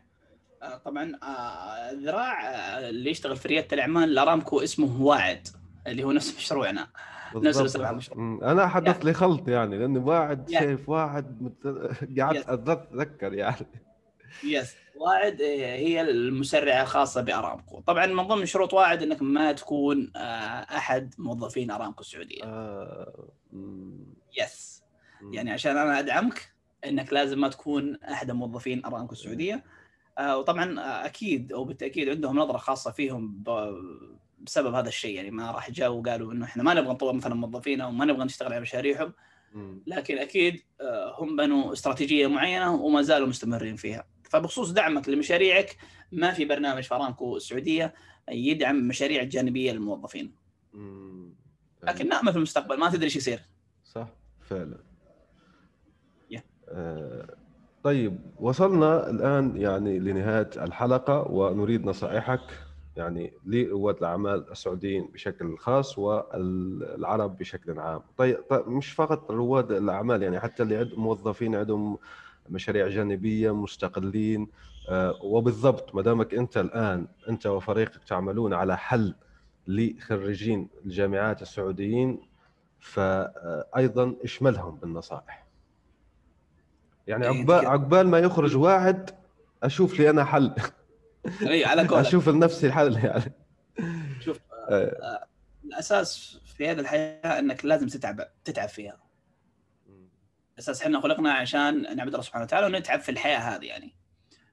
آه، 0.62 0.76
طبعا 0.76 1.12
آه، 1.22 1.92
ذراع 1.92 2.50
آه، 2.50 2.88
اللي 2.88 3.10
يشتغل 3.10 3.36
في 3.36 3.48
ريادة 3.48 3.68
الأعمال 3.72 4.04
الارامكو 4.04 4.60
اسمه 4.60 5.02
واعد 5.02 5.48
اللي 5.86 6.04
هو 6.04 6.12
نفس 6.12 6.36
مشروعنا. 6.36 6.88
نفس 7.34 7.76
أنا 8.16 8.66
حدث. 8.66 9.04
لي 9.04 9.12
خلط 9.12 9.48
يعني 9.48 9.78
لأني 9.78 9.98
واعد. 9.98 10.50
شايف 10.50 10.88
واعد 10.88 11.42
مت... 11.42 11.66
قعدت 12.20 12.48
أتذكر 12.48 13.34
يعني. 13.34 13.66
يس 14.44 14.74
واعد 14.96 15.42
هي 15.42 16.00
المسرعة 16.00 16.82
الخاصة 16.82 17.20
بأرامكو. 17.20 17.80
طبعا 17.80 18.06
من 18.06 18.22
ضمن 18.22 18.46
شروط 18.46 18.74
واعد 18.74 19.02
إنك 19.02 19.22
ما 19.22 19.52
تكون 19.52 20.12
أحد 20.16 21.14
موظفين 21.18 21.70
أرامكو 21.70 22.00
السعودية. 22.00 22.44
آه... 22.44 23.28
يس 24.38 24.82
يعني 25.32 25.50
عشان 25.50 25.76
أنا 25.76 25.98
أدعمك 25.98 26.52
إنك 26.84 27.12
لازم 27.12 27.40
ما 27.40 27.48
تكون 27.48 27.96
أحد 27.96 28.30
موظفين 28.30 28.84
أرامكو 28.84 29.12
السعودية. 29.12 29.64
آه، 30.18 30.38
وطبعا 30.38 30.80
آه، 30.80 31.06
أكيد 31.06 31.52
أو 31.52 31.64
بالتأكيد 31.64 32.08
عندهم 32.08 32.38
نظرة 32.38 32.58
خاصة 32.58 32.90
فيهم 32.90 33.42
بسبب 34.40 34.74
هذا 34.74 34.88
الشيء. 34.88 35.14
يعني 35.16 35.30
ما 35.30 35.50
راح 35.50 35.70
جاءوا 35.70 36.00
وقالوا 36.00 36.32
إنه 36.32 36.44
إحنا 36.44 36.62
ما 36.62 36.74
نبغى 36.74 36.92
نطور 36.92 37.12
مثلا 37.12 37.34
موظفينا 37.34 37.86
وما 37.86 38.04
نبغى 38.04 38.24
نشتغل 38.24 38.52
على 38.52 38.60
مشاريعهم. 38.60 39.12
لكن 39.86 40.18
أكيد 40.18 40.62
آه، 40.80 41.14
هم 41.18 41.36
بنوا 41.36 41.72
استراتيجية 41.72 42.26
معينة 42.26 42.74
وما 42.74 43.02
زالوا 43.02 43.28
مستمرين 43.28 43.76
فيها. 43.76 44.06
فبخصوص 44.28 44.70
دعمك 44.70 45.08
لمشاريعك 45.08 45.76
ما 46.12 46.32
في 46.32 46.44
برنامج 46.44 46.82
فرانكو 46.82 47.36
السعودية 47.36 47.94
يدعم 48.28 48.88
مشاريع 48.88 49.22
الجانبيه 49.22 49.72
للموظفين. 49.72 50.32
لكن 51.82 52.08
نامل 52.08 52.32
في 52.32 52.36
المستقبل 52.36 52.78
ما 52.78 52.90
تدري 52.90 53.04
إيش 53.04 53.16
يصير. 53.16 53.40
صح 53.84 54.08
فعلا. 54.40 54.78
yeah. 56.34 56.40
طيب 57.82 58.20
وصلنا 58.40 59.10
الآن 59.10 59.56
يعني 59.56 59.98
لنهاية 59.98 60.50
الحلقة 60.56 61.30
ونريد 61.30 61.84
نصائحك 61.86 62.40
يعني 62.96 63.32
لرواد 63.46 63.96
الأعمال 63.96 64.50
السعوديين 64.50 65.06
بشكل 65.06 65.58
خاص 65.58 65.98
والعرب 65.98 67.38
بشكل 67.38 67.78
عام. 67.78 68.02
طيب, 68.16 68.38
طيب 68.50 68.68
مش 68.68 68.92
فقط 68.92 69.30
رواد 69.30 69.72
الأعمال 69.72 70.22
يعني 70.22 70.40
حتى 70.40 70.62
اللي 70.62 70.76
عندهم 70.76 71.00
موظفين 71.00 71.54
عندهم 71.54 71.98
مشاريع 72.50 72.88
جانبية 72.88 73.54
مستقلين 73.54 74.48
آه، 74.88 75.18
وبالضبط 75.22 75.94
ما 75.94 76.02
دامك 76.02 76.34
أنت 76.34 76.56
الآن 76.56 77.06
أنت 77.28 77.46
وفريقك 77.46 78.04
تعملون 78.04 78.54
على 78.54 78.76
حل 78.76 79.14
لخريجين 79.66 80.68
الجامعات 80.84 81.42
السعوديين 81.42 82.20
فأيضا 82.80 84.14
اشملهم 84.24 84.76
بالنصائح. 84.76 85.46
يعني 87.06 87.24
إيه، 87.28 87.38
عقبال 87.38 87.66
عقبال 87.66 88.08
ما 88.08 88.18
يخرج 88.18 88.56
واحد 88.56 89.10
أشوف 89.62 90.00
لي 90.00 90.10
أنا 90.10 90.24
حل. 90.24 90.52
اي 91.42 91.64
على 91.64 91.86
قولك 91.86 91.92
أشوف 92.06 92.28
لنفسي 92.28 92.66
الحل 92.66 92.96
يعني. 93.04 93.32
شوف 94.20 94.40
آه. 94.52 94.84
آه، 94.84 95.26
الأساس 95.64 96.40
في 96.44 96.68
هذه 96.68 96.80
الحياة 96.80 97.38
إنك 97.38 97.64
لازم 97.64 97.86
تتعب 97.86 98.28
تتعب 98.44 98.68
فيها. 98.68 99.07
أساس 100.58 100.82
إحنا 100.82 101.00
خلقنا 101.00 101.32
عشان 101.32 101.96
نعبد 101.96 102.12
الله 102.12 102.22
سبحانه 102.22 102.44
وتعالى 102.44 102.66
ونتعب 102.66 103.00
في 103.00 103.08
الحياة 103.08 103.38
هذه 103.38 103.64
يعني. 103.64 103.94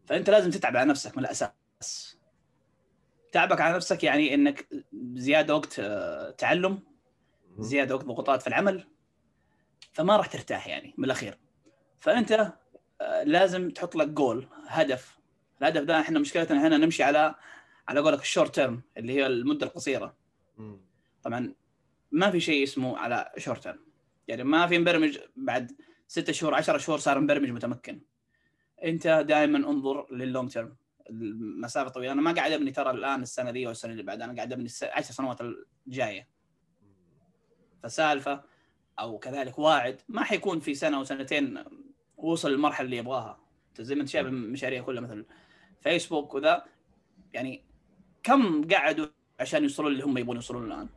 فأنت 0.06 0.30
لازم 0.30 0.52
تتعب 0.52 0.78
على 0.78 0.90
نفسك 0.90 1.18
من 1.18 1.26
الأساس. 1.26 2.18
تعبك 3.32 3.62
على 3.62 3.76
نفسك 3.76 4.04
يعني 4.04 4.34
إنك 4.34 4.68
زيادة 5.14 5.56
وقت 5.56 5.80
آه، 5.80 6.30
تعلم 6.30 6.80
زيادة 7.60 7.96
وقت 7.96 8.06
ضغوطات 8.06 8.42
في 8.42 8.48
العمل. 8.48 8.88
فما 9.94 10.18
راح 10.18 10.28
ترتاح 10.28 10.68
يعني 10.68 10.94
من 10.98 11.06
الأخير. 11.06 11.38
فأنت 12.00 12.54
آه، 13.02 13.24
لازم 13.24 13.70
تحط 13.70 13.96
لك 13.96 14.08
جول 14.08 14.48
هدف. 14.68 15.20
الهدف 15.62 15.82
ده 15.84 16.00
إحنا 16.00 16.20
مشكلتنا 16.20 16.68
هنا 16.68 16.78
نمشي 16.78 17.04
على 17.04 17.36
على 17.88 18.00
قولك 18.00 18.22
الشورت 18.22 18.56
تيرم 18.56 18.82
اللي 18.98 19.14
هي 19.14 19.28
المدة 19.28 19.66
القصيرة. 19.66 20.16
طبعا 21.24 21.54
ما 22.12 22.32
في 22.32 22.40
شيء 22.40 22.64
اسمه 22.64 22.98
على 22.98 23.32
short 23.38 23.64
term 23.64 23.80
يعني 24.28 24.44
ما 24.44 24.68
في 24.68 24.80
مبرمج 24.80 25.20
بعد 25.36 25.72
ستة 26.16 26.34
شهور 26.34 26.56
10 26.56 26.78
شهور 26.78 27.00
صار 27.00 27.20
مبرمج 27.20 27.50
متمكن. 27.50 28.02
انت 28.84 29.08
دائما 29.28 29.58
انظر 29.58 30.14
لل 30.14 30.26
long 30.26 30.52
term 30.52 30.76
المسافة 31.10 31.90
طويلة. 31.90 32.12
أنا 32.12 32.22
ما 32.22 32.32
قاعد 32.32 32.52
أبني 32.52 32.72
ترى 32.72 32.92
الآن 32.92 33.22
السنة 33.22 33.50
ذي 33.50 33.68
أو 33.68 33.72
السنة 33.72 33.92
اللي 33.92 34.04
بعدها 34.04 34.26
أنا 34.26 34.36
قاعد 34.36 34.54
أبني 34.54 34.70
10 34.84 35.02
سنوات 35.02 35.38
الجاية. 35.88 36.30
فسالفة 37.84 38.44
أو 39.00 39.20
كذلك 39.20 39.60
واعد 39.60 40.02
ما 40.08 40.24
حيكون 40.24 40.60
في 40.60 40.76
سنة 40.76 40.98
أو 40.98 41.04
سنتين 41.04 41.64
وصل 42.18 42.52
للمرحلة 42.52 42.86
اللي 42.86 42.98
يبغاها. 42.98 43.40
زي 43.80 43.96
ما 43.96 44.02
أنت 44.02 44.10
شايف 44.10 44.28
المشاريع 44.28 44.84
كلها 44.84 45.02
مثل 45.02 45.26
فيسبوك 45.82 46.34
وذا. 46.34 46.66
يعني 47.34 47.64
كم 48.24 48.68
قعدوا 48.68 49.08
عشان 49.40 49.64
يوصلوا 49.64 49.90
اللي 49.90 50.04
هم 50.04 50.18
يبغون 50.18 50.36
يوصلون 50.36 50.72
الآن؟ 50.72 50.90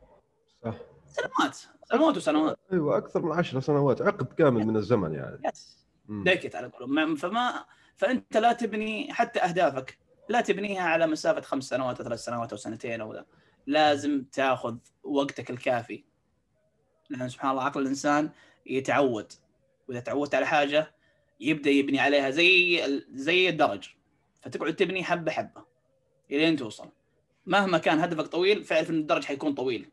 صح. 0.63 0.75
سنوات 1.09 1.57
سنوات 1.91 2.17
وسنوات. 2.17 2.59
أيوه 2.73 2.97
أكثر 2.97 3.21
من 3.21 3.31
عشر 3.31 3.59
سنوات 3.59 4.01
عقد 4.01 4.33
كامل 4.33 4.67
من 4.67 4.75
الزمن 4.75 5.13
يعني. 5.13 5.41
yes 5.45 5.77
decade 6.09 6.55
على 6.55 6.67
قولهم. 6.67 7.15
فما 7.15 7.65
فأنت 7.95 8.37
لا 8.37 8.53
تبني 8.53 9.13
حتى 9.13 9.39
أهدافك 9.39 9.97
لا 10.29 10.41
تبنيها 10.41 10.81
على 10.81 11.07
مسافة 11.07 11.41
خمس 11.41 11.63
سنوات 11.63 11.97
أو 11.99 12.05
ثلاث 12.05 12.19
سنوات 12.19 12.51
أو 12.51 12.57
سنتين 12.57 13.01
أو 13.01 13.13
ذا. 13.13 13.25
لازم 13.67 14.23
تاخذ 14.31 14.77
وقتك 15.03 15.49
الكافي. 15.49 16.03
لأن 17.09 17.29
سبحان 17.29 17.51
الله 17.51 17.63
عقل 17.63 17.81
الإنسان 17.81 18.29
يتعود. 18.65 19.33
وإذا 19.87 19.99
تعودت 19.99 20.35
على 20.35 20.45
حاجة 20.45 20.95
يبدأ 21.39 21.69
يبني 21.69 21.99
عليها 21.99 22.29
زي 22.29 22.83
زي 23.13 23.49
الدرج. 23.49 23.89
فتقعد 24.41 24.75
تبني 24.75 25.03
حبة 25.03 25.31
حبة 25.31 25.65
إلين 26.31 26.55
توصل. 26.55 26.89
مهما 27.45 27.77
كان 27.77 27.99
هدفك 27.99 28.27
طويل 28.27 28.63
فاعرف 28.63 28.89
إن 28.89 28.95
الدرج 28.95 29.23
حيكون 29.23 29.53
طويل. 29.53 29.89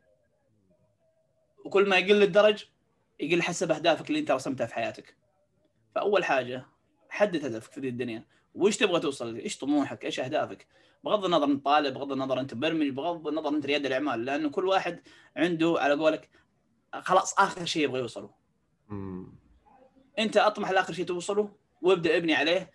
وكل 1.66 1.88
ما 1.88 1.96
يقل 1.96 2.22
الدرج 2.22 2.64
يقل 3.20 3.42
حسب 3.42 3.72
أهدافك 3.72 4.08
اللي 4.08 4.20
أنت 4.20 4.30
رسمتها 4.30 4.66
في 4.66 4.74
حياتك. 4.74 5.16
فأول 5.94 6.24
حاجة 6.24 6.66
حدد 7.08 7.44
هدفك 7.44 7.72
في 7.72 7.88
الدنيا. 7.88 8.26
وش 8.54 8.76
تبغى 8.76 9.00
توصل 9.00 9.36
إيش 9.36 9.58
طموحك؟ 9.58 10.04
إيش 10.04 10.20
أهدافك؟ 10.20 10.66
بغض 11.04 11.24
النظر 11.24 11.44
أنت 11.44 11.64
طالب 11.64 11.94
بغض 11.94 12.12
النظر 12.12 12.40
أنت 12.40 12.54
مبرمج 12.54 12.88
بغض 12.88 13.28
النظر 13.28 13.48
أنت 13.48 13.66
ريادة 13.66 13.88
الأعمال. 13.88 14.24
لأنه 14.24 14.50
كل 14.50 14.68
واحد 14.68 15.00
عنده 15.36 15.74
على 15.78 15.94
قولك 15.94 16.30
خلاص 16.92 17.38
آخر 17.38 17.64
شيء 17.64 17.84
يبغى 17.84 18.00
يوصله. 18.00 18.30
أنت 20.18 20.36
أطمح 20.36 20.70
لآخر 20.70 20.92
شيء 20.92 21.04
توصله 21.04 21.56
وابدأ 21.82 22.16
ابني 22.16 22.34
عليه 22.34 22.70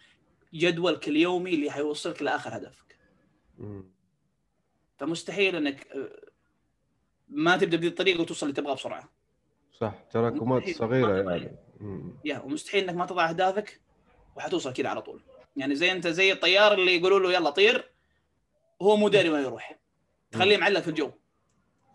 جدولك 0.54 1.08
اليومي 1.08 1.54
اللي 1.54 1.72
حيوصلك 1.72 2.22
لآخر 2.22 2.58
هدفك. 2.58 3.00
فمستحيل 4.98 5.56
إنك 5.56 5.88
ما 7.32 7.58
تبدأ 7.58 7.78
بهذه 7.78 7.90
الطريقة 7.90 8.22
وتوصل 8.22 8.46
اللي 8.46 8.56
تبغاه 8.56 8.74
بسرعة. 8.74 9.10
صح 9.72 9.94
تراكمات 10.12 10.70
صغيرة 10.70 11.32
يعني. 11.32 11.56
يا 12.26 12.40
ومستحيل 12.40 12.84
إنك 12.84 12.96
ما 12.96 13.06
تضع 13.06 13.30
أهدافك 13.30 13.82
وحتوصل 14.36 14.74
كذا 14.74 14.90
على 14.90 15.02
طول. 15.02 15.24
يعني 15.56 15.76
زي 15.76 15.92
أنت 15.92 16.08
زي 16.08 16.32
الطيار 16.32 16.74
اللي 16.74 16.98
يقولوا 16.98 17.20
له 17.20 17.34
يلا 17.34 17.50
طير 17.50 17.92
وهو 18.80 18.96
مو 18.96 19.10
داري 19.10 19.30
وين 19.30 19.44
يروح. 19.44 19.80
تخليه 20.32 20.58
معلق 20.58 20.80
في 20.80 20.88
الجو. 20.88 21.12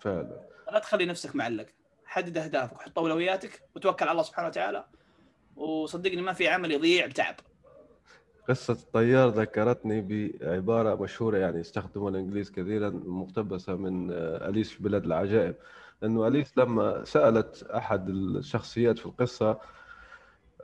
فعلا. 0.01 0.47
لا 0.73 0.79
تخلي 0.79 1.05
نفسك 1.05 1.37
معلق. 1.37 1.67
حدد 2.07 2.39
أهدافك 2.39 2.77
وحط 2.77 2.99
اولوياتك 2.99 3.63
وتوكل 3.75 4.05
على 4.05 4.13
الله 4.13 4.23
سبحانه 4.23 4.49
وتعالى 4.49 4.87
وصدقني 5.57 6.23
ما 6.23 6.33
في 6.33 6.49
عمل 6.49 6.73
يضيع 6.73 7.07
بتعب 7.07 7.37
قصة 8.49 8.73
الطيار 8.73 9.29
ذكرتني 9.29 10.01
بعبارة 10.41 11.03
مشهورة 11.03 11.39
يعني 11.39 11.61
يستخدمها 11.61 12.09
الإنجليز 12.09 12.51
كثيرا 12.51 12.91
مقتبسة 12.91 13.77
من 13.77 14.11
آه، 14.13 14.49
أليس 14.49 14.71
في 14.71 14.83
بلاد 14.83 15.05
العجائب 15.05 15.55
لأنه 16.03 16.27
أليس 16.27 16.59
لما 16.59 17.05
سألت 17.05 17.63
أحد 17.63 18.09
الشخصيات 18.09 18.99
في 18.99 19.07
القصة 19.07 19.59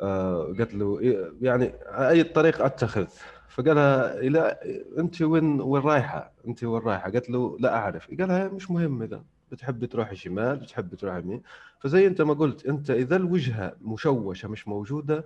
آه، 0.00 0.44
قالت 0.44 0.74
له 0.74 0.98
إيه، 1.00 1.32
يعني 1.40 1.74
أي 1.86 2.24
طريق 2.24 2.64
أتخذ 2.64 3.06
فقالها 3.48 4.18
إلى 4.18 4.58
أنت 4.98 5.22
وين 5.22 5.60
وين 5.60 5.82
رايحة؟ 5.82 6.32
أنت 6.48 6.64
وين 6.64 6.82
رايحة؟ 6.82 7.10
قالت 7.10 7.30
له 7.30 7.56
لا 7.60 7.76
أعرف 7.76 8.08
قالها 8.20 8.48
مش 8.48 8.70
مهم 8.70 9.02
إذا 9.02 9.24
بتحب 9.52 9.84
تروح 9.84 10.14
شمال 10.14 10.56
بتحب 10.56 10.94
تروح 10.94 11.16
يمين 11.16 11.42
فزي 11.80 12.06
أنت 12.06 12.22
ما 12.22 12.34
قلت 12.34 12.66
أنت 12.66 12.90
إذا 12.90 13.16
الوجهة 13.16 13.76
مشوشة 13.82 14.48
مش 14.48 14.68
موجودة 14.68 15.24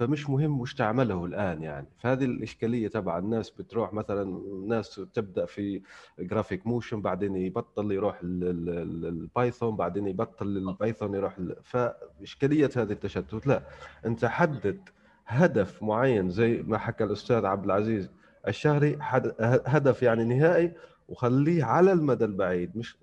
فمش 0.00 0.30
مهم 0.30 0.60
وش 0.60 0.74
تعمله 0.74 1.24
الآن 1.24 1.62
يعني. 1.62 1.86
فهذه 1.98 2.24
الإشكالية 2.24 2.88
تبع 2.88 3.18
الناس 3.18 3.50
بتروح 3.50 3.92
مثلا 3.92 4.40
ناس 4.68 5.00
تبدأ 5.14 5.46
في 5.46 5.82
graphic 6.18 6.66
motion 6.66 7.00
بعدين 7.02 7.36
يبطل 7.36 7.92
يروح 7.92 8.18
ال 8.22 8.44
Python 8.44 9.76
بعدين 9.76 10.06
يبطل 10.06 10.46
ال 10.46 10.56
Python 10.56 11.14
يروح 11.14 11.36
فاشكاليه 11.62 12.70
هذه 12.76 12.92
التشتت. 12.92 13.46
لا 13.46 13.62
أنت 14.06 14.24
حدد 14.24 14.88
هدف 15.26 15.82
معين 15.82 16.30
زي 16.30 16.62
ما 16.62 16.78
حكى 16.78 17.04
الأستاذ 17.04 17.46
عبد 17.46 17.64
العزيز 17.64 18.10
الشهري 18.48 18.98
هدف 19.66 20.02
يعني 20.02 20.24
نهائي 20.24 20.72
وخليه 21.08 21.64
على 21.64 21.92
المدى 21.92 22.24
البعيد 22.24 22.76
مش 22.76 22.96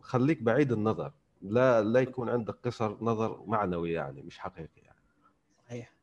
خليك 0.00 0.42
بعيد 0.42 0.72
النظر. 0.72 1.12
لا 1.42 1.82
لا 1.82 2.00
يكون 2.00 2.28
عندك 2.28 2.54
قصر 2.64 2.96
نظر 3.00 3.42
معنوي 3.46 3.92
يعني 3.92 4.22
مش 4.22 4.38
حقيقي 4.38 4.80
يعني. 4.82 4.98
صحيح. 5.66 5.97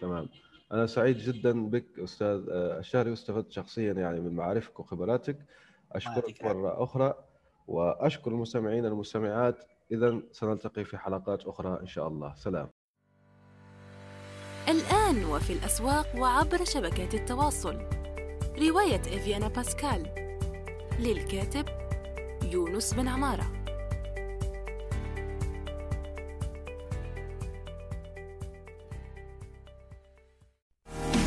تمام. 0.00 0.28
أنا 0.72 0.86
سعيد 0.86 1.18
جدا 1.18 1.70
بك 1.70 1.98
أستاذ 1.98 2.44
آه، 2.50 2.78
الشهري 2.78 3.10
واستفدت 3.10 3.50
شخصيا 3.50 3.92
يعني 3.92 4.20
من 4.20 4.36
معارفك 4.36 4.80
وخبراتك. 4.80 5.38
أشكرك 5.92 6.44
مرة 6.44 6.82
أخرى 6.82 7.14
وأشكر 7.66 8.30
المستمعين 8.30 8.84
والمستمعات 8.84 9.64
اذا 9.92 10.20
سنلتقي 10.32 10.84
في 10.84 10.98
حلقات 10.98 11.46
أخرى 11.46 11.80
إن 11.80 11.86
شاء 11.86 12.08
الله. 12.08 12.34
سلام. 12.34 12.68
الآن 14.68 15.24
وفي 15.24 15.52
الأسواق 15.52 16.06
وعبر 16.16 16.64
شبكات 16.64 17.14
التواصل. 17.14 17.76
رواية 18.58 19.00
إفيانا 19.00 19.48
باسكال 19.48 20.14
للكاتب 21.00 21.64
يونس 22.52 22.94
بن 22.94 23.08
عمارة. 23.08 23.57